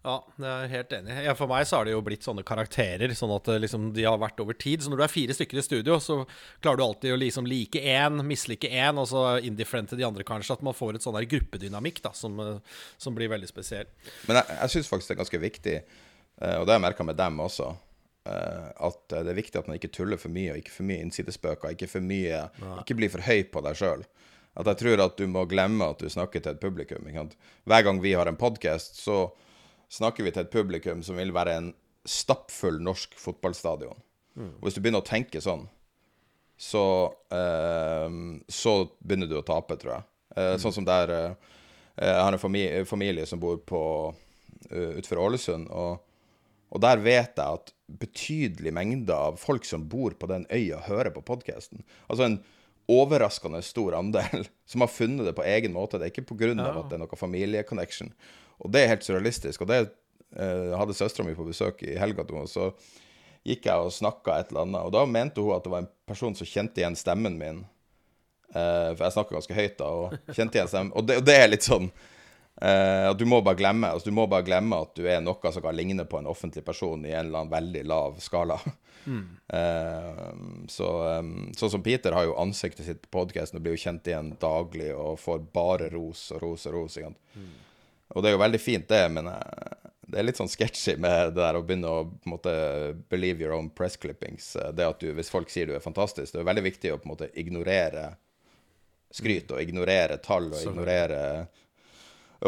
Ja, 0.00 0.14
jeg 0.40 0.48
er 0.48 0.70
helt 0.72 0.92
enig. 0.96 1.14
Ja, 1.26 1.32
for 1.36 1.50
meg 1.50 1.66
så 1.68 1.76
har 1.76 1.84
det 1.84 1.92
jo 1.92 2.00
blitt 2.04 2.24
sånne 2.24 2.40
karakterer, 2.46 3.12
sånn 3.16 3.34
at 3.34 3.50
liksom, 3.60 3.90
de 3.92 4.06
har 4.06 4.16
vært 4.20 4.38
over 4.40 4.56
tid. 4.56 4.80
Så 4.80 4.88
når 4.88 5.02
du 5.02 5.04
er 5.04 5.12
fire 5.12 5.34
stykker 5.36 5.60
i 5.60 5.64
studio, 5.64 5.98
så 6.00 6.22
klarer 6.64 6.80
du 6.80 6.84
alltid 6.86 7.12
å 7.12 7.18
liksom 7.20 7.48
like 7.48 7.82
én, 7.84 8.16
mislike 8.24 8.70
én, 8.72 8.96
og 8.96 9.10
så 9.10 9.24
indifferent 9.44 9.92
til 9.92 10.00
de 10.00 10.06
andre, 10.08 10.24
kanskje. 10.24 10.56
At 10.56 10.64
man 10.64 10.76
får 10.76 10.96
et 10.96 11.04
sånn 11.04 11.18
der 11.18 11.28
gruppedynamikk 11.28 12.00
da, 12.06 12.14
som, 12.16 12.40
som, 12.96 13.16
blir 13.18 13.28
veldig 13.28 13.50
spesiell. 13.50 13.92
Men 14.24 14.40
jeg, 14.40 14.56
jeg 14.62 14.74
syns 14.76 14.88
faktisk 14.88 15.12
det 15.12 15.18
er 15.18 15.20
ganske 15.20 15.42
viktig, 15.44 15.76
eh, 15.76 16.56
og 16.56 16.64
det 16.64 16.72
har 16.72 16.78
jeg 16.78 16.86
merka 16.86 17.08
med 17.10 17.20
dem 17.20 17.44
også, 17.44 17.68
eh, 17.68 17.84
at 18.24 18.98
det 19.08 19.32
er 19.32 19.36
viktig 19.38 19.56
at 19.56 19.66
man 19.66 19.78
ikke 19.78 19.88
tuller 19.96 20.18
for 20.20 20.30
mye, 20.32 20.52
og 20.52 20.60
ikke 20.60 20.74
for 20.74 20.86
mye 20.86 21.00
innsidespøker, 21.00 21.72
ikke 21.72 21.88
for 21.88 22.04
mye 22.04 22.42
Ikke 22.82 22.94
blir 22.98 23.10
for 23.10 23.24
høy 23.24 23.46
på 23.48 23.62
deg 23.64 23.78
sjøl. 23.80 24.04
At 24.60 24.68
jeg 24.68 24.80
tror 24.82 25.04
at 25.06 25.16
du 25.16 25.24
må 25.30 25.46
glemme 25.48 25.88
at 25.92 26.02
du 26.02 26.10
snakker 26.10 26.42
til 26.42 26.52
et 26.52 26.62
publikum. 26.62 27.08
Hver 27.64 27.86
gang 27.86 28.00
vi 28.02 28.12
har 28.18 28.28
en 28.28 28.38
podkast, 28.38 28.98
så 29.00 29.30
snakker 29.90 30.26
vi 30.26 30.32
til 30.34 30.44
et 30.44 30.52
publikum 30.52 31.04
som 31.06 31.18
vil 31.18 31.32
være 31.34 31.56
en 31.58 31.72
stappfull 32.08 32.80
norsk 32.82 33.14
fotballstadion. 33.20 33.98
Mm. 34.34 34.56
Og 34.58 34.66
hvis 34.66 34.76
du 34.76 34.82
begynner 34.82 35.04
å 35.04 35.06
tenke 35.06 35.42
sånn, 35.42 35.66
så, 36.60 36.84
eh, 37.32 38.08
så 38.48 38.74
begynner 38.98 39.30
du 39.30 39.38
å 39.38 39.46
tape, 39.46 39.78
tror 39.80 39.94
jeg. 39.96 40.08
Eh, 40.36 40.52
mm. 40.54 40.60
Sånn 40.62 40.76
som 40.76 40.86
der 40.86 41.14
eh, 41.14 41.56
Jeg 42.00 42.20
har 42.24 42.32
en 42.32 42.40
familie, 42.40 42.84
familie 42.88 43.26
som 43.28 43.40
bor 43.42 43.58
på 43.66 43.80
uh, 44.08 44.92
utenfor 44.96 45.18
Ålesund, 45.20 45.66
og, 45.68 45.98
og, 46.70 46.80
der 46.84 47.02
vet 47.02 47.36
jeg 47.36 47.58
at 47.58 47.72
betydelig 48.00 48.72
mengde 48.74 49.14
av 49.14 49.38
folk 49.42 49.66
som 49.66 49.88
bor 49.90 50.14
på 50.14 50.28
den 50.30 50.46
øya, 50.54 50.78
hører 50.86 51.10
på 51.14 51.24
podkasten. 51.26 51.82
Altså 52.06 52.28
en 52.28 52.38
overraskende 52.90 53.62
stor 53.62 53.96
andel 53.98 54.46
som 54.70 54.84
har 54.84 54.92
funnet 54.92 55.26
det 55.26 55.34
på 55.38 55.46
egen 55.46 55.74
måte. 55.74 55.98
Det 55.98 56.08
er 56.08 56.14
ikke 56.14 56.28
pga. 56.32 56.52
Ja. 56.54 56.70
at 56.78 56.90
det 56.90 56.98
er 56.98 57.02
noe 57.04 57.18
familieconnection. 57.18 58.12
Og 58.60 58.72
det 58.74 58.84
er 58.84 58.94
helt 58.94 59.06
surrealistisk. 59.06 59.64
Og 59.64 59.70
det 59.70 59.80
eh, 59.82 60.72
hadde 60.78 60.96
søstera 60.96 61.26
mi 61.26 61.36
på 61.38 61.46
besøk 61.48 61.82
i 61.86 61.98
helga 61.98 62.26
og 62.28 62.48
så 62.50 62.70
gikk 63.46 63.66
jeg 63.70 63.86
og 63.86 63.92
snakka 63.94 64.38
et 64.38 64.50
eller 64.52 64.66
annet. 64.66 64.86
Og 64.86 64.94
da 64.94 65.04
mente 65.08 65.42
hun 65.42 65.56
at 65.56 65.64
det 65.64 65.72
var 65.72 65.84
en 65.84 65.92
person 66.08 66.34
som 66.36 66.48
kjente 66.48 66.82
igjen 66.82 66.98
stemmen 66.98 67.38
min. 67.40 67.62
Eh, 68.50 68.90
for 68.94 69.04
jeg 69.06 69.16
snakker 69.16 69.38
ganske 69.38 69.56
høyt 69.56 69.76
da, 69.78 69.90
og 69.90 70.34
kjente 70.34 70.58
igjen 70.58 70.72
stemmen. 70.72 70.94
Og 70.94 71.06
det, 71.08 71.20
og 71.22 71.28
det 71.28 71.36
er 71.38 71.52
litt 71.52 71.66
sånn 71.66 71.88
at 72.60 73.16
du 73.16 73.24
må 73.24 73.38
bare 73.40 73.56
glemme 73.56 73.88
altså, 73.88 74.10
du 74.10 74.16
må 74.16 74.26
bare 74.28 74.44
glemme 74.44 74.76
at 74.84 74.90
du 74.92 75.06
er 75.08 75.22
noe 75.24 75.52
som 75.54 75.64
kan 75.64 75.72
ligne 75.72 76.04
på 76.04 76.18
en 76.18 76.28
offentlig 76.28 76.60
person 76.66 77.06
i 77.08 77.14
en 77.14 77.30
eller 77.30 77.40
annen 77.40 77.54
veldig 77.54 77.84
lav 77.88 78.18
skala. 78.20 78.58
Mm. 79.04 79.36
Uh, 79.52 80.66
så, 80.68 81.18
um, 81.18 81.52
sånn 81.56 81.70
som 81.70 81.82
Peter 81.82 82.14
har 82.16 82.28
jo 82.28 82.38
ansiktet 82.40 82.86
sitt 82.86 83.02
på 83.06 83.18
podkasten 83.20 83.58
og 83.58 83.64
blir 83.64 83.76
jo 83.76 83.84
kjent 83.84 84.06
igjen 84.06 84.34
daglig 84.40 84.92
og 84.94 85.18
får 85.20 85.44
bare 85.54 85.90
ros 85.94 86.28
og 86.34 86.42
ros 86.44 86.66
og 86.68 86.76
ros. 86.76 86.98
Mm. 87.00 87.52
Og 88.10 88.22
det 88.22 88.30
er 88.30 88.36
jo 88.36 88.42
veldig 88.42 88.62
fint, 88.62 88.88
det, 88.90 89.04
men 89.14 89.30
uh, 89.30 89.90
det 90.10 90.18
er 90.18 90.26
litt 90.26 90.40
sånn 90.40 90.50
sketchy 90.50 90.96
med 90.98 91.34
det 91.34 91.42
der 91.42 91.58
å 91.58 91.62
begynne 91.64 91.90
å 91.92 92.02
på 92.10 92.26
en 92.26 92.34
måte 92.34 92.54
believe 93.12 93.44
your 93.44 93.54
own 93.56 93.70
press 93.70 93.96
clippings. 94.00 94.52
Det 94.74 94.86
at 94.86 95.02
du, 95.02 95.12
Hvis 95.16 95.30
folk 95.30 95.52
sier 95.52 95.70
du 95.70 95.76
er 95.76 95.84
fantastisk, 95.84 96.34
det 96.34 96.42
er 96.42 96.50
veldig 96.50 96.66
viktig 96.66 96.92
å 96.92 96.98
på 96.98 97.08
en 97.08 97.14
måte 97.14 97.30
ignorere 97.38 98.10
skryt 99.10 99.50
og 99.50 99.62
ignorere 99.62 100.20
tall 100.22 100.52
og 100.52 100.60
ignorere 100.62 101.20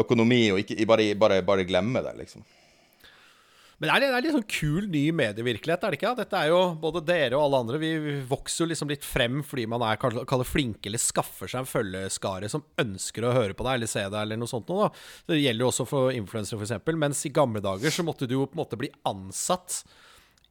økonomi, 0.01 0.43
og 0.53 0.63
ikke, 0.63 0.85
bare, 0.89 1.13
bare, 1.19 1.41
bare 1.45 1.65
glemme 1.69 2.01
det, 2.05 2.17
liksom. 2.23 2.45
Men 3.83 3.89
det 3.89 3.95
er, 3.95 4.03
det 4.13 4.15
er 4.15 4.23
litt 4.23 4.35
sånn 4.37 4.45
kul 4.47 4.85
ny 4.87 5.01
medievirkelighet, 5.17 5.81
er 5.83 5.91
det 5.91 5.97
ikke? 5.97 6.11
Dette 6.15 6.39
er 6.39 6.51
jo 6.53 6.59
både 6.79 7.01
dere 7.03 7.35
og 7.35 7.41
alle 7.49 7.59
andre. 7.65 7.79
Vi 7.81 8.13
vokser 8.29 8.63
jo 8.63 8.67
liksom 8.69 8.87
litt 8.93 9.03
frem 9.03 9.41
fordi 9.43 9.65
man 9.67 9.83
er 9.83 9.99
kaller 9.99 10.47
flinke 10.47 10.87
eller 10.87 11.01
skaffer 11.03 11.51
seg 11.51 11.63
en 11.63 11.67
følgeskare 11.67 12.47
som 12.53 12.63
ønsker 12.79 13.27
å 13.27 13.33
høre 13.35 13.57
på 13.57 13.65
deg 13.67 13.81
eller 13.81 13.91
se 13.91 14.05
deg 14.05 14.19
eller 14.21 14.39
noe 14.39 14.51
sånt 14.51 14.71
noe. 14.71 14.87
Da. 14.87 15.03
Det 15.33 15.41
gjelder 15.41 15.65
jo 15.65 15.71
også 15.73 15.87
for 15.89 16.15
influensere, 16.15 16.61
f.eks. 16.63 16.95
Mens 17.03 17.25
i 17.27 17.33
gamle 17.35 17.63
dager 17.65 17.91
så 17.91 18.07
måtte 18.07 18.29
du 18.29 18.37
jo 18.37 18.47
på 18.47 18.55
en 18.55 18.63
måte 18.63 18.79
bli 18.79 18.93
ansatt 19.09 19.81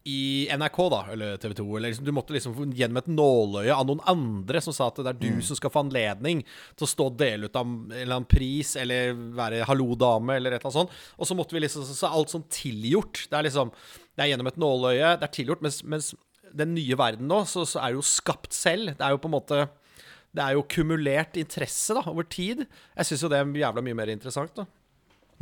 i 0.04 0.48
NRK, 0.50 0.78
da, 0.90 1.00
eller 1.12 1.36
TV 1.36 1.54
2. 1.54 1.66
Eller 1.76 1.92
liksom, 1.92 2.04
du 2.04 2.12
måtte 2.14 2.34
liksom 2.34 2.56
gjennom 2.74 2.98
et 2.98 3.10
nåløye 3.10 3.74
av 3.74 3.86
noen 3.86 4.02
andre 4.10 4.62
som 4.64 4.74
sa 4.74 4.88
at 4.90 4.98
det 4.98 5.12
er 5.12 5.20
du 5.20 5.28
mm. 5.36 5.42
som 5.46 5.58
skal 5.58 5.72
få 5.72 5.84
anledning 5.84 6.42
til 6.74 6.86
å 6.86 6.90
stå 6.90 7.06
og 7.10 7.20
dele 7.20 7.46
ut 7.46 7.58
av 7.58 7.66
en 7.66 7.92
eller 7.94 8.16
annen 8.16 8.28
pris, 8.30 8.74
eller 8.80 9.14
være 9.38 9.62
hallo-dame, 9.68 10.38
eller 10.38 10.56
et 10.56 10.58
eller 10.58 10.70
annet 10.70 10.78
sånt. 10.80 10.96
Og 11.18 11.28
så 11.28 11.36
måtte 11.38 11.56
vi 11.56 11.62
liksom 11.62 11.86
Så 11.86 12.08
er 12.08 12.16
alt 12.18 12.34
sånn 12.34 12.48
tilgjort. 12.52 13.26
Det 13.30 13.38
er 13.38 13.48
liksom 13.48 13.70
Det 14.12 14.24
er 14.24 14.32
gjennom 14.32 14.50
et 14.50 14.60
nåløye, 14.60 15.14
det 15.20 15.28
er 15.28 15.36
tilgjort. 15.38 15.62
Mens, 15.64 15.82
mens 15.84 16.12
den 16.52 16.74
nye 16.76 16.98
verden 16.98 17.30
nå, 17.30 17.44
så, 17.48 17.64
så, 17.68 17.80
er 17.80 17.92
det 17.92 18.00
jo 18.02 18.10
skapt 18.10 18.52
selv. 18.56 18.96
Det 18.98 19.06
er 19.06 19.14
jo 19.14 19.22
på 19.22 19.30
en 19.30 19.36
måte 19.38 19.62
Det 20.32 20.42
er 20.42 20.56
jo 20.56 20.66
kumulert 20.68 21.38
interesse 21.40 21.94
da, 21.96 22.04
over 22.10 22.26
tid. 22.26 22.66
Jeg 22.96 23.08
syns 23.08 23.24
jo 23.24 23.32
det 23.32 23.38
er 23.38 23.56
jævla 23.62 23.84
mye 23.84 24.02
mer 24.02 24.12
interessant, 24.12 24.54
da. 24.56 24.66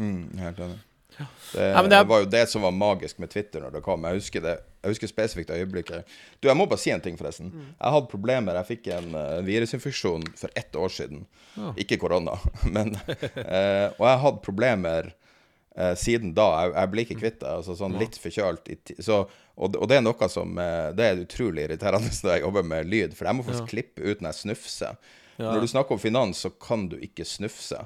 Mm, 0.00 0.38
helt 0.40 0.64
enig. 0.66 0.80
Det, 1.18 1.68
ja, 1.70 1.82
det, 1.82 1.96
er... 1.96 2.04
var 2.04 2.22
jo 2.22 2.28
det 2.30 2.42
som 2.50 2.62
var 2.62 2.74
magisk 2.74 3.18
med 3.18 3.30
Twitter 3.32 3.62
når 3.64 3.76
det 3.76 3.82
kom. 3.84 4.04
Jeg 4.06 4.20
husker, 4.20 4.44
det, 4.44 4.56
jeg 4.82 4.94
husker 4.94 5.10
spesifikt 5.10 5.52
øyeblikket. 5.54 6.08
Du, 6.40 6.48
Jeg 6.48 6.56
må 6.58 6.66
bare 6.70 6.80
si 6.80 6.92
en 6.94 7.02
ting, 7.04 7.18
forresten. 7.18 7.50
Mm. 7.52 7.70
Jeg 7.74 7.94
hadde 7.96 8.10
problemer. 8.12 8.58
Jeg 8.60 8.68
fikk 8.70 8.90
en 8.96 9.16
uh, 9.16 9.38
virusinfeksjon 9.46 10.26
for 10.40 10.58
ett 10.58 10.76
år 10.76 10.94
siden. 10.94 11.24
Oh. 11.56 11.72
Ikke 11.80 11.98
korona, 12.00 12.36
men 12.76 12.94
uh, 12.96 13.88
Og 13.98 14.04
jeg 14.06 14.22
hadde 14.24 14.44
problemer 14.46 15.12
uh, 15.12 15.94
siden 15.98 16.34
da. 16.38 16.48
Jeg, 16.62 16.74
jeg 16.76 16.92
blir 16.94 17.08
ikke 17.08 17.20
kvitt 17.22 17.40
det. 17.42 17.54
Altså, 17.60 17.78
sånn 17.78 17.98
litt 18.00 18.18
forkjølt. 18.20 18.74
Så, 18.98 19.22
og, 19.56 19.72
og, 19.74 19.88
det 19.90 20.00
er 20.00 20.04
noe 20.06 20.28
som 20.32 20.60
Det 20.96 21.06
er 21.06 21.24
utrolig 21.24 21.66
irriterende 21.66 22.12
når 22.24 22.36
jeg 22.36 22.46
jobber 22.46 22.70
med 22.74 22.92
lyd, 22.92 23.16
for 23.18 23.30
jeg 23.30 23.38
må 23.38 23.46
faktisk 23.48 23.66
ja. 23.66 23.72
klippe 23.74 24.06
ut 24.06 24.22
når 24.22 24.32
jeg 24.32 24.44
snufser. 24.44 25.16
Ja. 25.40 25.54
Når 25.54 25.64
du 25.64 25.72
snakker 25.72 25.96
om 25.96 26.00
finans, 26.00 26.42
så 26.44 26.50
kan 26.52 26.88
du 26.92 26.98
ikke 27.00 27.24
snufse 27.24 27.78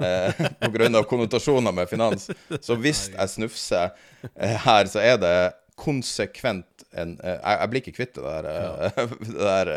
eh, 0.00 0.46
pga. 0.60 1.02
konnotasjoner 1.08 1.72
med 1.72 1.90
finans. 1.90 2.30
Så 2.60 2.78
hvis 2.80 3.08
jeg 3.12 3.34
snufser 3.36 3.92
eh, 4.34 4.56
her, 4.66 4.90
så 4.90 5.02
er 5.02 5.20
det 5.22 5.36
konsekvent 5.78 6.84
en 6.94 7.16
eh, 7.18 7.38
jeg, 7.38 7.54
jeg, 7.58 7.70
blir 7.70 7.82
ikke 7.82 7.96
kvitt 7.96 8.18
det 8.18 8.24
der, 8.26 8.50
eh, 8.50 9.14
det 9.28 9.38
der 9.38 9.72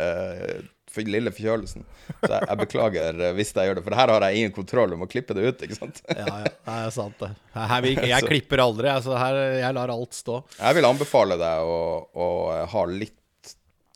for 0.98 1.10
lille 1.10 1.34
forkjølelsen. 1.34 1.84
Så 2.24 2.30
jeg, 2.32 2.42
jeg, 2.48 2.58
beklager 2.62 3.20
hvis 3.38 3.52
jeg 3.54 3.70
gjør 3.70 3.80
det, 3.80 3.84
for 3.86 3.98
her 4.00 4.14
har 4.14 4.26
jeg 4.26 4.40
ingen 4.40 4.56
kontroll. 4.56 4.94
Du 4.94 4.98
må 4.98 5.10
klippe 5.10 5.36
det 5.38 5.46
ut, 5.46 5.66
ikke 5.68 5.78
sant? 5.78 6.02
ja, 6.10 6.26
ja, 6.26 6.48
det 6.48 6.78
er 6.78 6.96
sant, 6.96 7.20
det. 7.22 7.32
Her, 7.58 7.90
jeg, 7.92 8.10
jeg 8.14 8.30
klipper 8.32 8.64
aldri, 8.64 8.90
altså 8.94 9.18
her, 9.20 9.42
jeg 9.60 9.78
lar 9.78 9.94
alt 9.94 10.18
stå. 10.18 10.42
Jeg 10.58 10.80
vil 10.80 10.90
anbefale 10.90 11.38
deg 11.42 11.70
å, 11.70 11.80
å 12.18 12.30
ha 12.72 12.86
litt 12.90 13.18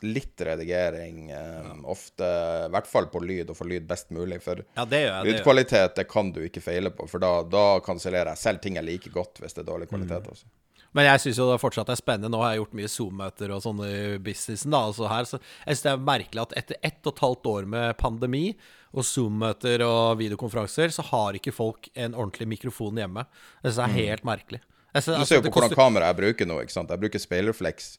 litt 0.04 0.42
redigering. 0.42 1.30
Eh, 1.32 1.74
ofte, 1.84 2.28
i 2.68 2.72
hvert 2.74 2.90
fall 2.90 3.08
på 3.12 3.22
lyd, 3.24 3.52
og 3.52 3.58
få 3.58 3.68
lyd 3.70 3.86
best 3.90 4.10
mulig. 4.16 4.42
For 4.44 4.64
ja, 4.64 4.86
det 4.86 5.04
gjør, 5.04 5.30
lydkvalitet 5.30 6.00
det 6.00 6.08
kan 6.12 6.32
du 6.34 6.42
ikke 6.46 6.64
feile 6.64 6.94
på, 6.96 7.08
for 7.12 7.24
da, 7.24 7.36
da 7.48 7.68
kansellerer 7.86 8.34
jeg 8.34 8.44
selv 8.46 8.64
ting 8.64 8.80
jeg 8.80 8.88
liker 8.88 9.14
godt, 9.16 9.44
hvis 9.44 9.58
det 9.58 9.66
er 9.66 9.72
dårlig 9.72 9.90
kvalitet. 9.92 10.26
Mm. 10.26 10.36
også. 10.36 10.52
Men 10.92 11.08
jeg 11.08 11.22
syns 11.24 11.38
jo 11.40 11.48
det 11.48 11.62
fortsatt 11.62 11.90
er 11.94 12.00
spennende. 12.00 12.32
Nå 12.34 12.42
har 12.44 12.54
jeg 12.54 12.64
gjort 12.64 12.74
mye 12.76 12.90
Zoom-møter 12.92 13.54
og 13.56 13.62
sånn 13.64 13.80
i 13.88 14.00
businessen. 14.24 14.74
da, 14.74 14.82
altså 14.90 15.08
her, 15.08 15.28
så 15.30 15.40
Jeg 15.40 15.78
syns 15.78 15.86
det 15.86 15.92
er 15.94 16.04
merkelig 16.10 16.42
at 16.44 16.56
etter 16.60 16.82
ett 16.84 17.08
og 17.08 17.14
et 17.14 17.24
halvt 17.24 17.52
år 17.54 17.70
med 17.76 17.98
pandemi 18.02 18.46
og 18.92 19.08
Zoom-møter 19.08 19.86
og 19.86 20.18
videokonferanser, 20.20 20.92
så 20.92 21.06
har 21.14 21.40
ikke 21.40 21.56
folk 21.56 21.88
en 21.96 22.18
ordentlig 22.18 22.50
mikrofon 22.58 23.00
hjemme. 23.00 23.24
Det 23.64 23.72
er 23.72 23.88
mm. 23.88 23.98
helt 24.02 24.28
merkelig. 24.28 24.60
Jeg 24.92 25.04
ser- 25.04 25.20
Du 25.20 25.26
ser 25.26 25.40
jo 25.40 25.48
på 25.48 25.54
hvordan 25.56 25.70
koster- 25.72 25.80
kamera 25.80 26.12
jeg 26.12 26.20
bruker 26.20 26.46
nå. 26.46 26.60
ikke 26.62 26.76
sant? 26.76 26.90
Jeg 26.90 27.00
bruker 27.00 27.20
Speilerflex 27.20 27.98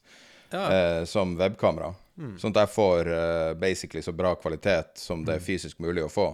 ja. 0.52 0.64
eh, 0.72 1.04
som 1.04 1.36
webkamera. 1.38 1.94
Mm. 2.18 2.34
Sånn 2.38 2.52
at 2.52 2.60
jeg 2.66 2.74
får 2.74 3.08
eh, 3.08 3.54
basically 3.54 4.02
så 4.04 4.12
bra 4.12 4.34
kvalitet 4.36 4.98
som 5.00 5.22
Mm. 5.22 5.26
det 5.26 5.34
er 5.38 5.46
fysisk 5.46 5.78
mulig 5.80 6.04
å 6.04 6.10
få. 6.12 6.26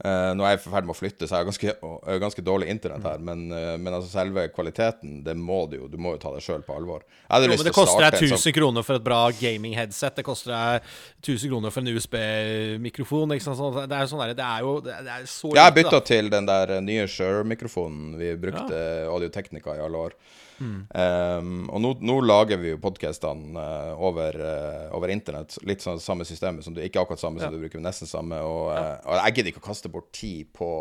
Eh, 0.00 0.30
nå 0.32 0.44
er 0.46 0.54
jeg 0.54 0.62
i 0.62 0.70
ferd 0.72 0.86
med 0.88 0.94
å 0.94 0.96
flytte, 0.96 1.26
så 1.28 1.34
jeg 1.36 1.42
har 1.42 1.48
ganske, 1.50 1.72
uh, 1.84 2.14
ganske 2.22 2.44
dårlig 2.44 2.70
internett 2.72 3.04
her. 3.04 3.20
Men, 3.20 3.42
uh, 3.52 3.74
men 3.76 3.92
altså 3.92 4.08
selve 4.14 4.46
kvaliteten, 4.54 5.18
det 5.26 5.34
må 5.36 5.62
du 5.68 5.76
jo. 5.76 5.88
Du 5.92 5.98
må 6.00 6.14
jo 6.14 6.22
ta 6.22 6.32
deg 6.32 6.44
sjøl 6.44 6.64
på 6.64 6.76
alvor. 6.78 7.04
Jo, 7.28 7.50
men 7.52 7.66
det 7.68 7.74
koster 7.76 8.06
deg 8.06 8.16
1000 8.16 8.40
sånn 8.40 8.56
kroner 8.56 8.86
for 8.86 8.96
et 8.96 9.04
bra 9.04 9.20
gaming-headset. 9.36 10.16
Det 10.16 10.24
koster 10.24 10.54
deg 10.54 10.88
1000 11.20 11.52
kroner 11.52 11.74
for 11.74 11.84
en 11.84 11.92
USB-mikrofon. 11.92 13.36
Sånn- 13.44 13.80
Det 13.84 13.96
er 13.96 14.06
jo 14.06 14.12
sånn 14.14 14.24
der, 14.24 14.34
det 14.40 14.46
er 14.46 14.60
jo 14.64 14.74
det 14.80 14.96
er 14.96 15.28
så 15.28 15.52
Jeg 15.52 15.74
lite, 15.74 15.78
bytta 15.82 16.04
til 16.04 16.30
den 16.30 16.46
der 16.46 16.80
nye 16.80 17.06
Shure-mikrofonen. 17.06 18.16
Vi 18.16 18.36
brukte 18.36 19.06
Audio 19.06 19.28
Technica 19.28 19.76
i 19.76 19.84
alle 19.84 20.06
år. 20.08 20.20
Mm. 20.60 20.80
Um, 20.92 21.52
og 21.72 21.80
nå, 21.80 21.90
nå 22.04 22.18
lager 22.20 22.60
vi 22.60 22.74
jo 22.74 22.80
podkastene 22.82 23.62
over, 23.96 24.36
uh, 24.36 24.96
over 24.96 25.12
internett. 25.12 25.56
Litt 25.64 25.80
sånn 25.84 26.00
samme 26.02 26.26
systemet 26.28 26.66
som 26.66 26.76
du 26.76 26.82
Ikke 26.84 27.00
akkurat 27.00 27.22
samme 27.22 27.40
som 27.40 27.54
du 27.54 27.60
bruker, 27.62 27.80
men 27.80 27.88
nesten 27.88 28.08
samme. 28.08 28.36
Og, 28.44 28.68
eh, 28.74 28.96
og 29.06 29.16
jeg 29.20 29.36
gidder 29.38 29.52
ikke 29.54 29.62
å 29.62 29.68
kaste 29.70 29.89
bort 29.92 30.12
tid 30.16 30.50
på 30.56 30.72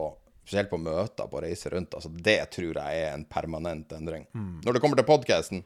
Spesielt 0.50 0.72
på 0.72 0.80
møter, 0.82 1.28
på 1.30 1.38
å 1.38 1.41
reise 1.43 1.69
rundt. 1.69 1.93
Altså, 1.93 2.10
det 2.10 2.39
tror 2.56 2.74
jeg 2.74 3.02
er 3.04 3.12
en 3.13 3.26
permanent 3.30 3.91
endring. 3.93 4.24
Mm. 4.34 4.63
Når 4.65 4.74
det 4.74 4.80
kommer 4.82 4.98
til 4.98 5.06
podkasten, 5.06 5.60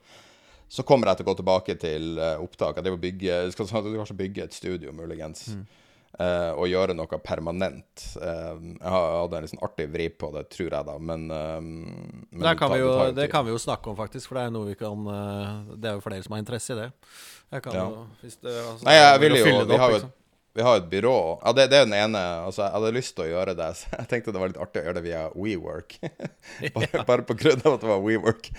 så 0.68 0.84
kommer 0.84 1.08
jeg 1.08 1.22
til 1.22 1.24
å 1.24 1.30
gå 1.30 1.36
tilbake 1.40 1.76
til 1.80 2.18
eh, 2.20 2.42
opptak. 2.44 2.82
Jeg 2.82 2.84
bygge, 2.84 2.98
og 2.98 3.06
bygger, 3.06 3.54
skal 3.56 3.70
kanskje 3.70 4.18
bygge 4.20 4.44
et 4.44 4.58
studio, 4.58 4.92
muligens. 4.92 5.46
Mm. 5.56 5.62
Uh, 6.14 6.52
og 6.62 6.68
gjøre 6.70 6.94
noe 6.94 7.18
permanent. 7.26 8.04
Uh, 8.22 8.60
jeg 8.76 8.92
hadde 8.94 9.40
en 9.40 9.48
sånn 9.50 9.64
artig 9.66 9.88
vri 9.90 10.10
på 10.14 10.28
det, 10.36 10.44
tror 10.54 10.68
jeg, 10.68 10.88
da. 10.90 10.98
Men, 11.02 11.24
uh, 11.32 11.56
men 11.64 12.44
det, 12.44 12.52
kan 12.60 12.68
tar- 12.68 12.76
vi 12.76 12.82
jo, 12.84 12.92
det 13.18 13.30
kan 13.32 13.48
vi 13.48 13.54
jo 13.56 13.62
snakke 13.64 13.90
om, 13.90 13.96
faktisk. 13.98 14.28
For 14.30 14.38
det 14.38 14.44
er 14.50 14.54
noe 14.54 14.68
vi 14.68 14.76
kan 14.78 15.08
Det 15.74 15.90
er 15.90 15.96
jo 15.98 16.04
flere 16.06 16.28
som 16.28 16.36
har 16.36 16.44
interesse 16.44 16.76
i 16.76 16.82
det. 16.84 16.90
Jeg 17.56 17.66
kan 17.66 17.80
Ja. 17.80 17.88
jo 17.88 18.04
hvis 18.20 18.38
det, 18.44 18.52
altså, 18.52 18.86
Nei, 18.86 18.98
jeg 19.00 19.24
vil 19.24 19.38
jo 19.40 19.48
Vi 19.48 19.80
har 19.80 19.96
jo 19.96 19.98
liksom. 20.02 20.14
Vi 20.56 20.62
har 20.62 20.78
et 20.78 20.90
byrå. 20.90 21.42
Ja, 21.44 21.54
det, 21.54 21.64
det 21.72 21.78
er 21.80 21.88
den 21.88 21.96
ene. 21.98 22.20
Altså, 22.46 22.62
jeg 22.62 22.76
hadde 22.76 22.94
lyst 22.94 23.16
til 23.18 23.26
å 23.26 23.32
gjøre 23.32 23.56
det. 23.58 23.70
Så 23.80 23.90
jeg 23.98 24.10
tenkte 24.12 24.34
det 24.36 24.42
var 24.42 24.52
litt 24.52 24.62
artig 24.62 24.84
å 24.84 24.86
gjøre 24.86 25.00
det 25.00 25.06
via 25.08 25.24
WeWork. 25.34 25.96
bare, 26.76 27.06
bare 27.08 27.26
på 27.26 27.38
grunn 27.40 27.64
av 27.64 27.78
at 27.78 27.82
det 27.82 27.90
var 27.90 28.04
WeWork. 28.04 28.50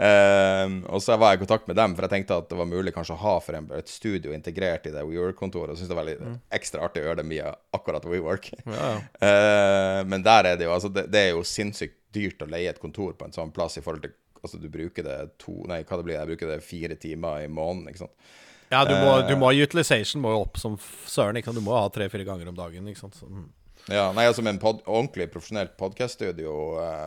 Um, 0.00 0.76
og 0.86 1.02
så 1.02 1.16
var 1.18 1.34
jeg 1.34 1.40
i 1.40 1.42
kontakt 1.42 1.66
med 1.66 1.76
dem, 1.80 1.96
for 1.96 2.06
jeg 2.06 2.14
tenkte 2.14 2.38
at 2.38 2.46
det 2.52 2.60
var 2.60 2.70
mulig 2.70 2.94
kanskje 2.94 3.16
å 3.16 3.22
ha 3.24 3.34
for 3.42 3.58
en, 3.58 3.66
et 3.76 3.90
studio 3.90 4.34
integrert 4.36 4.86
i 4.86 4.94
det 4.94 5.02
WeWork-kontoret. 5.08 5.74
Og 5.74 5.80
syntes 5.80 5.90
det 5.90 5.98
var 5.98 6.08
litt 6.08 6.22
ekstra 6.60 6.86
artig 6.86 7.02
å 7.02 7.08
gjøre 7.08 7.22
det 7.24 7.26
via 7.32 7.50
akkurat 7.76 8.06
WeWork. 8.06 8.52
Mm. 8.64 8.74
Ja, 8.74 8.94
ja. 8.94 8.98
Eh, 9.30 10.00
men 10.08 10.22
der 10.24 10.46
er 10.48 10.56
det 10.58 10.64
jo 10.64 10.72
Altså, 10.72 10.88
det, 10.92 11.04
det 11.12 11.20
er 11.20 11.28
jo 11.34 11.42
sinnssykt 11.46 11.98
dyrt 12.14 12.40
å 12.42 12.48
leie 12.48 12.70
et 12.70 12.80
kontor 12.80 13.12
på 13.18 13.26
en 13.26 13.34
sånn 13.34 13.52
plass 13.54 13.76
i 13.78 13.82
forhold 13.84 14.06
til 14.06 14.14
Altså, 14.40 14.56
du 14.56 14.70
bruker 14.72 15.04
det 15.04 15.16
to 15.40 15.52
Nei, 15.68 15.82
hva 15.84 15.98
det 15.98 16.06
blir 16.06 16.16
Jeg 16.16 16.30
bruker 16.30 16.48
det 16.54 16.62
fire 16.64 16.96
timer 17.00 17.44
i 17.44 17.50
måneden, 17.52 17.90
ikke 17.90 18.06
sant. 18.06 18.30
Ja, 18.70 18.84
du 18.86 18.94
må, 18.94 19.18
Eh. 19.18 19.28
du 19.28 19.34
må 19.36 19.50
utilization 19.50 20.22
må 20.22 20.30
jo 20.30 20.42
opp 20.44 20.58
som 20.58 20.76
søren. 21.06 21.36
Ikke 21.36 21.50
sant? 21.50 21.58
Du 21.58 21.64
må 21.66 21.74
ha 21.74 21.88
tre-fire 21.90 22.24
ganger 22.24 22.48
om 22.48 22.54
dagen. 22.54 22.86
Ikke 22.88 23.00
sant? 23.00 23.16
Så, 23.18 23.26
mm. 23.26 23.48
Ja, 23.90 24.12
nei, 24.12 24.26
altså 24.28 24.42
med 24.44 24.54
en 24.54 24.60
pod 24.62 24.82
ordentlig 24.86 25.30
profesjonelt 25.32 25.72
podkaststudio 25.80 26.52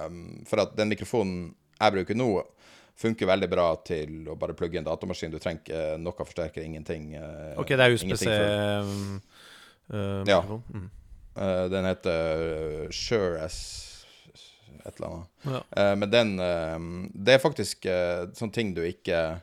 um, 0.07 0.43
For 0.49 0.59
at 0.63 0.73
den 0.75 0.89
mikrofonen 0.89 1.53
jeg 1.79 1.93
bruker 1.93 2.17
nå, 2.17 2.27
funker 2.99 3.29
veldig 3.29 3.49
bra 3.49 3.67
til 3.85 4.27
å 4.29 4.35
bare 4.39 4.55
plugge 4.57 4.79
en 4.81 4.85
datamaskin. 4.87 5.31
Du 5.31 5.39
trenger 5.39 5.93
uh, 5.93 5.95
noe 6.01 6.13
forsterker, 6.17 6.63
ingenting. 6.65 7.13
Uh, 7.15 7.53
OK, 7.61 7.73
det 7.77 7.85
er 7.85 7.95
USBC 7.95 8.27
um, 8.27 9.21
uh, 9.93 10.21
Ja. 10.29 10.41
Mm. 10.43 10.89
Uh, 11.37 11.65
den 11.73 11.87
heter 11.89 12.91
Sure 12.93 13.39
S 13.47 13.61
et 14.85 14.99
eller 14.99 15.07
annet. 15.07 15.27
Ja. 15.47 15.63
Eh, 15.77 15.95
men 15.95 16.09
den 16.11 16.39
eh, 16.39 16.79
Det 17.13 17.33
er 17.37 17.39
faktisk 17.39 17.85
sånne 18.35 18.51
ting 18.55 18.73
du 18.75 18.81
ikke 18.83 19.15
eh, 19.15 19.37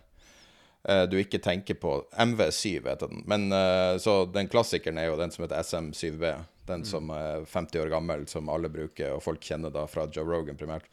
du 1.11 1.19
ikke 1.21 1.39
tenker 1.45 1.77
på. 1.77 1.91
MV7 2.17 2.87
heter 2.89 3.11
den. 3.11 3.25
Men 3.29 3.53
eh, 3.53 3.99
Så 4.01 4.25
den 4.33 4.49
klassikeren 4.49 4.99
er 4.99 5.11
jo 5.11 5.19
den 5.21 5.31
som 5.35 5.45
heter 5.45 5.61
SM7B. 5.61 6.31
Den 6.71 6.85
som 6.87 7.11
er 7.11 7.45
50 7.51 7.81
år 7.83 7.89
gammel, 7.91 8.27
som 8.31 8.49
alle 8.49 8.69
bruker, 8.71 9.17
og 9.17 9.23
folk 9.25 9.43
kjenner 9.43 9.73
da 9.75 9.83
fra 9.91 10.05
Joe 10.15 10.25
Rogan 10.25 10.57
primært. 10.57 10.87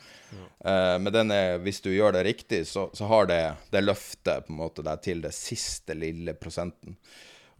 Eh, 0.65 0.95
men 0.99 1.13
den 1.13 1.31
er, 1.31 1.59
hvis 1.61 1.79
du 1.85 1.91
gjør 1.93 2.15
det 2.17 2.23
riktig, 2.25 2.63
så, 2.67 2.87
så 2.97 3.05
har 3.11 3.29
det 3.29 3.41
det 3.71 3.83
løftet 3.83 4.47
på 4.47 4.55
en 4.55 4.59
måte 4.63 4.83
deg 4.83 5.03
til 5.05 5.21
det 5.21 5.31
siste 5.37 5.93
lille 5.95 6.33
prosenten. 6.33 6.97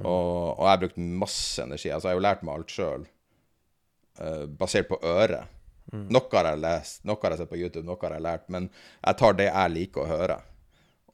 Og, 0.01 0.57
og 0.57 0.63
jeg 0.65 0.71
har 0.73 0.81
brukt 0.81 0.97
masse 0.97 1.61
energi. 1.63 1.91
Altså, 1.93 2.09
jeg 2.09 2.15
har 2.15 2.19
jo 2.19 2.25
lært 2.25 2.43
meg 2.47 2.57
alt 2.57 2.73
sjøl, 2.73 3.05
basert 4.57 4.89
på 4.89 4.99
øret. 5.05 5.53
Noe 5.93 6.27
har 6.33 6.49
jeg 6.51 6.59
lest, 6.65 7.03
noe 7.07 7.21
har 7.21 7.31
jeg 7.31 7.39
sett 7.43 7.49
på 7.53 7.59
YouTube, 7.61 7.85
noe 7.87 8.01
har 8.01 8.17
jeg 8.17 8.25
lært. 8.25 8.49
Men 8.51 8.67
jeg 8.73 9.17
tar 9.21 9.37
det 9.39 9.47
jeg 9.47 9.73
liker 9.77 10.03
å 10.03 10.09
høre. 10.09 10.41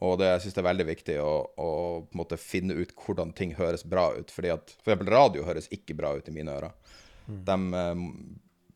Og 0.04 0.18
det, 0.20 0.28
jeg 0.34 0.44
synes 0.44 0.56
det 0.56 0.62
er 0.62 0.68
veldig 0.68 0.86
viktig 0.90 1.18
å, 1.24 1.34
å 1.56 1.70
på 2.04 2.16
en 2.16 2.20
måte 2.20 2.40
finne 2.42 2.76
ut 2.76 2.92
hvordan 3.06 3.32
ting 3.38 3.54
høres 3.56 3.86
bra 3.88 4.10
ut. 4.18 4.32
Fordi 4.34 4.52
at 4.52 4.74
for 4.76 4.92
eksempel 4.92 5.14
radio 5.14 5.46
høres 5.48 5.70
ikke 5.72 5.96
bra 5.96 6.12
ut 6.18 6.28
i 6.28 6.34
mine 6.36 6.52
ører. 6.52 6.74
De 7.24 7.56
eh, 7.80 8.02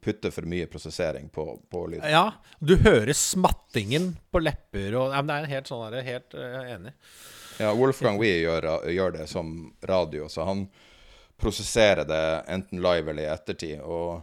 putter 0.08 0.32
for 0.32 0.48
mye 0.48 0.70
prosessering 0.72 1.28
på, 1.34 1.46
på 1.68 1.88
lyd. 1.92 2.06
ja, 2.08 2.32
du 2.60 2.78
hører 2.80 3.12
smattingen 3.18 4.14
på 4.32 4.40
lepper 4.40 4.96
og 4.96 5.12
ja, 5.12 5.20
men 5.20 5.34
Det 5.34 5.40
er 5.42 5.56
helt 5.58 5.72
sånn 5.72 5.84
der, 5.84 6.06
helt 6.06 6.38
uh, 6.38 6.62
enig. 6.78 6.94
Ja, 7.60 7.74
Wolfgang 7.76 8.20
Wee 8.22 8.38
gjør, 8.46 8.70
gjør 8.94 9.18
det 9.18 9.26
som 9.28 9.74
radio, 9.90 10.30
så 10.32 10.46
han 10.48 10.68
prosesserer 11.42 12.08
det 12.08 12.24
enten 12.54 12.80
live 12.82 13.12
eller 13.12 13.26
i 13.26 13.32
ettertid. 13.34 13.82
Og 13.82 14.22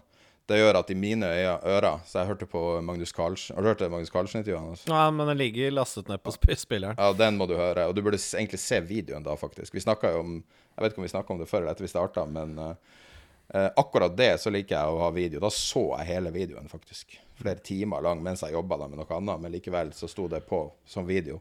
det 0.50 0.58
gjør 0.58 0.76
at 0.76 0.90
i 0.92 0.96
mine 0.98 1.28
ører 1.28 2.02
Så 2.04 2.20
jeg 2.20 2.28
hørte 2.28 2.48
på 2.48 2.60
Magnus 2.84 3.14
Carlsen 3.16 3.56
Har 3.56 3.64
du 3.64 3.68
hørt 3.70 3.80
det 3.80 3.88
Magnus 3.92 4.12
Carlsen-intervjuet 4.12 4.60
hans? 4.60 4.82
Ja, 4.90 5.06
men 5.10 5.30
den 5.30 5.40
ligger 5.40 5.72
lastet 5.72 6.10
ned 6.10 6.20
på 6.22 6.34
spilleren. 6.34 6.98
Ja, 6.98 7.12
den 7.16 7.38
må 7.40 7.46
du 7.48 7.54
høre. 7.56 7.86
Og 7.88 7.96
du 7.96 8.02
burde 8.04 8.20
egentlig 8.20 8.60
se 8.60 8.80
videoen 8.84 9.24
da, 9.24 9.38
faktisk. 9.40 9.74
Vi 9.74 9.80
snakka 9.80 10.12
jo 10.12 10.20
om 10.20 10.36
Jeg 10.74 10.82
vet 10.82 10.92
ikke 10.92 11.00
om 11.00 11.06
vi 11.06 11.14
snakka 11.14 11.32
om 11.32 11.40
det 11.40 11.48
før 11.48 11.62
eller 11.62 11.72
etter 11.72 11.86
vi 11.86 11.92
starta, 11.92 12.24
men 12.26 12.56
eh, 12.58 13.70
akkurat 13.78 14.16
det 14.18 14.32
så 14.42 14.50
liker 14.50 14.74
jeg 14.74 14.90
å 14.90 14.98
ha 15.04 15.12
video. 15.14 15.40
Da 15.40 15.52
så 15.54 15.84
jeg 16.00 16.08
hele 16.08 16.32
videoen, 16.34 16.66
faktisk. 16.68 17.14
Flere 17.38 17.62
timer 17.62 18.02
lang 18.02 18.20
mens 18.26 18.42
jeg 18.42 18.56
jobba 18.56 18.80
med 18.82 18.98
noe 18.98 19.16
annet, 19.16 19.44
men 19.44 19.54
likevel 19.54 19.94
så 19.94 20.10
sto 20.10 20.26
det 20.28 20.42
på 20.48 20.64
som 20.84 21.06
video. 21.06 21.38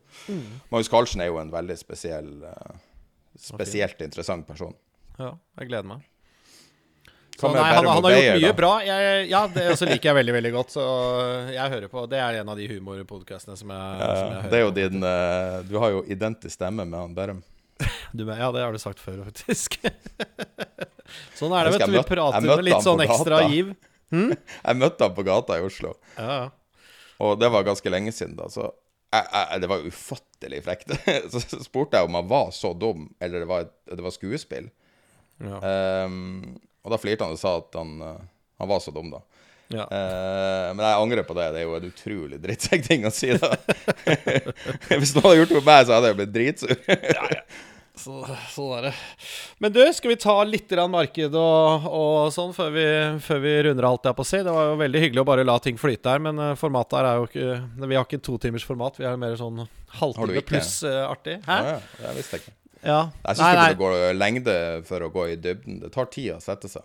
Magnus 0.69 0.91
Carlsen 0.93 1.25
er 1.25 1.31
jo 1.31 1.41
en 1.41 1.51
veldig 1.53 1.79
spesiell 1.81 2.31
uh, 2.45 2.77
Spesielt 3.33 4.01
interessant 4.05 4.45
person. 4.45 4.75
Ja, 5.17 5.33
jeg 5.57 5.71
gleder 5.73 5.89
meg. 5.95 6.05
Så, 7.33 7.49
nei, 7.49 7.63
han, 7.73 7.87
han 7.89 8.05
har 8.05 8.13
gjort 8.13 8.37
mye 8.37 8.49
da? 8.49 8.53
bra. 8.57 8.71
Jeg, 8.85 9.23
ja, 9.31 9.39
det 9.51 9.63
også 9.73 9.87
liker 9.89 10.09
jeg 10.11 10.17
veldig 10.19 10.33
veldig 10.35 10.51
godt. 10.53 10.73
Så 10.75 10.83
jeg 11.51 11.71
hører 11.73 11.89
på 11.91 12.03
Det 12.11 12.19
er 12.21 12.37
en 12.43 12.51
av 12.53 12.59
de 12.59 12.67
humorpodkastene 12.69 13.57
som 13.59 13.71
jeg, 13.73 14.03
som 14.03 14.35
jeg 14.35 14.43
hører 14.45 14.59
er 14.59 14.67
på. 14.69 14.75
din 14.77 15.07
eh, 15.09 15.55
Du 15.71 15.73
har 15.81 15.95
jo 15.95 16.03
identisk 16.13 16.53
stemme 16.55 16.85
med 16.85 16.99
han 16.99 17.15
Bærum. 17.17 17.41
Du, 18.13 18.21
ja, 18.29 18.51
det 18.53 18.61
har 18.61 18.71
du 18.75 18.77
sagt 18.79 19.01
før, 19.01 19.23
faktisk. 19.25 19.79
sånn 21.39 21.55
er 21.57 21.65
det, 21.67 21.73
vet 21.79 21.87
du. 21.89 21.95
Vi 21.97 22.03
prater 22.13 22.45
med 22.45 22.63
litt 22.69 22.85
sånn 22.85 23.01
ekstra 23.03 23.41
gata. 23.41 23.49
giv. 23.51 23.73
Jeg 24.67 24.77
møtte 24.77 25.07
han 25.07 25.15
på 25.17 25.25
gata 25.25 25.57
i 25.57 25.63
Oslo, 25.65 25.95
Ja, 26.19 26.35
ja. 26.43 26.43
og 27.25 27.39
det 27.41 27.49
var 27.49 27.65
ganske 27.65 27.89
lenge 27.89 28.13
siden, 28.13 28.35
da. 28.37 28.45
Så 28.53 28.67
jeg, 29.13 29.25
jeg, 29.33 29.61
det 29.63 29.69
var 29.69 29.83
ufattelig 29.89 30.59
frekt. 30.65 30.93
Så 31.33 31.41
spurte 31.65 31.97
jeg 31.99 32.07
om 32.07 32.15
han 32.17 32.29
var 32.29 32.53
så 32.53 32.71
dum, 32.77 33.07
eller 33.21 33.43
det 33.43 33.49
var, 33.49 33.65
det 33.89 34.01
var 34.05 34.13
skuespill. 34.13 34.69
Ja. 35.41 35.59
Ehm, 35.69 36.55
og 36.83 36.91
da 36.91 36.99
flirte 36.99 37.27
han 37.27 37.35
og 37.35 37.39
sa 37.41 37.57
at 37.61 37.79
han, 37.79 37.95
eh, 38.03 38.23
han 38.59 38.69
var 38.69 38.83
så 38.83 38.93
dum, 38.95 39.11
da. 39.13 39.21
ja. 39.71 39.85
Uh, 39.87 40.69
men 40.75 40.85
jeg 40.85 41.01
angrer 41.01 41.27
på 41.27 41.35
det. 41.37 41.49
Det 41.55 41.61
er 41.61 41.67
jo 41.67 41.77
en 41.79 41.91
utrolig 41.91 42.39
drittsekk 42.43 42.87
ting 42.87 43.07
å 43.07 43.13
si, 43.13 43.31
da. 43.39 43.53
Hvis 44.99 45.15
noen 45.15 45.29
hadde 45.29 45.37
gjort 45.41 45.53
det 45.53 45.61
med 45.61 45.69
meg, 45.69 45.85
så 45.85 45.97
hadde 45.97 46.11
jeg 46.11 46.19
blitt 46.19 46.35
dritsur. 46.35 46.75
Så, 47.93 48.23
sånn 48.49 48.71
er 48.79 48.87
det. 48.87 48.91
Men 49.61 49.73
du, 49.75 49.81
skal 49.93 50.11
vi 50.11 50.17
ta 50.17 50.33
litt 50.47 50.71
marked 50.89 51.35
og, 51.37 51.85
og 51.85 52.31
sånn 52.33 52.49
før 52.55 52.71
vi, 52.73 52.85
før 53.21 53.43
vi 53.43 53.53
runder 53.67 53.87
alt 53.87 54.09
jeg 54.09 54.17
på 54.17 54.25
å 54.25 54.27
si? 54.27 54.39
Det 54.43 54.55
var 54.55 54.71
jo 54.71 54.79
veldig 54.81 55.03
hyggelig 55.03 55.21
å 55.21 55.27
bare 55.29 55.45
la 55.45 55.59
ting 55.61 55.77
flyte 55.77 56.15
her, 56.15 56.23
men 56.25 56.41
eh, 56.41 56.55
formatet 56.59 56.97
her 56.97 57.09
er 57.11 57.21
jo 57.21 57.29
ikke 57.29 57.85
Vi 57.85 57.99
har 57.99 58.09
ikke 58.09 58.23
totimers 58.25 58.65
format, 58.65 58.97
vi 58.97 59.07
er 59.07 59.21
mer 59.21 59.37
sånn 59.37 59.61
halvtime 60.01 60.41
pluss 60.49 60.79
uh, 60.87 61.05
artig. 61.05 61.37
Hæ? 61.45 61.61
Ja, 61.69 61.79
ja, 62.01 62.09
det 62.09 62.17
visste 62.17 62.39
jeg 62.39 62.47
ikke. 62.47 62.57
Ja. 62.83 63.03
Jeg 63.23 63.39
syns 63.39 63.59
det 63.59 63.77
burde 63.79 63.99
gå 63.99 64.15
lengde 64.17 64.55
for 64.87 65.05
å 65.05 65.11
gå 65.13 65.29
i 65.33 65.37
dybden. 65.39 65.79
Det 65.83 65.93
tar 65.93 66.09
tid 66.11 66.33
å 66.35 66.41
sette 66.43 66.71
seg. 66.71 66.83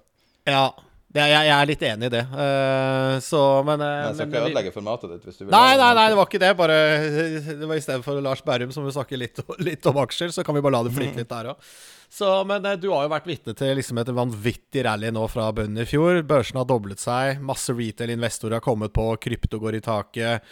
Ja, 0.48 0.70
det, 1.08 1.24
jeg, 1.24 1.44
jeg 1.48 1.54
er 1.56 1.68
litt 1.70 1.84
enig 1.88 2.08
i 2.10 2.12
det. 2.12 2.22
Uh, 2.28 3.14
så, 3.24 3.42
men, 3.64 3.80
uh, 3.80 3.92
jeg 4.10 4.16
skal 4.18 4.26
men 4.26 4.34
ikke 4.34 4.42
ødelegge 4.44 4.72
formatet 4.74 5.14
ditt 5.14 5.28
hvis 5.28 5.38
du 5.38 5.44
vil 5.46 5.54
Nei, 5.54 5.76
nei, 5.80 5.92
nei, 5.96 6.06
det 6.12 6.18
var 6.18 6.28
ikke 6.28 6.42
det. 6.42 6.50
Bare 6.58 6.80
Det 7.62 7.68
var 7.70 7.80
istedenfor 7.80 8.20
Lars 8.24 8.42
Berrum, 8.44 8.74
som 8.74 8.84
vil 8.84 8.94
snakke 8.96 9.20
litt, 9.20 9.40
litt 9.64 9.88
om 9.88 10.00
aksjer, 10.04 10.34
så 10.36 10.44
kan 10.44 10.58
vi 10.58 10.64
bare 10.64 10.76
la 10.76 10.82
det 10.84 10.92
flyte 10.96 11.22
litt 11.22 11.32
der 11.32 11.54
òg. 11.54 11.70
Så, 12.10 12.44
men 12.48 12.64
eh, 12.64 12.78
du 12.80 12.88
har 12.88 13.04
jo 13.04 13.12
vært 13.12 13.28
vitne 13.28 13.52
til 13.56 13.74
liksom 13.76 14.00
et 14.00 14.10
vanvittig 14.16 14.84
rally 14.86 15.10
nå 15.12 15.26
fra 15.28 15.50
bunnen 15.52 15.82
i 15.82 15.86
fjor. 15.88 16.22
Børsen 16.28 16.56
har 16.56 16.66
doblet 16.68 17.02
seg. 17.02 17.42
Masse 17.44 17.74
retail-investorer 17.76 18.56
har 18.56 18.64
kommet 18.64 18.94
på. 18.96 19.04
Krypto 19.20 19.60
går 19.60 19.76
i 19.76 19.82
taket. 19.84 20.46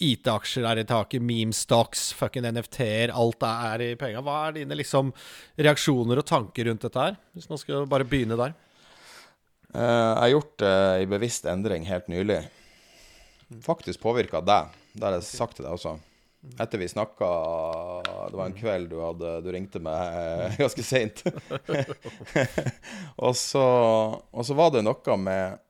IT-aksjer 0.00 0.66
er 0.70 0.80
i 0.80 0.86
taket. 0.88 1.24
Meme 1.24 1.52
stocks, 1.56 2.08
fucking 2.16 2.48
NFT-er. 2.48 3.12
Alt 3.12 3.44
er 3.48 3.84
i 3.84 3.92
penga. 4.00 4.24
Hva 4.24 4.38
er 4.46 4.62
dine 4.62 4.78
liksom 4.80 5.12
reaksjoner 5.60 6.22
og 6.22 6.28
tanker 6.28 6.70
rundt 6.70 6.88
dette 6.88 7.08
her? 7.08 7.18
Hvis 7.36 7.50
nå 7.50 7.60
skal 7.60 7.84
bare 7.90 8.08
begynne 8.08 8.40
der. 8.40 8.56
Eh, 9.72 9.82
jeg 9.82 10.22
har 10.22 10.32
gjort 10.32 10.64
uh, 10.64 10.94
en 11.02 11.12
bevisst 11.12 11.48
endring 11.48 11.84
helt 11.88 12.08
nylig. 12.12 12.40
Faktisk 13.64 14.00
påvirka 14.00 14.40
deg. 14.40 14.72
Det 14.96 15.04
har 15.04 15.18
jeg 15.18 15.28
sagt 15.28 15.60
til 15.60 15.68
deg 15.68 15.76
også. 15.76 15.98
Etter 16.58 16.78
vi 16.78 16.88
snakka 16.88 17.26
Det 18.30 18.36
var 18.36 18.46
en 18.46 18.56
kveld 18.56 18.88
du 18.90 18.96
hadde 18.98 19.34
Du 19.44 19.50
ringte 19.54 19.78
meg 19.82 20.56
ganske 20.62 20.82
seint. 20.82 21.22
og, 23.24 23.36
så, 23.38 23.66
og 24.18 24.46
så 24.46 24.56
var 24.58 24.72
det 24.74 24.82
noe 24.86 25.18
med 25.22 25.60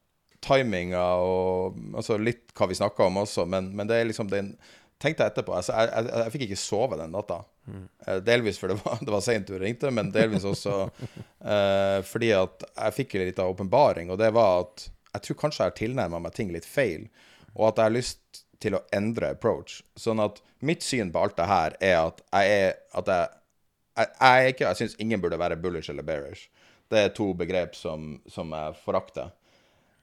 timinga 0.42 1.02
og 1.22 1.76
altså 1.94 2.16
litt 2.18 2.50
hva 2.56 2.66
vi 2.70 2.78
snakka 2.78 3.04
om 3.06 3.20
også, 3.22 3.44
men, 3.46 3.68
men, 3.76 3.86
det 3.86 4.00
er 4.00 4.08
liksom 4.08 4.30
den 4.32 4.56
Tenkte 5.02 5.24
jeg 5.24 5.32
etterpå 5.32 5.54
altså, 5.58 5.74
jeg, 5.74 5.90
jeg, 5.90 6.10
jeg, 6.14 6.30
fikk 6.30 6.42
ikke 6.46 6.56
sove 6.62 6.96
den 7.00 7.10
natta. 7.10 7.40
Mm. 7.66 7.86
Delvis 8.22 8.60
fordi 8.60 8.76
det 8.76 8.84
var, 8.84 9.00
det 9.02 9.10
var 9.10 9.24
seint 9.26 9.48
du 9.50 9.56
ringte, 9.58 9.90
men 9.90 10.12
delvis 10.14 10.44
også 10.46 10.76
uh, 10.86 11.98
fordi 12.06 12.28
at 12.38 12.62
jeg 12.68 12.94
fikk 13.00 13.16
litt 13.18 13.40
av 13.42 13.50
åpenbaring, 13.50 14.12
og 14.14 14.20
det 14.22 14.28
var 14.36 14.60
at 14.60 14.84
jeg 15.16 15.24
tror 15.26 15.40
kanskje 15.40 15.64
jeg 15.64 15.72
har 15.72 15.76
tilnærma 15.80 16.22
meg 16.22 16.36
ting 16.36 16.54
litt 16.54 16.68
feil, 16.70 17.08
og 17.56 17.72
at 17.72 17.82
jeg 17.82 17.90
har 17.90 17.96
lyst 17.96 18.44
til 18.62 18.78
å 18.78 18.82
endre 18.94 19.32
approach. 19.34 19.80
Sånn 19.98 20.22
at 20.22 20.40
mitt 20.62 20.84
syn 20.86 21.12
på 21.12 21.22
alt 21.22 21.38
det 21.38 21.48
her 21.50 21.76
er 21.82 21.98
at 22.00 22.22
jeg 22.30 22.56
er 22.56 22.74
at 22.98 23.12
jeg, 23.12 23.30
jeg, 23.98 24.10
jeg, 24.22 24.56
jeg 24.62 24.80
syns 24.80 24.98
ingen 25.02 25.22
burde 25.22 25.40
være 25.40 25.58
bullish 25.60 25.92
eller 25.92 26.06
bearish. 26.06 26.48
Det 26.92 27.06
er 27.06 27.14
to 27.16 27.30
begrep 27.36 27.76
som, 27.76 28.14
som 28.30 28.52
jeg 28.52 28.76
forakter. 28.84 29.32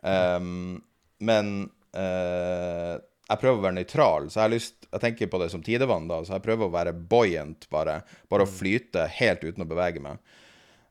Um, 0.01 0.79
men 1.21 1.69
uh, 1.93 2.97
jeg 3.29 3.41
prøver 3.41 3.59
å 3.59 3.63
være 3.67 3.77
nøytral, 3.77 4.29
så 4.29 4.39
jeg 4.39 4.45
har 4.45 4.53
lyst 4.53 4.87
Jeg 4.89 5.03
tenker 5.03 5.29
på 5.29 5.37
det 5.41 5.51
som 5.53 5.61
tidevann, 5.61 6.07
da. 6.09 6.23
Så 6.25 6.33
jeg 6.33 6.45
prøver 6.47 6.65
å 6.65 6.73
være 6.73 6.95
buoyant, 6.97 7.67
bare. 7.69 7.99
Bare 8.31 8.45
å 8.45 8.49
mm. 8.49 8.55
flyte 8.55 9.05
helt 9.19 9.43
uten 9.45 9.65
å 9.65 9.69
bevege 9.69 10.01
meg. 10.01 10.21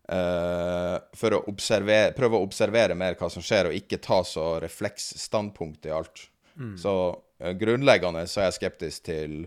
Uh, 0.08 0.96
for 1.18 1.34
å 1.34 1.40
prøve 2.16 2.38
å 2.38 2.44
observere 2.46 2.94
mer 2.96 3.18
hva 3.18 3.28
som 3.32 3.42
skjer, 3.44 3.68
og 3.68 3.76
ikke 3.76 3.98
ta 4.04 4.22
så 4.24 4.52
refleksstandpunkt 4.62 5.88
i 5.90 5.94
alt. 5.96 6.28
Mm. 6.54 6.76
Så 6.78 6.94
grunnleggende 7.38 8.26
så 8.26 8.42
er 8.42 8.48
jeg 8.48 8.58
skeptisk 8.58 9.04
til 9.08 9.40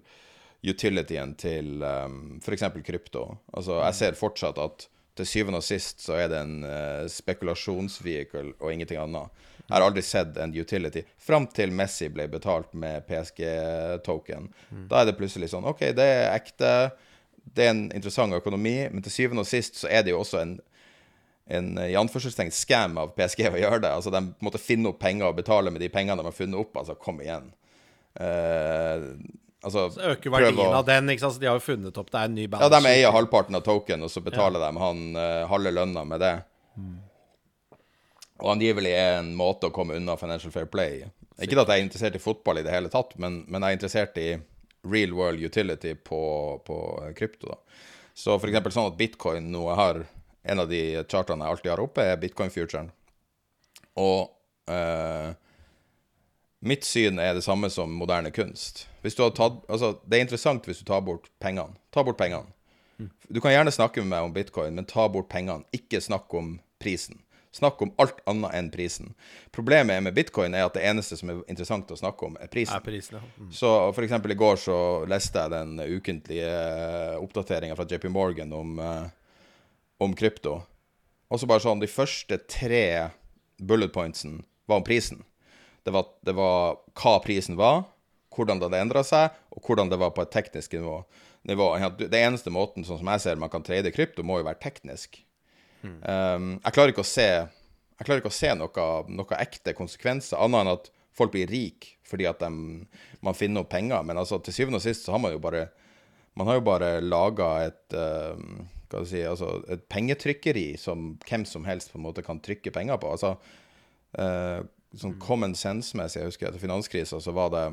utilityen 0.61 1.35
til 1.39 1.81
um, 1.81 2.39
f.eks. 2.41 2.67
krypto. 2.85 3.25
Altså, 3.53 3.79
jeg 3.81 3.97
ser 3.97 4.19
fortsatt 4.19 4.59
at 4.61 4.87
til 5.17 5.27
syvende 5.27 5.59
og 5.59 5.65
sist 5.65 6.03
så 6.05 6.15
er 6.21 6.29
det 6.31 6.39
en 6.39 6.61
uh, 6.63 7.07
spekulasjonsvehicle 7.11 8.53
og 8.59 8.73
ingenting 8.73 9.01
annet. 9.01 9.31
Jeg 9.65 9.73
har 9.73 9.85
aldri 9.85 10.03
sett 10.05 10.37
en 10.41 10.53
utility 10.55 11.03
fram 11.21 11.47
til 11.51 11.73
Messi 11.75 12.09
ble 12.11 12.27
betalt 12.31 12.73
med 12.77 13.05
PSG-token. 13.07 14.49
Mm. 14.69 14.87
Da 14.91 15.01
er 15.01 15.09
det 15.09 15.17
plutselig 15.19 15.51
sånn 15.51 15.67
OK, 15.67 15.85
det 15.97 16.07
er 16.07 16.35
ekte, 16.35 16.71
det 17.55 17.65
er 17.65 17.73
en 17.73 17.85
interessant 17.89 18.35
økonomi, 18.37 18.75
men 18.91 19.03
til 19.05 19.15
syvende 19.15 19.45
og 19.45 19.49
sist 19.49 19.79
så 19.81 19.89
er 19.91 20.05
det 20.05 20.13
jo 20.13 20.21
også 20.23 20.43
en 20.43 20.59
en 21.51 21.73
i 21.83 21.97
anførselstegn 21.99 22.51
scam 22.55 22.93
av 23.01 23.09
PSG 23.17 23.49
å 23.49 23.59
gjøre 23.59 23.81
det. 23.83 23.89
Altså 23.91 24.11
De 24.13 24.21
måtte 24.45 24.61
finne 24.61 24.91
opp 24.91 25.01
penger 25.01 25.27
og 25.27 25.39
betale 25.41 25.73
med 25.73 25.83
de 25.83 25.89
pengene 25.91 26.21
de 26.21 26.29
har 26.29 26.35
funnet 26.35 26.59
opp. 26.61 26.77
Altså, 26.79 26.95
kom 26.95 27.19
igjen. 27.19 27.49
Uh, 28.19 29.05
altså, 29.63 29.85
så 29.95 30.11
øker 30.13 30.33
verdien 30.33 30.59
å, 30.59 30.71
av 30.81 30.87
den. 30.89 31.09
ikke 31.13 31.25
sant? 31.25 31.37
Så 31.37 31.43
de 31.43 31.49
har 31.49 31.59
jo 31.59 31.63
funnet 31.65 31.97
opp 32.01 32.11
det 32.11 32.19
er 32.19 32.31
en 32.31 32.35
ny 32.37 32.47
balance. 32.47 32.67
Ja, 32.67 32.81
de 32.81 32.91
eier 32.91 33.15
halvparten 33.15 33.57
av 33.59 33.65
token, 33.65 34.03
og 34.07 34.11
så 34.13 34.23
betaler 34.25 34.61
ja. 34.61 34.69
de 34.69 34.83
han 34.83 35.07
uh, 35.15 35.47
halve 35.51 35.73
lønna 35.75 36.05
med 36.07 36.23
det. 36.23 36.35
Mm. 36.75 36.99
Og 38.41 38.53
angivelig 38.55 38.93
er 38.97 39.19
en 39.19 39.35
måte 39.37 39.69
å 39.69 39.73
komme 39.75 39.97
unna 39.99 40.17
Financial 40.17 40.53
Fair 40.53 40.69
Play. 40.71 41.05
Ikke 41.41 41.59
at 41.61 41.69
jeg 41.69 41.81
er 41.81 41.85
interessert 41.85 42.17
i 42.17 42.21
fotball 42.21 42.59
i 42.61 42.65
det 42.65 42.73
hele 42.73 42.89
tatt, 42.93 43.13
men, 43.21 43.43
men 43.47 43.61
jeg 43.61 43.73
er 43.73 43.79
interessert 43.79 44.17
i 44.21 44.29
real 44.89 45.13
world 45.13 45.41
utility 45.41 45.93
på, 45.95 46.21
på 46.65 46.77
krypto. 47.17 47.53
da. 47.53 47.59
Så 48.13 48.35
eksempel 48.37 48.73
sånn 48.73 48.89
at 48.91 48.97
bitcoin 48.99 49.51
nå 49.53 49.67
har 49.77 50.05
En 50.41 50.57
av 50.57 50.65
de 50.65 51.03
chartene 51.05 51.45
jeg 51.45 51.53
alltid 51.53 51.69
har 51.69 51.81
oppe, 51.83 52.01
er 52.01 52.15
bitcoin-futuren. 52.17 52.87
Og 54.01 54.31
eh, 54.73 55.27
mitt 56.61 56.85
syn 56.85 57.19
er 57.19 57.35
det 57.35 57.43
samme 57.45 57.69
som 57.73 57.93
moderne 57.97 58.31
kunst. 58.31 58.85
Hvis 59.01 59.17
du 59.17 59.25
har 59.25 59.33
tatt, 59.37 59.63
altså, 59.67 59.95
det 60.05 60.17
er 60.17 60.25
interessant 60.27 60.67
hvis 60.69 60.81
du 60.81 60.85
tar 60.87 61.01
bort 61.05 61.29
pengene. 61.41 61.77
Ta 61.93 62.05
bort 62.05 62.19
pengene. 62.21 62.53
Du 63.29 63.41
kan 63.41 63.53
gjerne 63.53 63.73
snakke 63.73 64.03
med 64.03 64.11
meg 64.11 64.27
om 64.27 64.33
bitcoin, 64.35 64.75
men 64.77 64.85
ta 64.85 65.07
bort 65.09 65.29
pengene. 65.31 65.65
Ikke 65.73 66.01
snakk 66.03 66.33
om 66.37 66.59
prisen. 66.81 67.21
Snakk 67.51 67.81
om 67.83 67.89
alt 67.99 68.21
annet 68.29 68.53
enn 68.55 68.69
prisen. 68.71 69.09
Problemet 69.51 70.03
med 70.05 70.15
bitcoin 70.15 70.53
er 70.55 70.67
at 70.67 70.77
det 70.77 70.85
eneste 70.87 71.17
som 71.19 71.33
er 71.33 71.41
interessant 71.51 71.89
å 71.91 71.97
snakke 71.99 72.29
om, 72.29 72.37
er 72.39 72.51
prisen. 72.51 72.77
Er 72.77 72.85
prisen 72.85 73.17
ja. 73.17 73.23
mm. 73.41 73.49
Så 73.55 73.71
for 73.91 74.05
eksempel 74.05 74.31
i 74.31 74.39
går 74.39 74.61
så 74.61 74.77
leste 75.09 75.41
jeg 75.41 75.51
den 75.51 75.81
ukentlige 75.81 76.51
eh, 76.51 77.17
oppdateringa 77.19 77.75
fra 77.75 77.87
JP 77.89 78.07
Morgan 78.13 78.53
om, 78.55 78.79
uh, 78.79 79.09
om 79.99 80.15
krypto. 80.15 80.61
Og 81.31 81.41
så 81.41 81.47
bare 81.47 81.63
sånn 81.63 81.83
De 81.83 81.91
første 81.91 82.39
tre 82.47 82.85
bullet 83.59 83.91
pointsen 83.91 84.39
var 84.69 84.79
om 84.79 84.87
prisen. 84.87 85.25
Det 85.85 85.93
var, 85.95 86.11
det 86.21 86.35
var 86.37 86.77
hva 87.01 87.15
prisen 87.23 87.57
var, 87.59 87.83
hvordan 88.35 88.61
det 88.61 88.69
hadde 88.69 88.83
endra 88.85 89.03
seg, 89.05 89.33
og 89.51 89.65
hvordan 89.65 89.89
det 89.91 89.99
var 90.01 90.13
på 90.15 90.23
et 90.23 90.31
teknisk 90.33 90.75
nivå. 90.77 91.01
nivå. 91.49 91.67
Det 91.97 92.19
eneste 92.19 92.53
måten 92.53 92.85
sånn 92.87 93.01
som 93.01 93.11
jeg 93.13 93.23
ser 93.23 93.41
man 93.41 93.51
kan 93.51 93.65
trade 93.65 93.91
krypto, 93.95 94.23
må 94.23 94.39
jo 94.39 94.47
være 94.47 94.61
teknisk. 94.63 95.23
Um, 95.81 96.59
jeg 96.61 96.75
klarer 96.75 96.93
ikke 96.93 97.01
å 97.05 97.09
se 97.09 97.29
ikke 98.01 98.29
å 98.29 98.33
se 98.33 98.49
noe, 98.57 98.85
noe 99.13 99.37
ekte 99.41 99.75
konsekvenser, 99.77 100.39
annet 100.41 100.63
enn 100.63 100.71
at 100.73 100.89
folk 101.17 101.33
blir 101.35 101.49
rike 101.51 101.97
fordi 102.11 102.25
at 102.27 102.41
de, 102.41 102.49
man 103.23 103.37
finner 103.37 103.63
opp 103.63 103.69
penger. 103.71 104.01
Men 104.03 104.19
altså, 104.19 104.41
til 104.43 104.55
syvende 104.55 104.81
og 104.81 104.83
sist 104.83 105.05
så 105.05 105.13
har 105.15 105.21
man 105.23 105.31
jo 105.31 105.39
bare 105.43 105.69
Man 106.35 106.47
har 106.47 106.57
jo 106.57 106.63
bare 106.63 107.01
laga 107.03 107.47
et 107.65 107.93
uh, 107.95 109.03
si, 109.03 109.19
altså 109.19 109.65
et 109.67 109.81
pengetrykkeri 109.91 110.77
som 110.79 111.17
hvem 111.27 111.43
som 111.43 111.65
helst 111.67 111.91
på 111.91 111.99
en 111.99 112.05
måte 112.05 112.23
kan 112.23 112.39
trykke 112.39 112.71
penger 112.71 112.99
på. 113.03 113.11
Altså, 113.11 113.33
uh, 114.15 114.63
sånn 114.97 115.17
common 115.23 115.55
sense-messig, 115.55 116.19
jeg 116.21 116.31
husker 116.31 116.49
etter 116.49 116.61
finanskrisa, 116.61 117.21
så 117.23 117.33
var 117.35 117.51
det 117.53 117.65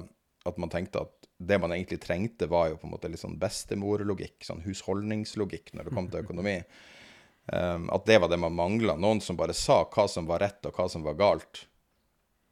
at 0.48 0.60
man 0.60 0.70
tenkte 0.72 1.02
at 1.02 1.28
det 1.38 1.58
man 1.62 1.72
egentlig 1.74 2.00
trengte, 2.02 2.48
var 2.50 2.70
jo 2.70 2.78
på 2.78 2.88
en 2.88 2.94
måte 2.96 3.10
litt 3.10 3.22
sånn 3.22 3.38
bestemorlogikk, 3.38 4.40
sånn 4.46 4.64
husholdningslogikk 4.64 5.72
når 5.74 5.86
det 5.86 5.94
kom 5.94 6.08
til 6.10 6.24
økonomi. 6.24 6.56
Um, 7.46 7.86
at 7.94 8.06
det 8.10 8.18
var 8.22 8.30
det 8.32 8.40
man 8.42 8.56
mangla. 8.58 8.98
Noen 8.98 9.22
som 9.24 9.38
bare 9.38 9.56
sa 9.56 9.84
hva 9.86 10.08
som 10.10 10.26
var 10.30 10.42
rett, 10.42 10.60
og 10.66 10.78
hva 10.78 10.88
som 10.90 11.06
var 11.06 11.18
galt 11.18 11.64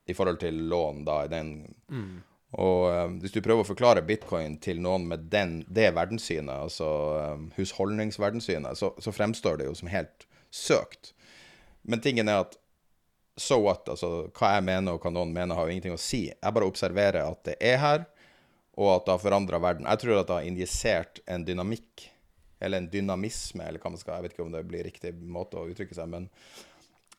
i 0.07 0.15
forhold 0.15 0.39
til 0.43 0.69
lån, 0.71 1.03
da, 1.07 1.25
i 1.27 1.33
den 1.33 1.53
mm. 1.91 2.17
Og 2.57 2.87
um, 2.89 3.17
hvis 3.21 3.35
du 3.35 3.41
prøver 3.45 3.65
å 3.65 3.69
forklare 3.69 4.05
bitcoin 4.07 4.55
til 4.63 4.79
noen 4.81 5.09
med 5.11 5.27
den, 5.33 5.59
det 5.67 5.91
verdenssynet, 5.97 6.55
altså 6.69 6.87
um, 7.35 7.49
husholdningsverdenssynet, 7.57 8.79
så, 8.79 8.93
så, 9.03 9.13
fremstår 9.13 9.59
det 9.61 9.67
jo 9.67 9.75
som 9.77 9.91
helt 9.93 10.25
søkt. 10.55 11.11
Men 11.83 12.01
tingen 12.05 12.31
er 12.31 12.47
at 12.47 12.57
so 13.37 13.61
what? 13.63 13.89
Altså, 13.93 14.11
hva 14.37 14.57
jeg 14.57 14.67
mener 14.67 14.97
og 14.97 15.05
hva 15.05 15.13
noen 15.13 15.35
mener, 15.35 15.57
har 15.57 15.69
jo 15.69 15.75
ingenting 15.75 15.97
å 15.97 16.01
si. 16.01 16.27
Jeg 16.33 16.57
bare 16.57 16.69
observerer 16.69 17.23
at 17.23 17.43
det 17.49 17.57
er 17.61 17.81
her, 17.83 18.05
og 18.77 18.93
at 18.95 19.07
det 19.07 19.15
har 19.15 19.23
forandra 19.23 19.61
verden. 19.63 19.89
Jeg 19.89 20.03
tror 20.03 20.21
at 20.21 20.29
det 20.29 20.39
har 20.39 20.49
injisert 20.49 21.21
en 21.31 21.45
dynamikk 21.47 22.09
eller 22.61 22.81
en 22.81 22.91
dynamisme, 22.93 23.65
eller 23.65 23.81
hva 23.83 23.93
man 23.93 24.01
skal 24.01 24.17
Jeg 24.17 24.27
vet 24.27 24.35
ikke 24.37 24.47
om 24.47 24.55
det 24.55 24.65
blir 24.69 24.87
riktig 24.87 25.13
måte 25.21 25.61
å 25.61 25.67
uttrykke 25.69 25.97
seg, 25.97 26.09
men 26.09 26.29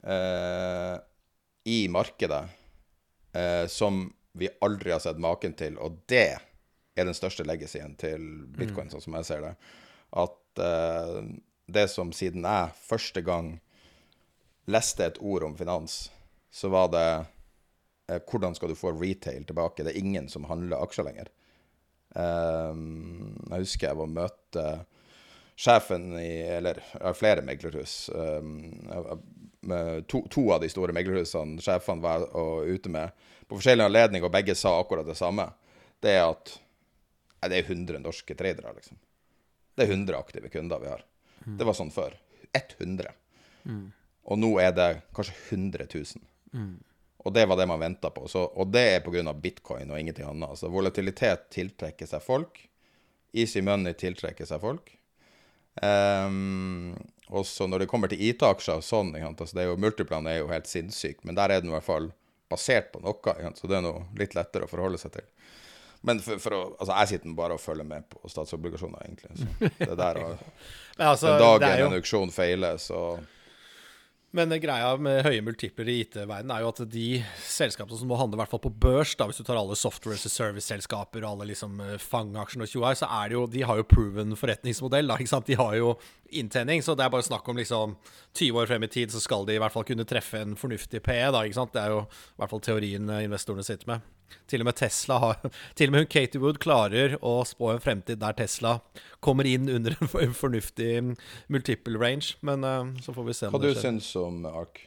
uh, 0.02 0.98
i 1.70 1.80
markedet 1.94 2.44
uh, 3.38 3.66
som 3.70 4.08
vi 4.38 4.50
aldri 4.66 4.94
har 4.94 5.02
sett 5.04 5.22
maken 5.22 5.54
til. 5.58 5.78
Og 5.82 6.02
det 6.10 6.30
er 6.98 7.06
den 7.06 7.18
største 7.18 7.46
legacyen 7.46 7.94
til 8.02 8.24
bitcoin, 8.58 8.90
mm. 8.90 8.96
sånn 8.96 9.06
som 9.06 9.18
jeg 9.20 9.30
ser 9.30 9.46
det. 9.46 9.54
At 10.18 10.62
uh, 10.62 11.22
det 11.68 11.88
som 11.94 12.14
siden 12.16 12.46
jeg 12.48 12.76
første 12.88 13.22
gang 13.26 13.58
leste 14.68 15.06
et 15.06 15.20
ord 15.24 15.46
om 15.48 15.58
finans, 15.58 16.08
så 16.52 16.70
var 16.72 16.92
det 16.94 17.08
hvordan 18.32 18.56
skal 18.56 18.72
du 18.72 18.78
få 18.80 18.94
retail 18.96 19.44
tilbake? 19.44 19.84
Det 19.84 19.92
er 19.92 20.00
ingen 20.00 20.30
som 20.32 20.48
handler 20.48 20.80
aksjer 20.80 21.08
lenger. 21.10 21.32
jeg 22.16 23.66
husker 23.66 23.90
jeg 23.90 24.00
var 24.00 24.14
møte 24.14 24.64
sjefen 25.58 26.14
i 26.20 26.42
Eller 26.48 26.80
flere 27.14 27.42
meglerhus. 27.42 28.10
Um, 28.14 28.62
to, 30.08 30.22
to, 30.30 30.46
av 30.54 30.62
de 30.62 30.70
store 30.70 30.96
meglerhusene 30.96 31.60
sjefene 31.62 32.04
var 32.04 32.28
ute 32.64 32.90
med 32.90 33.12
på 33.48 33.58
forskjellige 33.58 33.90
anledninger, 33.90 34.28
og 34.28 34.34
begge 34.34 34.56
sa 34.56 34.78
akkurat 34.80 35.08
det 35.08 35.18
samme. 35.18 35.50
Det 36.00 36.14
er 36.16 36.26
at 36.30 36.54
nei, 37.42 37.50
det 37.50 37.60
er 37.60 37.70
100 37.72 38.02
norske 38.04 38.36
tradere, 38.38 38.74
liksom. 38.76 39.00
Det 39.78 39.86
er 39.86 39.94
100 39.94 40.18
aktive 40.18 40.50
kunder 40.50 40.82
vi 40.82 40.90
har. 40.92 41.04
Mm. 41.46 41.58
Det 41.60 41.68
var 41.68 41.78
sånn 41.78 41.94
før. 41.94 42.16
100. 42.58 43.14
Mm. 43.68 43.86
Og 44.28 44.40
nå 44.40 44.52
er 44.60 44.74
det 44.76 44.90
kanskje 45.16 45.36
100 45.56 45.88
000. 45.94 46.24
Mm. 46.54 46.76
Og 47.28 47.34
det 47.34 47.46
var 47.50 47.60
det 47.60 47.68
man 47.68 47.82
venta 47.82 48.12
på. 48.14 48.28
Så, 48.32 48.44
og 48.44 48.72
det 48.72 48.84
er 48.96 49.04
pga. 49.04 49.34
bitcoin 49.34 49.92
og 49.92 50.00
ingenting 50.00 50.28
annet. 50.28 50.50
Altså 50.56 50.72
volatilitet 50.72 51.50
tiltrekker 51.52 52.08
seg 52.08 52.24
folk. 52.24 52.62
Easy 53.34 53.62
money 53.62 53.94
tiltrekker 53.94 54.48
seg 54.48 54.62
folk. 54.64 54.94
Um, 55.82 56.96
og 57.28 57.46
så 57.46 57.68
når 57.68 57.84
det 57.84 57.90
kommer 57.92 58.10
til 58.10 58.22
IT-aksjer 58.30 58.80
og 58.80 58.86
sånn, 58.86 59.12
altså 59.20 59.58
det 59.58 59.66
er 59.66 59.70
jo, 59.70 59.80
Multiplan 59.82 60.30
er 60.30 60.40
jo 60.40 60.50
helt 60.50 60.70
sinnssyk, 60.70 61.20
men 61.28 61.38
der 61.38 61.54
er 61.54 61.62
den 61.62 61.70
i 61.70 61.76
hvert 61.76 61.86
fall 61.86 62.08
basert 62.50 62.94
på 62.94 63.02
noe, 63.04 63.36
så 63.60 63.68
det 63.68 63.78
er 63.78 63.84
noe 63.84 64.06
litt 64.18 64.34
lettere 64.38 64.66
å 64.66 64.72
forholde 64.72 65.00
seg 65.02 65.18
til. 65.20 65.28
Men 66.08 66.22
for, 66.24 66.40
for 66.40 66.56
å, 66.56 66.62
altså 66.78 66.94
jeg 66.94 67.12
sitter 67.12 67.36
bare 67.36 67.58
og 67.58 67.62
følger 67.62 67.88
med 67.88 68.06
på 68.10 68.32
statsobligasjoner, 68.32 69.04
egentlig. 69.04 69.34
Så 69.36 69.70
det 69.92 69.98
der, 70.00 70.22
og, 70.24 70.46
altså, 70.96 71.34
Den 71.34 71.44
dagen 71.44 71.82
jo... 71.82 71.90
en 71.90 71.98
auksjon 72.00 72.32
feiler, 72.34 72.80
så 72.82 73.02
Men 74.36 74.52
greia 74.60 74.90
med 75.00 75.22
høye 75.24 75.40
multipler 75.46 75.88
i 75.88 76.02
IT-verdenen 76.04 76.52
er 76.52 76.66
jo 76.66 76.72
at 76.74 76.82
de 76.92 77.06
selskapene 77.48 77.96
som 77.96 78.10
må 78.12 78.18
handle 78.20 78.36
i 78.36 78.42
hvert 78.42 78.52
fall 78.52 78.62
på 78.66 78.74
børs, 78.84 79.14
da, 79.16 79.24
hvis 79.30 79.40
du 79.40 79.46
tar 79.48 79.60
alle 79.60 79.78
software 79.80 80.18
as 80.20 80.28
service-selskaper 80.34 81.24
og 81.24 81.30
alle 81.30 81.48
liksom 81.54 81.80
fangeaksjene 82.04 82.68
og 82.68 82.74
tjoai, 82.74 82.92
så 83.00 83.08
er 83.22 83.32
det 83.32 83.38
jo 83.38 83.46
De 83.54 83.64
har 83.70 83.80
jo 83.80 83.88
proven 83.88 84.36
forretningsmodell, 84.38 85.08
da, 85.08 85.16
ikke 85.16 85.32
sant. 85.32 85.48
De 85.48 85.56
har 85.58 85.78
jo 85.80 85.96
inntjening, 86.28 86.84
så 86.84 86.98
det 86.98 87.08
er 87.08 87.16
bare 87.16 87.26
snakk 87.26 87.48
om 87.48 87.62
liksom 87.62 87.96
20 88.36 88.62
år 88.62 88.70
frem 88.74 88.84
i 88.84 88.92
tid, 88.98 89.16
så 89.16 89.24
skal 89.24 89.48
de 89.48 89.56
i 89.56 89.64
hvert 89.64 89.74
fall 89.74 89.88
kunne 89.88 90.08
treffe 90.08 90.44
en 90.44 90.60
fornuftig 90.60 91.02
PE, 91.08 91.22
da, 91.32 91.46
ikke 91.48 91.62
sant. 91.62 91.72
Det 91.74 91.86
er 91.86 91.96
jo 91.96 92.04
i 92.04 92.42
hvert 92.42 92.52
fall 92.52 92.66
teorien 92.68 93.10
eh, 93.16 93.26
investorene 93.30 93.66
sitter 93.66 93.96
med. 93.96 94.17
Til 94.48 94.64
og 94.64 94.70
med 94.70 94.78
Tesla 94.80 95.20
har 95.24 95.40
Til 95.78 95.90
og 95.90 95.96
med 95.96 96.06
hun 96.06 96.12
Katie 96.12 96.42
Wood 96.42 96.60
klarer 96.64 97.18
å 97.22 97.40
spå 97.48 97.74
en 97.74 97.84
fremtid 97.84 98.22
der 98.24 98.36
Tesla 98.38 98.78
kommer 99.24 99.48
inn 99.50 99.70
under 99.72 99.98
en 100.00 100.36
fornuftig 100.36 100.92
multiple 101.52 102.00
range. 102.02 102.36
Men 102.46 102.64
uh, 102.64 102.94
så 103.04 103.16
får 103.16 103.28
vi 103.28 103.38
se 103.38 103.50
Hva. 103.52 103.58
Hva 103.58 103.74
du 103.74 103.82
syns 103.82 104.12
om 104.20 104.46
Ark? 104.50 104.84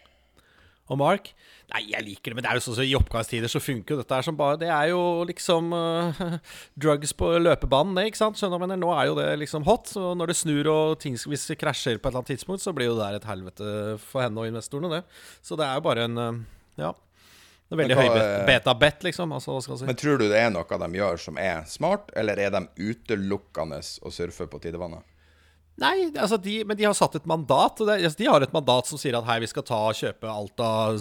Om 0.91 1.03
Ark? 1.07 1.31
Nei, 1.71 1.85
jeg 1.93 2.03
liker 2.03 2.33
det, 2.33 2.37
men 2.37 2.43
det 2.43 2.51
er 2.51 2.59
jo 2.59 2.63
sånn 2.65 2.77
så 2.81 2.83
i 2.83 2.97
oppgangstider 2.99 3.51
så 3.51 3.61
funker 3.63 3.95
jo 3.95 4.01
dette 4.01 4.17
her 4.17 4.27
som 4.27 4.35
bare 4.39 4.59
Det 4.59 4.71
er 4.75 4.89
jo 4.91 5.03
liksom 5.29 5.71
uh, 5.71 6.23
drugs 6.83 7.13
på 7.15 7.29
løpebanen, 7.39 7.95
det, 7.99 8.09
ikke 8.11 8.23
sant? 8.25 8.41
Skjønner 8.41 8.65
du? 8.65 8.75
Nå 8.81 8.91
er 8.97 9.11
jo 9.11 9.19
det 9.21 9.29
liksom 9.45 9.67
hot. 9.69 9.93
Så 9.93 10.15
når 10.19 10.33
det 10.33 10.39
snur 10.41 10.71
og 10.73 10.97
ting 11.03 11.15
hvis 11.21 11.47
det 11.53 11.61
krasjer 11.61 12.01
på 12.01 12.09
et 12.09 12.11
eller 12.11 12.25
annet 12.25 12.33
tidspunkt, 12.35 12.65
så 12.65 12.75
blir 12.75 12.91
jo 12.91 12.99
det 12.99 13.13
et 13.21 13.29
helvete 13.31 14.01
for 14.03 14.25
henne 14.25 14.43
og 14.43 14.51
investorene, 14.51 14.99
det. 14.99 15.23
Så 15.47 15.59
det 15.61 15.69
er 15.69 15.79
jo 15.79 15.87
bare 15.87 16.09
en 16.09 16.19
uh, 16.19 16.43
Ja. 16.81 16.91
Det 17.71 17.77
er 17.77 17.83
veldig 17.85 17.97
hva, 18.01 18.03
høy 18.03 18.19
eh, 18.19 18.41
beta-bet, 18.49 19.05
liksom. 19.07 19.31
Altså, 19.37 19.61
si. 19.63 19.87
Men 19.87 19.99
tror 19.99 20.19
du 20.19 20.27
det 20.27 20.41
er 20.41 20.51
noe 20.51 20.79
de 20.83 20.89
gjør 20.99 21.21
som 21.23 21.37
er 21.39 21.63
smart, 21.71 22.11
eller 22.19 22.41
er 22.43 22.51
de 22.57 22.65
utelukkende 22.83 23.79
å 23.79 24.11
surfe 24.11 24.49
på 24.51 24.59
tidevannet? 24.65 25.07
Nei, 25.81 26.11
altså 26.19 26.37
de, 26.37 26.59
men 26.69 26.77
de 26.77 26.85
har 26.85 26.97
satt 26.97 27.15
et 27.17 27.29
mandat. 27.31 27.79
Det, 27.79 27.95
altså 28.05 28.19
de 28.19 28.27
har 28.29 28.45
et 28.45 28.53
mandat 28.53 28.91
som 28.91 29.01
sier 29.01 29.17
at 29.17 29.25
hei, 29.25 29.39
vi 29.41 29.49
skal 29.49 29.65
ta 29.65 29.79
og 29.89 29.97
kjøpe 29.97 30.29
alt 30.29 30.61
av 30.61 30.99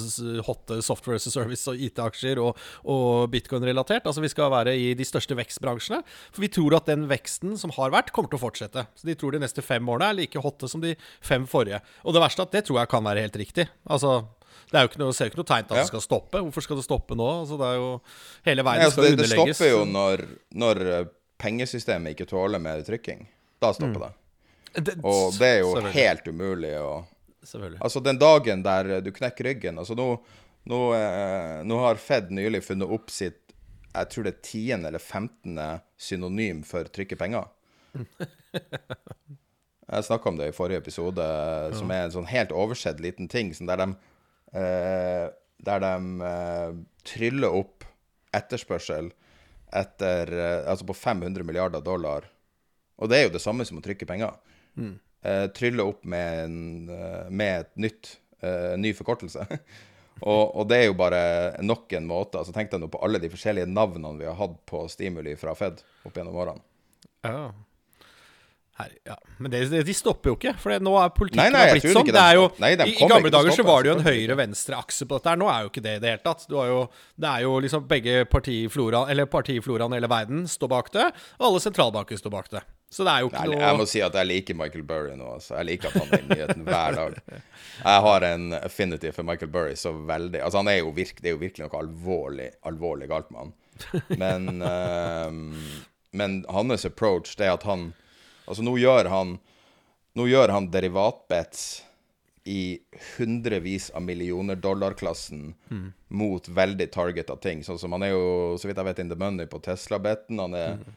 hotte 0.48 0.78
software 0.86 1.20
as 1.20 1.28
a 1.28 1.34
service 1.34 1.68
og 1.68 1.82
IT-aksjer 1.90 2.40
og, 2.40 2.62
og 2.88 3.28
bitcoin-relatert. 3.34 4.08
Altså 4.08 4.24
Vi 4.24 4.32
skal 4.32 4.54
være 4.54 4.78
i 4.80 4.94
de 4.96 5.08
største 5.08 5.36
vekstbransjene. 5.36 6.00
For 6.32 6.46
vi 6.46 6.52
tror 6.56 6.78
at 6.78 6.88
den 6.88 7.10
veksten 7.12 7.58
som 7.60 7.76
har 7.76 7.92
vært, 7.98 8.14
kommer 8.16 8.32
til 8.32 8.40
å 8.40 8.46
fortsette. 8.46 8.86
Så 8.96 9.10
de 9.10 9.18
tror 9.20 9.36
de 9.36 9.44
neste 9.44 9.66
fem 9.66 9.84
årene 9.84 10.14
er 10.14 10.20
like 10.22 10.46
hotte 10.46 10.72
som 10.72 10.86
de 10.86 10.96
fem 11.20 11.50
forrige. 11.50 11.82
Og 12.06 12.16
det 12.16 12.24
verste 12.24 12.48
at 12.48 12.56
det 12.56 12.64
tror 12.70 12.80
jeg 12.80 12.94
kan 12.94 13.10
være 13.10 13.26
helt 13.28 13.42
riktig. 13.42 13.68
Altså 13.90 14.22
det 14.70 14.78
er 14.78 14.86
jo 14.86 14.90
ikke 14.92 15.00
noe, 15.02 15.14
ser 15.18 15.32
ikke 15.32 15.40
noe 15.40 15.50
tegn 15.50 15.66
til 15.66 15.74
at 15.74 15.80
ja. 15.80 15.84
det 15.86 15.90
skal 15.90 16.04
stoppe. 16.04 16.42
Hvorfor 16.46 16.66
skal 16.66 16.78
det 16.78 16.86
stoppe 16.86 17.16
nå? 17.18 17.28
Altså, 17.42 17.58
det 17.58 17.70
er 17.70 17.78
jo 17.80 17.88
Hele 18.46 18.66
verden 18.68 18.86
altså, 18.86 18.96
skal 18.96 19.06
det, 19.08 19.14
underlegges. 19.16 19.46
Det 19.50 19.56
stopper 19.58 19.72
jo 19.72 19.80
når, 19.90 20.26
når, 20.64 20.82
eh, 20.94 21.08
pengesystemet 21.42 22.14
ikke 22.14 22.28
tåler 22.30 22.62
mer 22.62 22.84
trykking. 22.86 23.24
Da 23.64 23.72
stopper 23.74 23.96
mm. 23.98 24.04
det. 24.04 24.84
det. 24.92 24.96
Og 25.02 25.40
det 25.40 25.50
er 25.56 25.64
jo 25.64 25.72
helt 25.96 26.30
umulig 26.30 26.76
å 26.82 26.92
Altså, 27.80 28.02
den 28.04 28.18
dagen 28.20 28.62
der 28.66 29.00
du 29.00 29.14
knekker 29.16 29.48
ryggen 29.48 29.78
Altså, 29.80 29.96
nå, 29.96 30.10
nå, 30.68 30.80
eh, 30.98 31.62
nå 31.66 31.78
har 31.80 32.02
Fed 32.04 32.34
nylig 32.36 32.60
funnet 32.66 32.92
opp 32.92 33.08
sitt 33.16 33.54
Jeg 33.96 34.10
tror 34.12 34.28
det 34.28 34.34
er 34.34 34.42
tiende 34.44 34.92
eller 34.92 35.02
femtende 35.02 35.70
synonym 35.98 36.60
for 36.68 36.86
trykke 36.94 37.16
penger. 37.18 37.48
Jeg 39.90 40.06
snakka 40.06 40.30
om 40.30 40.38
det 40.38 40.52
i 40.52 40.54
forrige 40.54 40.84
episode, 40.84 41.24
som 41.74 41.90
er 41.90 42.04
en 42.06 42.14
sånn 42.14 42.28
helt 42.30 42.52
oversett 42.54 43.00
liten 43.02 43.26
ting. 43.32 43.50
Sånn 43.58 43.72
der 43.72 43.82
de 43.82 43.88
eh, 44.54 45.28
der 45.60 45.84
de 45.84 45.94
eh, 46.30 46.80
tryller 47.08 47.56
opp 47.60 47.86
etterspørsel 48.36 49.12
etter 49.76 50.32
eh, 50.34 50.70
Altså 50.70 50.88
på 50.88 50.96
500 50.98 51.44
milliarder 51.46 51.84
dollar. 51.86 52.26
Og 53.00 53.10
det 53.10 53.18
er 53.18 53.28
jo 53.28 53.36
det 53.36 53.44
samme 53.44 53.66
som 53.68 53.80
å 53.80 53.84
trykke 53.84 54.08
penger. 54.10 54.36
Mm. 54.80 54.96
Eh, 55.22 55.46
trylle 55.56 55.84
opp 55.84 56.06
med, 56.08 56.44
en, 56.46 56.90
eh, 56.90 57.30
med 57.30 57.66
et 57.66 57.72
nytt 57.76 58.12
eh, 58.42 58.76
ny 58.80 58.94
forkortelse. 58.96 59.46
og, 60.32 60.44
og, 60.56 60.64
det 60.72 60.80
er 60.80 60.86
jo 60.90 60.98
bare 61.00 61.22
nok 61.64 61.94
en 61.98 62.08
måte. 62.10 62.40
altså 62.40 62.56
Tenk 62.56 62.72
deg 62.72 62.84
nå 62.84 62.92
på 62.92 63.02
alle 63.06 63.22
de 63.22 63.32
forskjellige 63.32 63.70
navnene 63.72 64.16
vi 64.20 64.30
har 64.30 64.40
hatt 64.40 64.60
på 64.70 64.86
stimuli 64.92 65.36
fra 65.40 65.56
Fed 65.60 65.84
opp 66.08 66.16
gjennom 66.16 66.40
årene. 66.40 66.64
Ja. 67.28 67.50
Her, 68.80 68.94
ja. 69.04 69.16
Men 69.44 69.52
det, 69.52 69.66
de 69.84 69.94
stopper 69.96 70.32
jo 70.32 70.38
ikke, 70.38 70.54
for 70.62 70.72
nå 70.80 70.94
er 71.02 71.10
politikken 71.12 71.52
nei, 71.52 71.66
nei, 71.68 71.76
blitt 71.76 71.92
sånn. 71.92 72.08
Det 72.08 72.22
er 72.22 72.38
jo, 72.38 72.46
nei, 72.64 72.72
I, 72.78 72.94
I 72.96 73.10
gamle 73.12 73.32
dager 73.34 73.52
så 73.52 73.66
var 73.68 73.84
det 73.84 73.92
jo 73.92 73.96
en 73.98 74.06
høyre-venstre-akse 74.06 75.08
på 75.10 75.20
dette. 75.20 75.34
her 75.34 75.42
Nå 75.42 75.50
er 75.52 75.66
jo 75.66 75.72
ikke 75.74 75.84
det 75.84 75.96
i 75.98 76.02
det 76.06 76.14
hele 76.14 76.24
tatt. 76.24 76.46
Jo, 76.48 76.82
det 77.20 77.32
er 77.34 77.44
jo 77.44 77.58
liksom 77.66 77.84
begge 77.90 78.24
partifloraen 78.32 79.12
Eller 79.12 79.28
partifloraen 79.28 79.92
i 79.92 80.00
hele 80.00 80.12
verden 80.12 80.46
står 80.48 80.72
bak 80.72 80.92
det, 80.96 81.10
og 81.42 81.50
alle 81.50 81.64
sentralbanker 81.66 82.22
står 82.24 82.36
bak 82.38 82.50
det. 82.56 82.64
Så 82.90 83.04
det 83.06 83.12
er 83.12 83.22
jo 83.22 83.30
ikke 83.30 83.46
noe 83.52 83.62
Jeg 83.62 83.78
må 83.78 83.86
si 83.90 84.02
at 84.02 84.16
jeg 84.18 84.30
liker 84.32 84.58
Michael 84.58 84.88
Burry 84.88 85.14
nå. 85.20 85.36
Altså. 85.36 85.60
Jeg 85.60 85.68
liker 85.74 85.92
at 85.92 86.00
han 86.00 86.16
er 86.16 86.24
i 86.24 86.30
nyheten 86.32 86.66
hver 86.66 86.98
dag. 86.98 87.20
Jeg 87.84 88.04
har 88.08 88.28
en 88.32 88.50
affinity 88.64 89.12
for 89.14 89.28
Michael 89.28 89.52
Burry 89.54 89.76
så 89.78 89.92
veldig 89.94 90.42
Altså, 90.42 90.64
han 90.64 90.72
er 90.72 90.80
jo 90.80 90.96
virke, 90.96 91.20
det 91.22 91.34
er 91.34 91.36
jo 91.36 91.44
virkelig 91.44 91.68
noe 91.68 91.84
alvorlig, 91.84 92.50
alvorlig 92.66 93.12
galt 93.12 93.30
med 93.36 93.44
han. 93.44 93.56
Men, 94.24 94.64
uh, 94.64 95.76
men 96.24 96.44
hans 96.50 96.88
approach, 96.88 97.36
det 97.36 97.52
er 97.52 97.60
at 97.60 97.68
han 97.68 97.92
Altså, 98.50 98.66
nå 98.66 98.76
gjør 98.82 99.12
han 99.14 99.38
Nå 100.18 100.26
gjør 100.26 100.52
han 100.52 100.72
derivatbets 100.74 101.68
i 102.50 102.80
hundrevis 103.18 103.92
av 103.94 104.02
millioner 104.02 104.58
dollar-klassen 104.58 105.54
mm. 105.70 105.92
mot 106.08 106.48
veldig 106.50 106.88
targeta 106.92 107.36
ting. 107.38 107.62
Sånn 107.64 107.78
som 107.80 107.94
Han 107.94 108.08
er 108.08 108.16
jo, 108.16 108.24
så 108.58 108.68
vidt 108.68 108.80
jeg 108.82 108.88
vet, 108.88 109.02
in 109.04 109.12
the 109.12 109.18
money 109.20 109.46
på 109.46 109.60
Tesla-beten. 109.62 110.40
Han 110.42 110.56
er 110.58 110.80
mm. 110.80 110.96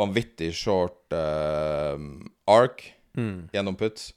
vanvittig 0.00 0.50
short 0.58 1.14
uh, 1.14 1.94
ark 2.50 2.82
mm. 3.14 3.52
gjennom 3.54 3.78
puts. 3.78 4.10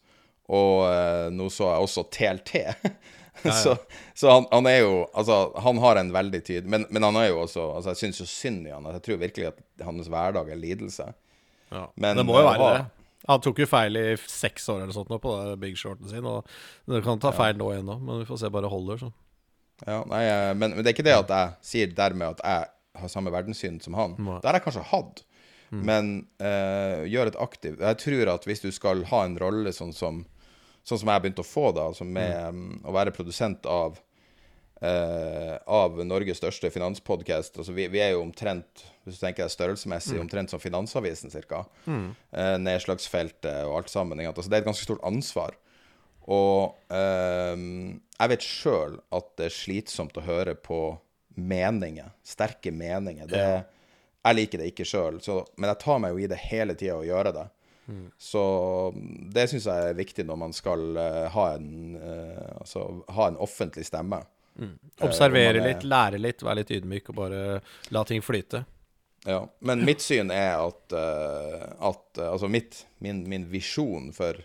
Og 0.49 0.87
uh, 0.87 1.29
nå 1.35 1.51
så 1.53 1.69
jeg 1.69 1.89
også 1.89 2.07
TLT. 2.17 2.63
Ja, 3.41 3.49
ja. 3.49 3.53
så, 3.57 3.71
så 4.13 4.29
han, 4.29 4.45
han, 4.51 4.67
er 4.69 4.83
jo 4.83 5.07
Altså, 5.17 5.35
han 5.57 5.79
har 5.81 5.97
en 5.97 6.11
veldig 6.13 6.39
tid 6.45 6.67
Men, 6.69 6.83
men 6.93 7.03
han 7.03 7.15
er 7.17 7.31
jo 7.31 7.39
også 7.41 7.63
Altså, 7.73 7.89
jeg 7.89 7.99
syns 8.03 8.19
jo 8.21 8.27
synd 8.29 8.67
i 8.69 8.71
han. 8.71 8.85
Jeg 8.93 9.01
tror 9.07 9.17
virkelig 9.23 9.47
at 9.49 9.85
hans 9.87 10.07
hverdag 10.13 10.51
er 10.53 10.59
lidelse. 10.61 11.07
Ja. 11.73 11.87
Men, 11.95 12.19
det 12.21 12.27
må 12.27 12.37
jo 12.39 12.45
være 12.47 12.69
det. 12.69 12.83
Han 13.29 13.39
tok 13.43 13.61
jo 13.63 13.67
feil 13.69 13.95
i 13.95 14.07
seks 14.19 14.65
år 14.71 14.81
eller 14.83 14.95
sånt 14.95 15.11
nå 15.11 15.17
på 15.23 15.33
big 15.61 15.77
shorten 15.79 16.09
sin. 16.11 16.25
Og 16.27 16.47
det 16.91 17.03
kan 17.05 17.21
ta 17.23 17.31
feil 17.35 17.55
nå 17.59 17.69
igjen, 17.71 17.91
men 18.03 18.21
vi 18.21 18.27
får 18.27 18.41
se 18.41 18.51
bare 18.51 18.71
holder. 18.71 19.05
Så. 19.05 19.11
Ja, 19.85 20.01
nei, 20.07 20.23
men, 20.53 20.75
men, 20.75 20.81
det 20.83 20.91
er 20.91 20.97
ikke 20.97 21.07
det 21.07 21.15
at 21.17 21.31
jeg 21.31 21.53
sier 21.69 21.93
dermed 21.95 22.35
at 22.35 22.43
jeg 22.43 23.01
har 23.01 23.11
samme 23.11 23.33
verdenssyn 23.33 23.79
som 23.83 23.95
han. 23.97 24.17
Nei. 24.19 24.39
Det 24.41 24.49
har 24.49 24.59
jeg 24.59 24.65
kanskje 24.67 24.85
hatt, 24.91 25.23
mm. 25.71 25.81
men 25.87 26.11
uh, 26.43 27.03
gjør 27.09 27.31
et 27.31 27.39
aktivt 27.41 27.81
Jeg 27.81 27.99
tror 28.03 28.35
at 28.35 28.45
hvis 28.47 28.63
du 28.63 28.69
skal 28.75 29.03
ha 29.09 29.23
en 29.25 29.39
rolle 29.41 29.73
sånn 29.75 29.95
som, 29.95 30.21
sånn 30.85 31.01
som 31.01 31.13
jeg 31.13 31.23
begynte 31.23 31.43
å 31.43 31.47
få, 31.47 31.71
da, 31.75 31.89
altså 31.91 32.07
med 32.07 32.35
mm. 32.35 32.59
um, 32.59 32.83
å 32.91 32.95
være 32.99 33.15
produsent 33.15 33.65
av 33.69 33.97
uh, 34.83 35.55
av 35.65 35.99
Norges 36.05 36.41
største 36.41 36.71
finanspodkast. 36.73 37.57
Altså, 37.57 37.75
vi, 37.75 37.87
vi, 37.91 38.01
er 38.03 38.13
jo 38.13 38.23
omtrent 38.25 38.85
hvis 39.03 39.19
du 39.19 39.25
tenker 39.25 39.51
størrelsesmessig, 39.51 40.15
mm. 40.17 40.23
omtrent 40.23 40.53
som 40.53 40.61
Finansavisen 40.63 41.33
ca. 41.33 41.65
Mm. 41.83 42.13
Eh, 42.31 42.53
nedslagsfeltet 42.63 43.65
og 43.67 43.81
alt 43.81 43.91
sammen. 43.91 44.21
Altså, 44.23 44.47
det 44.47 44.55
er 44.55 44.63
et 44.63 44.69
ganske 44.69 44.87
stort 44.87 45.03
ansvar. 45.03 45.57
Og 46.31 46.77
eh, 46.95 47.65
jeg 48.15 48.31
vet 48.31 48.47
sjøl 48.47 48.95
at 49.11 49.33
det 49.39 49.49
er 49.49 49.57
slitsomt 49.57 50.15
å 50.15 50.23
høre 50.23 50.55
på 50.55 50.79
meninger. 51.35 52.13
Sterke 52.23 52.71
meninger. 52.71 53.27
Det, 53.27 53.43
ja. 53.43 53.59
Jeg 54.23 54.39
liker 54.39 54.61
det 54.61 54.71
ikke 54.71 54.87
sjøl, 54.87 55.19
men 55.57 55.67
jeg 55.73 55.81
tar 55.83 55.99
meg 55.99 56.13
jo 56.13 56.23
i 56.23 56.31
det 56.31 56.39
hele 56.45 56.77
tida 56.79 56.95
å 56.95 57.03
gjøre 57.03 57.35
det. 57.35 57.47
Mm. 57.91 58.05
Så 58.15 58.43
det 59.35 59.49
syns 59.51 59.67
jeg 59.67 59.89
er 59.89 59.97
viktig 59.97 60.23
når 60.29 60.39
man 60.39 60.53
skal 60.55 60.85
uh, 60.95 61.25
ha, 61.33 61.47
en, 61.57 61.97
uh, 61.99 62.61
altså, 62.61 62.85
ha 63.11 63.27
en 63.27 63.39
offentlig 63.43 63.83
stemme. 63.89 64.21
Mm. 64.59 64.77
Observere 65.01 65.59
uh, 65.61 65.67
litt, 65.67 65.83
lære 65.87 66.21
litt, 66.21 66.43
være 66.45 66.61
litt 66.61 66.71
ydmyk 66.77 67.11
og 67.11 67.17
bare 67.17 67.43
la 67.95 68.03
ting 68.07 68.21
flyte. 68.25 68.63
Ja, 69.25 69.39
men 69.63 69.85
mitt 69.87 70.03
syn 70.03 70.31
er 70.35 70.57
at, 70.59 70.81
uh, 70.91 71.69
at 71.89 72.19
uh, 72.19 72.25
Altså 72.33 72.49
mitt, 72.51 72.83
min, 72.99 73.23
min 73.29 73.47
visjon 73.49 74.11
for 74.15 74.41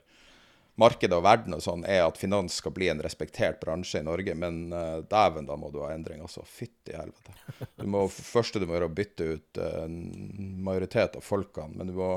markedet 0.78 1.16
og 1.16 1.24
verden 1.26 1.56
og 1.56 1.62
sånn 1.64 1.82
er 1.90 2.04
at 2.04 2.20
finans 2.20 2.61
skal 2.61 2.70
bli 2.76 2.86
en 2.92 3.02
respektert 3.02 3.59
bransje 3.59 3.98
i 3.98 4.06
Norge. 4.06 4.36
Men 4.38 4.68
uh, 4.70 5.00
dæven, 5.02 5.48
da 5.50 5.59
må 5.59 5.72
du 5.74 5.80
ha 5.82 5.90
endring. 5.90 6.22
Altså, 6.22 6.44
fytti 6.46 6.94
helvete. 6.94 7.34
Du 7.74 7.88
må, 7.90 8.06
første 8.34 8.62
du 8.62 8.68
må 8.68 8.78
gjøre, 8.78 8.90
å 8.90 8.98
bytte 9.00 9.30
ut 9.34 9.62
en 9.66 9.98
majoritet 10.62 11.18
av 11.18 11.26
folkene. 11.26 11.74
Men 11.74 11.90
du 11.90 11.98
må 11.98 12.12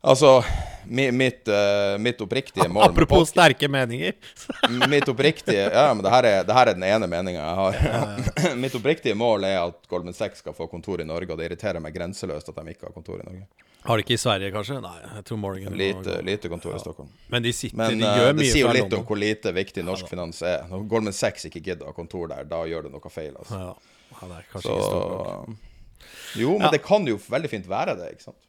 Altså, 0.00 0.44
mitt, 0.86 1.48
uh, 1.48 1.98
mitt 1.98 2.20
oppriktige 2.20 2.68
mål 2.68 2.82
Apropos 2.90 3.28
sterke 3.28 3.68
meninger. 3.68 4.12
mitt 4.88 5.08
oppriktige 5.08 5.70
Ja, 5.72 5.94
men 5.94 6.04
det 6.04 6.10
her 6.10 6.24
er, 6.24 6.44
det 6.46 6.54
her 6.54 6.70
er 6.70 6.78
den 6.78 6.86
ene 6.86 7.08
meninga 7.10 7.42
jeg 7.42 7.56
har. 7.60 8.56
mitt 8.64 8.74
oppriktige 8.74 9.14
mål 9.18 9.44
er 9.48 9.60
at 9.64 9.88
Goldman 9.90 10.14
Sachs 10.14 10.44
skal 10.44 10.54
få 10.54 10.68
kontor 10.70 11.02
i 11.02 11.08
Norge, 11.08 11.32
og 11.32 11.40
det 11.40 11.50
irriterer 11.50 11.82
meg 11.82 11.96
grenseløst 11.96 12.52
at 12.52 12.60
de 12.60 12.76
ikke 12.76 12.88
har 12.88 12.94
kontor 12.94 13.22
i 13.22 13.26
Norge. 13.26 13.46
Har 13.86 13.98
de 13.98 14.02
ikke 14.02 14.16
i 14.16 14.18
Sverige, 14.18 14.50
kanskje? 14.50 14.80
Nei, 14.82 14.96
jeg 15.04 15.26
tror 15.28 15.38
Morgan 15.38 15.76
Lite, 15.78 16.16
lite 16.26 16.50
kontor 16.50 16.74
i 16.74 16.80
Stockholm. 16.82 17.10
Men 17.30 17.44
de 17.44 17.52
sitter, 17.54 17.78
men, 17.78 18.00
de 18.00 18.08
gjør 18.08 18.32
uh, 18.32 18.38
Det 18.38 18.48
sier 18.50 18.64
jo 18.64 18.72
litt 18.74 18.96
om 18.98 19.04
hvor 19.06 19.20
lite 19.20 19.52
viktig 19.54 19.84
norsk 19.86 20.08
ja, 20.08 20.10
finans 20.10 20.42
er. 20.42 20.64
Når 20.70 20.88
Goldman 20.90 21.14
Sachs 21.14 21.46
ikke 21.46 21.62
gidder 21.62 21.86
å 21.86 21.92
ha 21.92 21.96
kontor 21.96 22.32
der, 22.32 22.48
da 22.50 22.64
gjør 22.66 22.88
det 22.88 22.96
noe 22.96 23.12
feil. 23.12 23.36
Altså. 23.38 23.60
Ja. 23.62 24.00
ja 24.10 24.30
det 24.32 24.40
er 24.40 24.50
kanskje 24.54 24.74
Så, 24.74 25.04
ikke 25.04 26.42
Jo, 26.42 26.56
men 26.58 26.74
det 26.74 26.82
kan 26.82 27.06
jo 27.06 27.20
veldig 27.30 27.52
fint 27.52 27.70
være 27.70 27.94
det, 28.00 28.10
ikke 28.16 28.26
sant? 28.26 28.42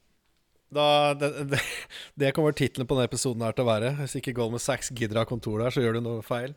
Da, 0.68 1.14
det, 1.16 1.28
det, 1.48 1.60
det 2.20 2.34
kommer 2.36 2.52
tittelen 2.52 2.88
på 2.88 2.96
denne 2.96 3.08
episoden 3.08 3.44
her 3.44 3.56
til 3.56 3.64
å 3.64 3.70
være. 3.70 3.94
Hvis 4.02 4.18
ikke 4.20 4.34
Goldman 4.36 4.60
Sachs 4.60 4.92
gidder 4.92 5.16
å 5.16 5.24
ha 5.24 5.28
kontor 5.28 5.62
der, 5.62 5.72
så 5.72 5.80
gjør 5.84 5.96
du 5.96 6.02
noe 6.04 6.24
feil. 6.26 6.52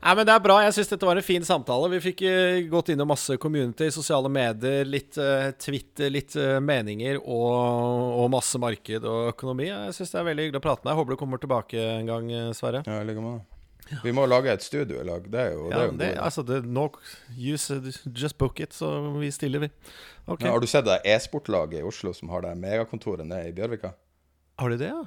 Nei, 0.00 0.14
men 0.16 0.24
Det 0.24 0.32
er 0.32 0.46
bra. 0.46 0.56
Jeg 0.64 0.78
syns 0.78 0.92
dette 0.94 1.08
var 1.08 1.20
en 1.20 1.26
fin 1.26 1.44
samtale. 1.44 1.92
Vi 1.92 2.00
fikk 2.08 2.24
uh, 2.24 2.56
gått 2.72 2.94
inn 2.94 3.04
i 3.04 3.08
masse 3.08 3.36
community, 3.42 3.90
sosiale 3.92 4.32
medier, 4.32 4.88
litt 4.88 5.20
uh, 5.20 5.52
Twitter, 5.60 6.08
litt 6.12 6.36
uh, 6.40 6.56
meninger 6.64 7.20
og, 7.20 8.16
og, 8.16 8.26
masse 8.32 8.60
marked 8.62 9.04
og 9.04 9.34
økonomi. 9.34 9.68
Jeg 9.68 9.96
syns 9.98 10.16
det 10.16 10.22
er 10.22 10.28
veldig 10.32 10.48
hyggelig 10.48 10.64
å 10.64 10.68
prate 10.70 10.84
med 10.84 10.92
deg. 10.94 11.00
Håper 11.02 11.16
du 11.16 11.22
kommer 11.26 11.44
tilbake 11.44 11.88
en 12.00 12.12
gang, 12.14 12.36
Sverre. 12.56 12.86
Ja, 12.88 13.02
jeg 13.02 13.12
ligger 13.12 13.26
med 13.26 13.40
måte. 13.42 13.59
Vi 14.04 14.12
må 14.14 14.26
lage 14.30 14.52
et 14.52 14.64
studio 14.64 15.00
i 15.00 15.06
lag. 15.06 15.24
Det 15.30 15.40
er 15.40 15.54
jo, 15.54 15.68
ja, 15.70 15.76
det 15.76 15.80
er 15.80 15.88
jo 15.88 15.96
det, 16.00 16.10
altså, 16.26 16.44
det, 16.46 16.60
no, 16.64 16.88
use, 17.36 17.80
Just 18.06 18.38
book 18.38 18.60
it, 18.60 18.74
så 18.76 18.92
vi 19.18 19.30
stiller, 19.34 19.66
vi. 19.66 19.70
Okay. 20.26 20.46
Ja, 20.46 20.54
har 20.54 20.62
du 20.62 20.68
sett 20.70 20.86
det 20.86 21.00
e-sportlaget 21.10 21.80
i 21.80 21.86
Oslo 21.86 22.12
som 22.14 22.30
har 22.30 22.44
det 22.46 22.54
megakontoret 22.60 23.26
nede 23.26 23.50
i 23.50 23.56
Bjørvika? 23.56 23.94
Har 24.60 24.70
de 24.70 24.78
det, 24.78 24.92
ja? 24.92 25.06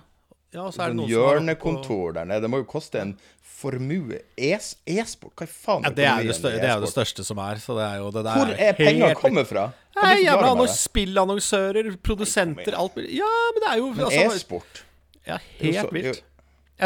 Ja, 0.54 0.68
så 0.70 0.84
er 0.84 0.92
det 0.92 1.00
noen 1.00 1.10
Hjørnekontor 1.10 2.14
der 2.14 2.28
nede. 2.30 2.44
Det 2.46 2.50
må 2.54 2.60
jo 2.62 2.68
koste 2.70 3.00
en 3.02 3.16
formue. 3.42 4.20
E-sport? 4.38 5.34
Hva 5.40 5.48
i 5.48 5.50
faen 5.50 5.88
ja, 5.88 5.92
det, 5.98 6.06
er 6.06 6.28
det, 6.28 6.36
det, 6.44 6.68
er 6.68 6.76
jo 6.76 6.84
det 6.84 6.92
største 6.92 7.26
som 7.26 7.42
er. 7.42 7.62
Så 7.64 7.78
det 7.78 7.88
er 7.88 8.04
jo 8.04 8.12
det 8.14 8.26
Hvor 8.28 8.52
er 8.54 8.78
penger 8.78 9.18
kommet 9.18 9.50
fra? 9.50 9.70
Nei, 9.98 10.12
jævla 10.26 10.52
annons 10.54 10.78
spillannonsører, 10.84 11.90
produsenter, 12.06 12.78
alt 12.78 13.02
Ja, 13.02 13.32
men 13.56 13.66
det 13.66 13.72
er 13.72 13.82
jo 13.82 13.90
altså, 13.96 14.28
e-sport? 14.28 14.84
Ja, 15.26 15.40
helt 15.62 15.94
vilt. 15.96 16.22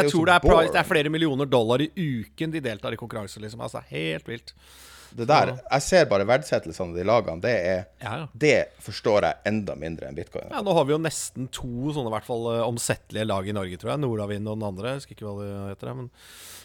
Jeg 0.02 0.12
tror 0.12 0.28
det 0.28 0.34
er, 0.36 0.44
price, 0.44 0.74
det 0.74 0.82
er, 0.82 0.88
flere 0.88 1.12
millioner 1.12 1.48
dollar 1.50 1.82
i 1.84 1.88
uken 1.94 2.54
de 2.54 2.62
deltar 2.64 2.94
i 2.94 3.00
konkurranse. 3.00 3.40
Liksom. 3.42 3.64
Altså, 3.64 3.82
helt 3.90 4.28
vilt. 4.28 4.54
Det 5.10 5.24
der, 5.24 5.54
Jeg 5.56 5.82
ser 5.82 6.04
bare 6.10 6.26
verdsettelsene 6.28 6.92
de 6.92 7.04
lagene. 7.06 7.40
Det, 7.40 7.52
er, 7.70 7.86
ja, 8.02 8.14
ja. 8.20 8.26
det 8.32 8.56
forstår 8.84 9.24
jeg 9.24 9.40
enda 9.48 9.76
mindre 9.80 10.10
enn 10.10 10.18
bitcoin. 10.18 10.50
Ja, 10.52 10.60
Nå 10.64 10.74
har 10.76 10.84
vi 10.84 10.92
jo 10.92 11.00
nesten 11.00 11.48
to 11.54 11.94
sånne 11.96 12.12
hvert 12.12 12.28
fall 12.28 12.44
eh, 12.52 12.66
omsettelige 12.66 13.24
lag 13.28 13.48
i 13.48 13.54
Norge, 13.56 13.80
tror 13.80 13.94
jeg. 13.94 14.02
Nordavind 14.04 14.50
og 14.50 14.58
den 14.60 14.68
andre. 14.68 14.92
Jeg 14.92 15.02
husker 15.02 15.16
ikke 15.16 15.30
hva 15.30 15.46
det 15.46 15.72
heter. 15.72 15.94
Men 15.96 16.10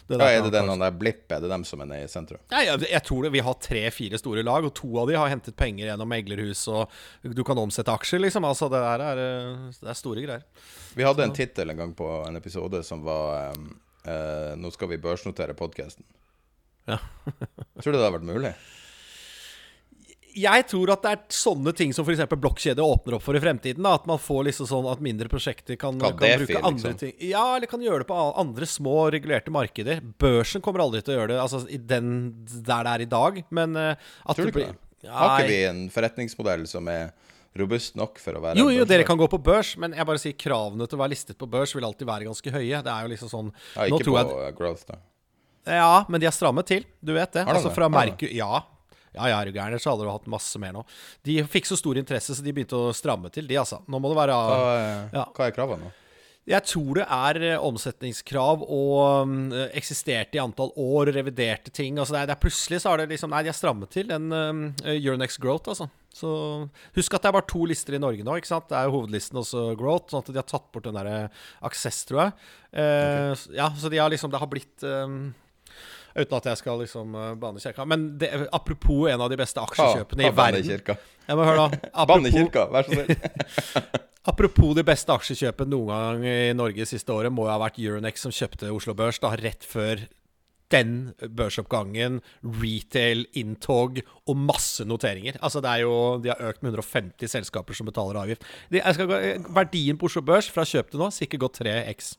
det 0.06 0.18
ja, 0.20 0.26
er 0.36 0.42
det 0.44 0.50
den 0.52 0.82
der 0.82 0.96
Blipp? 1.00 1.24
Er 1.32 1.40
det 1.40 1.48
dem 1.48 1.62
som 1.64 1.80
er 1.80 1.88
nede 1.88 2.04
i 2.04 2.10
sentrum? 2.12 2.40
Ja, 2.52 2.60
jeg, 2.66 2.82
jeg 2.90 3.00
tror 3.06 3.24
det. 3.24 3.30
Vi 3.32 3.42
har 3.46 3.54
tre-fire 3.56 4.18
store 4.20 4.42
lag, 4.44 4.66
og 4.68 4.74
to 4.76 4.90
av 5.00 5.08
de 5.08 5.16
har 5.16 5.30
hentet 5.32 5.56
penger 5.56 5.88
gjennom 5.88 6.10
meglerhus, 6.12 6.66
og 6.68 6.92
du 7.24 7.40
kan 7.46 7.60
omsette 7.62 7.92
aksjer, 7.92 8.20
liksom. 8.26 8.44
Altså, 8.44 8.68
det 8.72 8.82
der 8.84 9.04
er, 9.06 9.22
eh, 9.22 9.70
det 9.80 9.88
er 9.94 9.96
store 9.96 10.26
greier. 10.26 10.44
Vi 10.94 11.06
hadde 11.08 11.24
en 11.24 11.32
tittel 11.36 11.72
en 11.72 11.80
gang 11.80 11.96
på 11.96 12.10
en 12.26 12.36
episode 12.36 12.82
som 12.84 13.00
var 13.06 13.56
um, 13.56 13.70
uh, 14.04 14.52
'Nå 14.60 14.72
skal 14.76 14.92
vi 14.92 15.00
børsnotere 15.00 15.56
podkasten'. 15.56 16.04
Ja. 16.84 16.98
tror 17.80 17.92
du 17.92 17.96
det 17.96 18.04
hadde 18.04 18.16
vært 18.18 18.28
mulig? 18.28 18.52
Jeg 20.34 20.66
tror 20.70 20.92
at 20.94 21.04
det 21.04 21.10
er 21.14 21.20
sånne 21.34 21.72
ting 21.76 21.92
som 21.94 22.06
f.eks. 22.06 22.24
blokkjede 22.30 22.82
åpner 22.84 23.18
opp 23.18 23.24
for 23.26 23.38
i 23.38 23.42
fremtiden. 23.42 23.84
Da. 23.86 23.94
At 24.00 24.08
man 24.10 24.20
får 24.20 24.46
liksom 24.48 24.68
sånn 24.70 24.88
at 24.90 25.02
mindre 25.04 25.30
prosjekter 25.32 25.78
kan, 25.80 25.98
kan 26.02 26.16
bruke 26.18 26.48
fin, 26.48 26.60
andre 26.60 26.94
liksom. 26.94 27.00
ting. 27.00 27.14
Ja, 27.30 27.44
eller 27.56 27.70
kan 27.70 27.84
gjøre 27.84 28.02
det 28.02 28.08
på 28.10 28.18
andre 28.18 28.68
små 28.68 28.96
regulerte 29.14 29.54
markeder. 29.54 30.02
Børsen 30.20 30.64
kommer 30.64 30.84
aldri 30.84 31.04
til 31.04 31.14
å 31.14 31.20
gjøre 31.20 31.34
det 31.34 31.42
altså 31.42 31.62
i 31.70 31.78
den, 31.78 32.10
der 32.54 32.86
det 32.86 32.96
er 32.96 33.06
i 33.06 33.10
dag, 33.14 33.38
men 33.54 33.78
uh, 33.78 33.94
at 34.24 34.40
Tror 34.40 34.50
du 34.50 34.58
det? 34.60 34.72
Ja, 35.04 35.14
Har 35.14 35.38
ikke 35.38 35.52
vi 35.52 35.62
en 35.68 35.86
forretningsmodell 35.92 36.66
som 36.68 36.88
er 36.88 37.12
robust 37.58 37.98
nok 37.98 38.18
for 38.22 38.38
å 38.38 38.42
være 38.42 38.58
Jo, 38.58 38.70
jo, 38.72 38.84
dere 38.88 39.06
kan 39.06 39.18
gå 39.20 39.28
på 39.30 39.38
børs, 39.44 39.74
men 39.80 39.94
jeg 39.94 40.08
bare 40.08 40.20
sier 40.20 40.36
kravene 40.38 40.88
til 40.88 40.98
å 40.98 41.02
være 41.04 41.14
listet 41.14 41.38
på 41.38 41.48
børs 41.50 41.74
vil 41.76 41.86
alltid 41.86 42.08
være 42.08 42.28
ganske 42.28 42.54
høye. 42.54 42.80
Det 42.82 42.92
er 42.94 43.06
jo 43.06 43.12
liksom 43.12 43.30
sånn 43.30 43.50
Ja, 43.52 43.86
Ikke 43.86 44.08
på 44.08 44.16
jeg, 44.18 44.54
growth, 44.58 44.86
da. 44.88 44.98
Ja, 45.64 46.04
men 46.12 46.20
de 46.20 46.28
er 46.28 46.34
strammet 46.34 46.68
til. 46.68 46.84
Du 47.00 47.14
vet 47.16 47.32
det. 47.36 47.46
Altså 47.48 47.72
fra 47.72 47.88
Merkur 47.92 48.32
Ja. 48.32 48.64
Ja, 49.14 49.30
ja, 49.30 49.40
er 49.40 49.50
du 49.50 49.56
gæren, 49.56 49.80
så 49.80 49.94
hadde 49.94 50.06
du 50.06 50.12
hatt 50.12 50.30
masse 50.30 50.60
mer 50.62 50.74
nå. 50.74 50.84
De 51.26 51.38
fikk 51.46 51.70
så 51.70 51.78
stor 51.78 51.98
interesse, 52.00 52.34
så 52.34 52.44
de 52.44 52.54
begynte 52.54 52.78
å 52.78 52.94
stramme 52.96 53.30
til, 53.34 53.46
de, 53.50 53.58
altså. 53.60 53.80
Nå 53.86 54.02
må 54.02 54.10
det 54.10 54.18
være 54.18 54.38
Hva, 54.38 54.72
ja. 55.14 55.28
hva 55.30 55.46
er 55.46 55.54
kravene 55.54 55.86
nå? 55.86 55.92
Jeg 56.44 56.60
tror 56.68 56.98
det 56.98 57.04
er 57.08 57.38
eh, 57.40 57.62
omsetningskrav 57.64 58.66
og 58.68 58.98
um, 59.24 59.36
eksisterte 59.72 60.36
i 60.36 60.42
antall 60.42 60.74
år, 60.76 61.08
reviderte 61.16 61.72
ting. 61.72 61.96
Altså 61.96 62.12
det 62.12 62.20
er, 62.20 62.28
det 62.28 62.34
er 62.34 62.42
plutselig 62.42 62.82
så 62.82 62.92
har 62.92 63.00
det 63.00 63.06
liksom 63.14 63.32
Nei, 63.32 63.40
de 63.46 63.48
har 63.48 63.56
strammet 63.56 63.88
til 63.94 64.12
en 64.12 64.26
uh, 64.28 64.82
Euronext 64.92 65.40
Growth, 65.40 65.72
altså. 65.72 65.88
Så 66.14 66.28
husk 66.98 67.16
at 67.16 67.24
det 67.24 67.30
er 67.30 67.36
bare 67.38 67.48
to 67.48 67.64
lister 67.66 67.96
i 67.96 68.02
Norge 68.02 68.26
nå. 68.26 68.36
ikke 68.36 68.50
sant? 68.50 68.68
Det 68.68 68.76
er 68.76 68.90
jo 68.90 68.98
hovedlisten 68.98 69.40
også 69.40 69.64
Growth, 69.80 70.12
sånn 70.12 70.20
at 70.20 70.28
de 70.34 70.42
har 70.42 70.50
tatt 70.50 70.68
bort 70.74 70.84
den 70.84 70.98
derre 71.00 71.16
Access, 71.64 72.04
tror 72.10 72.26
jeg. 72.26 72.36
Uh, 72.76 73.32
okay. 73.32 73.56
Ja, 73.56 73.70
så 73.80 73.88
de 73.88 74.02
har 74.02 74.12
liksom 74.12 74.34
Det 74.34 74.42
har 74.42 74.50
blitt 74.52 74.84
um, 74.84 75.32
Uten 76.14 76.38
at 76.38 76.48
jeg 76.52 76.60
skal 76.60 76.78
liksom 76.78 77.14
uh, 77.18 77.32
banne 77.38 77.62
kirka. 77.62 77.86
Men 77.90 78.06
det, 78.18 78.30
apropos 78.54 79.08
en 79.10 79.22
av 79.24 79.30
de 79.32 79.38
beste 79.38 79.62
aksjekjøpene 79.62 80.28
i 80.28 80.32
verden 80.34 80.66
kirka. 80.66 80.98
Jeg 81.26 81.38
må 81.38 81.46
høre 81.48 81.68
da 81.68 82.04
Banne 82.06 82.30
kirka, 82.30 82.68
vær 82.70 82.86
så 82.86 82.94
snill. 82.94 83.16
apropos 84.30 84.74
de 84.78 84.84
beste 84.86 85.14
aksjekjøpene 85.14 85.74
noen 85.74 85.90
gang 85.90 86.26
i 86.28 86.52
Norge 86.56 86.86
siste 86.88 87.14
året, 87.14 87.34
må 87.34 87.48
jo 87.48 87.54
ha 87.54 87.58
vært 87.64 87.80
Euronex 87.82 88.26
som 88.26 88.34
kjøpte 88.34 88.70
Oslo 88.70 88.94
Børs 88.98 89.18
da 89.22 89.32
rett 89.40 89.66
før 89.66 90.06
den 90.72 91.12
børsoppgangen, 91.36 92.20
retail, 92.62 93.26
inntog 93.36 94.00
og 94.24 94.38
masse 94.38 94.86
noteringer. 94.88 95.38
Altså 95.44 95.62
det 95.64 95.70
er 95.70 95.84
jo, 95.84 96.18
De 96.22 96.32
har 96.32 96.42
økt 96.50 96.62
med 96.62 96.72
150 96.72 97.30
selskaper 97.30 97.76
som 97.76 97.90
betaler 97.90 98.20
avgift. 98.22 98.46
De, 98.72 98.80
skal, 98.80 99.14
verdien 99.54 99.98
på 99.98 100.10
Oslo 100.10 100.24
Børs 100.24 100.50
fra 100.50 100.66
kjøp 100.68 100.90
til 100.90 101.02
nå 101.02 101.10
sikkert 101.14 101.46
gått 101.46 101.60
3x. 101.62 102.14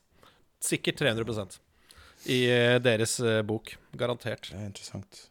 Sikkert 0.64 1.02
300 1.02 1.65
i 2.32 2.46
eh, 2.52 2.78
deres 2.84 3.20
eh, 3.20 3.42
bok. 3.46 3.76
Garantert. 3.96 4.52
Det 4.52 4.60
er 4.60 4.70
interessant. 4.70 5.26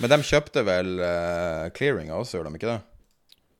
Men 0.00 0.12
de 0.12 0.20
kjøpte 0.22 0.62
vel 0.62 1.00
uh, 1.02 1.66
clearinga 1.74 2.14
også, 2.20 2.38
gjorde 2.38 2.52
de 2.52 2.60
ikke 2.60 2.70
det? 2.70 2.82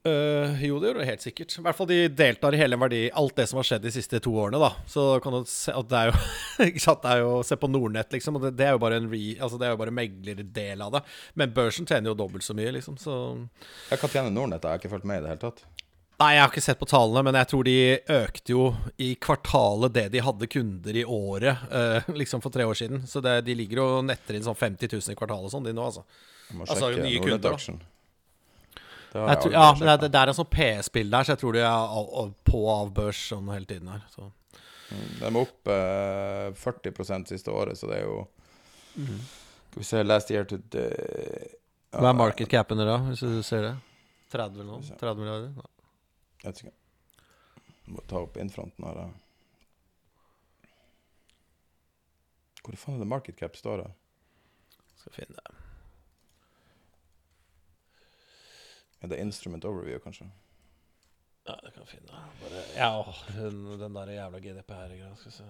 Uh, 0.07 0.55
jo, 0.63 0.77
det 0.79 0.93
gjør 0.93 1.01
de 1.01 1.09
helt 1.09 1.25
sikkert. 1.25 1.57
I 1.59 1.65
hvert 1.67 1.79
fall 1.79 1.89
de 1.91 1.99
deltar 2.15 2.55
i 2.55 2.61
hele 2.61 2.79
verdi, 2.79 3.01
alt 3.11 3.35
det 3.41 3.49
som 3.51 3.59
har 3.59 3.67
skjedd 3.67 3.83
de 3.89 3.93
siste 3.95 4.21
to 4.23 4.35
årene. 4.39 4.61
da 4.63 4.71
Så 4.91 5.07
kan 5.25 5.35
du 5.35 5.41
se 5.51 5.75
at 5.75 5.89
det 5.91 6.03
er 6.03 6.13
jo 6.13 6.21
det 7.03 7.11
er 7.11 7.23
jo 7.25 7.33
Se 7.47 7.59
på 7.59 7.71
Nordnett, 7.73 8.13
liksom. 8.15 8.39
Og 8.39 8.47
det, 8.47 8.55
det, 8.61 8.69
er 8.69 8.77
jo 8.77 8.83
bare 8.85 9.01
en 9.01 9.11
re, 9.11 9.25
altså 9.41 9.59
det 9.59 9.67
er 9.67 9.75
jo 9.75 9.81
bare 9.83 9.97
meglerdel 9.99 10.87
av 10.87 10.95
det. 10.95 11.03
Men 11.35 11.57
børsen 11.57 11.91
tjener 11.91 12.13
jo 12.13 12.21
dobbelt 12.23 12.47
så 12.47 12.55
mye, 12.55 12.71
liksom. 12.79 13.01
Så 13.03 13.17
Ja, 13.91 13.99
Hva 13.99 14.13
tjener 14.13 14.31
Nordnett? 14.31 14.63
Jeg 14.63 14.77
har 14.77 14.85
ikke 14.85 14.95
fulgt 14.95 15.11
med 15.11 15.25
i 15.25 15.27
det 15.27 15.35
hele 15.35 15.43
tatt. 15.49 15.67
Nei, 16.17 16.31
jeg 16.33 16.41
har 16.41 16.49
ikke 16.49 16.65
sett 16.65 16.79
på 16.81 16.89
tallene, 16.89 17.27
men 17.27 17.37
jeg 17.37 17.49
tror 17.51 17.67
de 17.67 17.81
økte 18.15 18.55
jo 18.55 18.63
i 19.05 19.11
kvartalet 19.21 19.93
det 19.93 20.07
de 20.15 20.23
hadde 20.25 20.49
kunder 20.49 20.97
i 20.97 21.03
året, 21.05 21.67
uh, 21.69 22.09
liksom 22.21 22.41
for 22.45 22.55
tre 22.55 22.65
år 22.65 22.79
siden. 22.79 23.05
Så 23.09 23.21
det, 23.25 23.43
de 23.45 23.57
ligger 23.59 23.83
og 23.85 24.07
netter 24.09 24.39
inn 24.39 24.47
sånn 24.47 24.57
50 24.57 24.95
000 24.97 25.13
i 25.13 25.19
kvartalet 25.19 25.51
og 25.51 25.53
sånn, 25.53 25.69
de 25.69 25.77
nå, 25.77 25.91
altså. 25.91 26.07
Jeg 26.49 26.57
må 26.57 26.65
altså, 26.65 26.89
sjekke 26.89 27.05
nye 27.05 27.21
kunder, 27.21 27.61
jeg 29.17 29.41
tror, 29.41 29.53
ja, 29.55 29.67
men 29.79 29.89
det, 29.89 30.09
det, 30.13 30.21
er 30.21 30.29
en 30.29 30.37
sånn 30.37 30.49
PS-bilde 30.53 31.13
der, 31.15 31.25
så 31.25 31.33
jeg 31.33 31.41
tror 31.41 31.55
de 31.57 31.63
er 31.63 31.69
av, 31.71 32.09
av, 32.21 32.33
på 32.45 32.59
og 32.65 32.73
av 32.75 32.91
børs 32.97 33.21
sånn 33.31 33.47
hele 33.49 33.69
tiden 33.69 33.89
her. 33.89 34.03
Så. 34.13 34.27
Mm, 34.91 35.07
de 35.19 35.29
er 35.29 35.39
opp 35.41 35.71
uh, 35.73 36.51
40% 36.61 37.33
siste 37.33 37.55
året, 37.55 37.81
så 37.81 37.89
det 37.91 38.01
er 38.01 38.05
jo 38.05 38.19
mm. 38.97 39.23
Skal 39.71 39.81
vi 39.81 39.89
se, 39.89 40.03
last 40.05 40.33
year 40.33 40.45
to 40.49 40.59
the 40.73 40.85
Hva 41.97 42.11
er 42.11 42.19
market 42.19 42.51
capen 42.53 42.81
da, 42.81 42.99
hvis 43.09 43.25
du 43.25 43.41
ser 43.47 43.71
det? 43.71 43.73
30 44.35 44.61
eller 44.61 44.69
noe? 44.75 44.99
30 45.01 45.23
milliarder? 45.23 45.51
Ja. 45.57 45.76
Jeg 46.43 46.49
vet 46.51 46.63
ikke. 46.65 46.75
Må 47.95 48.03
ta 48.11 48.23
opp 48.25 48.37
innfronten 48.41 48.87
her. 48.87 49.13
Hvor 52.67 52.79
faen 52.81 52.99
er 52.99 53.05
det 53.05 53.11
market 53.13 53.39
cap 53.39 53.57
står 53.57 53.85
da? 53.85 53.93
Skal 54.99 55.15
finne 55.21 55.39
det. 55.39 55.55
Er 59.05 59.13
det 59.13 59.21
instrument 59.23 59.65
overview, 59.69 60.01
kanskje? 60.03 60.27
Ja, 61.47 61.55
det 61.63 61.73
kan 61.73 61.85
jeg 61.85 61.93
finne. 61.93 62.23
Bare, 62.41 62.63
ja, 62.75 62.91
den, 63.37 63.61
den 63.79 63.95
der 63.95 64.11
jævla 64.17 64.39
GDPR-greia. 64.43 65.15
Skal 65.21 65.31
vi 65.31 65.37
se 65.37 65.45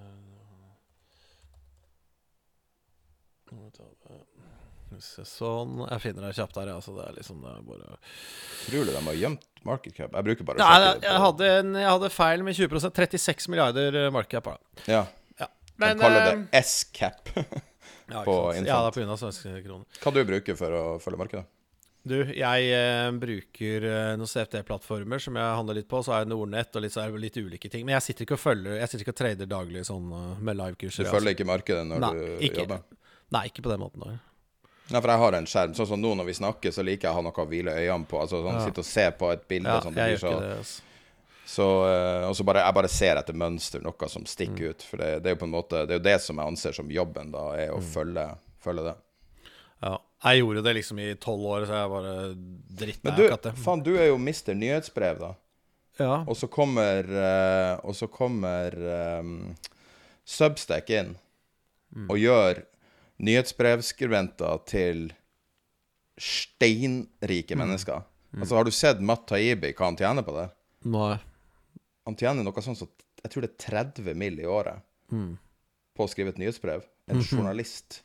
Sånn. 5.01 5.81
Jeg 5.83 6.03
finner 6.05 6.29
det 6.29 6.37
kjapt 6.39 6.59
her. 6.61 6.73
Så 6.85 6.95
det 6.97 7.07
er 7.09 7.17
liksom 7.19 7.43
det 7.45 7.53
er 7.53 7.63
bare 7.67 7.97
Utrolig 7.99 8.95
de 8.95 9.03
har 9.09 9.21
gjemt 9.21 9.47
market 9.67 9.97
cap. 9.97 10.15
Jeg 10.15 10.29
bruker 10.29 10.49
bare 10.49 10.63
Nei, 10.63 10.77
jeg, 10.85 11.01
jeg, 11.09 11.23
hadde 11.27 11.51
en, 11.61 11.75
jeg, 11.81 11.91
hadde 11.91 12.13
feil 12.15 12.47
med 12.47 12.59
20% 12.59 13.01
36 13.03 13.51
milliarder 13.53 14.01
eh, 14.05 14.13
market 14.15 14.39
cap. 14.39 14.53
Da. 14.53 14.85
Ja. 14.93 15.03
ja. 15.43 15.51
Men, 15.83 15.99
de 15.99 16.07
kaller 16.07 16.25
det 16.29 16.39
eh, 16.39 16.63
S-cap 16.63 17.33
ja, 17.35 18.23
på 18.23 18.39
Infant. 18.55 18.71
Ja, 18.71 18.81
det 18.87 18.93
er 18.93 18.97
pga. 18.97 19.19
svenske 19.25 19.61
kroner. 19.67 20.01
Hva 20.03 20.15
du 20.15 20.25
bruker 20.31 20.59
for 20.59 20.79
å 20.79 20.87
følge 21.03 21.23
markedet? 21.25 21.47
Du, 22.07 22.21
jeg 22.31 22.67
eh, 22.71 23.09
bruker 23.19 23.85
eh, 23.91 24.13
noen 24.15 24.31
CFD-plattformer 24.31 25.23
som 25.23 25.39
jeg 25.41 25.57
handler 25.59 25.81
litt 25.81 25.89
på. 25.91 26.05
Så 26.07 26.15
er 26.15 26.23
det 26.23 26.31
Nordnett 26.31 26.79
og 26.79 26.85
litt, 26.85 27.01
litt, 27.25 27.41
ulike 27.43 27.71
ting. 27.73 27.83
Men 27.89 27.97
jeg 27.97 28.13
sitter 28.13 28.29
ikke 28.29 28.39
og 28.39 28.45
følger 28.45 28.79
Jeg 28.79 28.93
sitter 28.93 29.03
ikke 29.09 29.17
og 29.17 29.19
trader 29.25 29.51
daglig 29.51 29.83
sånn 29.89 30.07
med 30.39 30.61
live-kurser. 30.63 31.03
Du 31.03 31.11
følger 31.11 31.33
altså. 31.33 31.35
ikke 31.35 31.51
markedet 31.51 31.83
når 31.91 32.07
nei, 32.07 32.13
du 32.15 32.47
ikke, 32.47 32.63
jobber? 32.63 32.87
Nei, 33.35 33.43
ikke 33.51 33.67
på 33.67 33.75
den 33.75 33.83
måten. 33.83 34.07
Der. 34.07 34.23
Nei, 34.87 35.01
for 35.01 35.11
jeg 35.11 35.23
har 35.23 35.37
en 35.39 35.49
skjerm. 35.51 35.73
Sånn 35.75 35.89
som 35.91 36.03
nå 36.03 36.13
når 36.19 36.29
vi 36.29 36.35
snakker, 36.39 36.75
så 36.75 36.85
liker 36.87 37.09
jeg 37.09 37.15
å 37.15 37.19
ha 37.19 37.23
noe 37.27 37.43
å 37.43 37.47
hvile 37.51 37.75
øynene 37.75 38.07
på. 38.07 38.19
Altså 38.23 38.43
sånn, 38.43 38.59
ja. 38.59 38.67
Sitte 38.69 38.83
og 38.85 38.89
se 38.89 39.07
på 39.19 39.31
et 39.35 39.47
bilde. 39.51 39.73
Ja, 39.73 39.83
sånn, 39.83 39.97
jeg 39.99 40.15
gjør 40.15 40.21
ikke 40.23 40.43
det, 40.43 40.59
altså. 40.61 40.83
Så, 41.47 41.65
uh, 41.87 42.25
og 42.27 42.33
så 42.35 42.43
bare, 42.43 42.65
jeg 42.67 42.75
bare 42.75 42.89
ser 42.91 43.21
etter 43.21 43.37
mønster, 43.39 43.83
noe 43.83 44.09
som 44.11 44.25
stikker 44.27 44.65
mm. 44.65 44.71
ut. 44.71 44.85
For 44.91 45.03
det, 45.03 45.11
det, 45.23 45.31
er 45.31 45.37
jo 45.37 45.41
på 45.45 45.47
en 45.47 45.53
måte 45.53 45.85
Det 45.87 45.95
er 45.95 46.01
jo 46.01 46.07
det 46.09 46.17
som 46.25 46.41
jeg 46.43 46.53
anser 46.53 46.75
som 46.75 46.91
jobben, 46.91 47.31
da, 47.35 47.45
er 47.55 47.71
å 47.75 47.79
mm. 47.79 47.89
følge, 47.93 48.25
følge, 48.63 48.87
det. 48.89 49.51
Ja. 49.87 49.93
Jeg 50.27 50.41
gjorde 50.41 50.63
det 50.67 50.73
liksom 50.81 51.01
i 51.03 51.09
tolv 51.23 51.47
år, 51.47 51.67
så 51.69 51.79
jeg 51.79 51.93
bare 51.93 52.15
dritt 52.83 53.03
det. 53.03 53.13
Men 53.13 53.19
du, 53.21 53.51
faen, 53.63 53.85
du 53.87 53.93
er 53.95 54.11
jo 54.11 54.19
mister 54.19 54.59
nyhetsbrev, 54.59 55.23
da. 55.23 55.33
Ja. 56.01 56.17
Og 56.27 56.35
så 56.37 56.45
kommer 56.53 57.07
eh, 57.09 57.71
Og 57.89 57.95
så 57.97 58.05
kommer 58.13 58.75
um, 58.77 59.55
Substack 60.29 60.91
inn 60.93 61.15
Mm. 61.97 62.09
og 62.11 62.19
gjør 62.21 62.63
nyhetsbrevskribenter 63.19 64.65
til 64.67 65.13
steinrike 66.19 67.55
Mm. 67.57 67.59
mennesker. 67.59 68.03
Altså, 68.39 68.55
har 68.57 68.65
du 68.65 68.71
sett 68.71 69.01
Matt 69.01 69.27
Taibi, 69.27 69.73
hva 69.73 69.85
han 69.87 69.97
tjener 69.97 70.23
på 70.23 70.33
det? 70.37 70.51
Nei. 70.85 71.19
Han 72.07 72.17
tjener 72.17 72.45
noe 72.45 72.63
sånt 72.63 72.77
som 72.79 72.89
Jeg 73.25 73.31
tror 73.33 73.41
det 73.43 73.51
er 73.51 73.83
30 73.93 74.15
mill. 74.15 74.39
i 74.39 74.45
året 74.45 74.81
Mm. 75.11 75.39
på 75.97 76.05
å 76.05 76.09
skrive 76.09 76.29
et 76.29 76.37
nyhetsbrev. 76.39 76.83
En 77.09 77.21
journalist. 77.23 78.03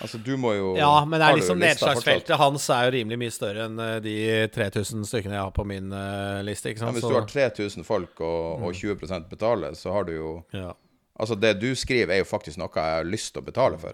Altså, 0.00 0.22
du 0.22 0.36
må 0.36 0.54
jo 0.56 0.72
Mhm. 0.74 0.76
Ja, 0.78 1.04
men 1.04 1.18
det 1.20 1.28
er 1.28 1.36
liksom 1.36 1.58
nedslagsfeltet 1.58 2.36
hans 2.36 2.68
er 2.70 2.90
jo 2.90 2.98
rimelig 2.98 3.18
mye 3.18 3.30
større 3.32 3.64
enn 3.66 3.78
eh, 3.80 3.98
de 4.00 4.48
3000 4.48 5.04
stykkene 5.04 5.32
jeg 5.32 5.42
har 5.42 5.50
på 5.52 5.64
min 5.66 5.92
uh, 5.92 6.42
liste, 6.42 6.66
ikke 6.70 6.80
Ja, 6.80 6.86
sant? 6.92 6.96
hvis 6.96 7.08
du 7.08 7.14
har 7.14 7.26
3000 7.26 7.84
folk 7.84 8.20
og, 8.20 8.62
og 8.62 8.72
20% 8.74 9.28
betaler, 9.28 9.70
så 9.74 9.92
har 9.92 10.04
du 10.04 10.12
jo 10.12 10.44
ja. 10.52 10.72
Altså, 11.18 11.34
det 11.38 11.60
du 11.60 11.74
skriver, 11.74 12.10
er 12.14 12.18
jo 12.18 12.24
faktisk 12.24 12.56
noe 12.58 12.68
jeg 12.74 12.82
har 12.82 13.04
lyst 13.04 13.32
til 13.34 13.42
å 13.42 13.44
betale 13.44 13.78
for. 13.78 13.92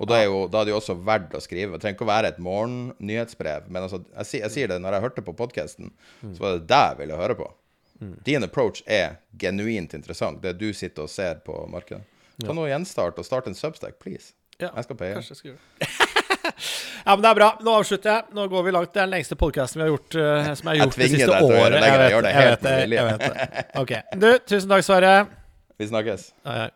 Og 0.00 0.08
da 0.08 0.16
er, 0.16 0.30
jo, 0.30 0.44
da 0.48 0.62
er 0.62 0.68
det 0.68 0.72
jo 0.72 0.78
også 0.78 0.94
verdt 1.04 1.34
å 1.36 1.42
skrive. 1.44 1.76
Det 1.76 1.82
trenger 1.82 1.98
ikke 1.98 2.06
å 2.06 2.08
være 2.08 2.28
et 2.32 2.38
morgennyhetsbrev. 2.40 3.66
Men 3.68 3.84
altså, 3.84 4.00
jeg, 4.14 4.40
jeg 4.46 4.54
sier 4.54 4.70
det 4.70 4.78
når 4.80 4.96
jeg 4.96 5.04
hørte 5.04 5.24
på 5.26 5.34
podkasten, 5.36 5.90
så 6.22 6.40
var 6.40 6.54
det 6.56 6.70
det 6.70 6.78
jeg 6.86 7.00
ville 7.02 7.18
høre 7.20 7.36
på. 7.36 7.48
Din 8.24 8.46
approach 8.46 8.80
er 8.88 9.18
genuint 9.36 9.92
interessant, 9.94 10.40
det 10.42 10.54
du 10.56 10.70
sitter 10.72 11.04
og 11.04 11.12
ser 11.12 11.42
på 11.44 11.66
markedet. 11.68 12.00
Ta 12.40 12.54
nå 12.56 12.64
gjenstart 12.70 13.18
og 13.20 13.26
start 13.26 13.50
en 13.50 13.56
Substack, 13.58 13.98
please. 14.00 14.32
Ja, 14.60 14.70
Jeg 14.76 14.86
skal 14.86 14.96
paye. 14.96 15.12
Kanskje 15.18 15.34
jeg 15.34 15.40
skal 15.40 15.50
gjøre 15.50 15.60
det. 15.60 15.90
ja, 17.06 17.12
men 17.12 17.22
det 17.24 17.30
er 17.30 17.36
bra. 17.36 17.50
Nå 17.64 17.76
avslutter 17.82 18.12
jeg. 18.12 18.34
Nå 18.36 18.48
går 18.52 18.66
vi 18.66 18.74
langt. 18.76 18.92
Det 18.94 19.02
er 19.02 19.08
den 19.08 19.14
lengste 19.18 19.36
podkasten 19.40 19.80
vi 19.80 19.86
har 19.86 19.92
gjort, 19.92 20.16
uh, 20.16 20.50
som 20.56 20.72
er 20.72 20.72
har 20.72 20.80
gjort 20.80 20.96
det 20.96 21.00
tvinger 21.00 21.22
siste 21.22 21.30
deg 21.30 21.44
til 21.44 21.52
å 21.52 21.60
gjøre 21.60 21.68
året. 21.68 21.76
det, 21.76 21.92
jeg 21.92 22.00
vet 22.00 22.24
det 22.24 22.34
jeg 22.34 22.50
vet 22.50 22.66
det. 22.66 22.74
Jeg 22.96 23.06
vet 23.12 23.24
det. 23.28 23.64
Ok. 23.84 23.96
Du, 24.16 24.28
tusen 24.52 24.74
takk, 24.76 24.88
Sverre. 24.88 25.14
Vi 25.80 25.88
snakkes. 25.92 26.28
Ai, 26.44 26.58
hei. 26.64 26.68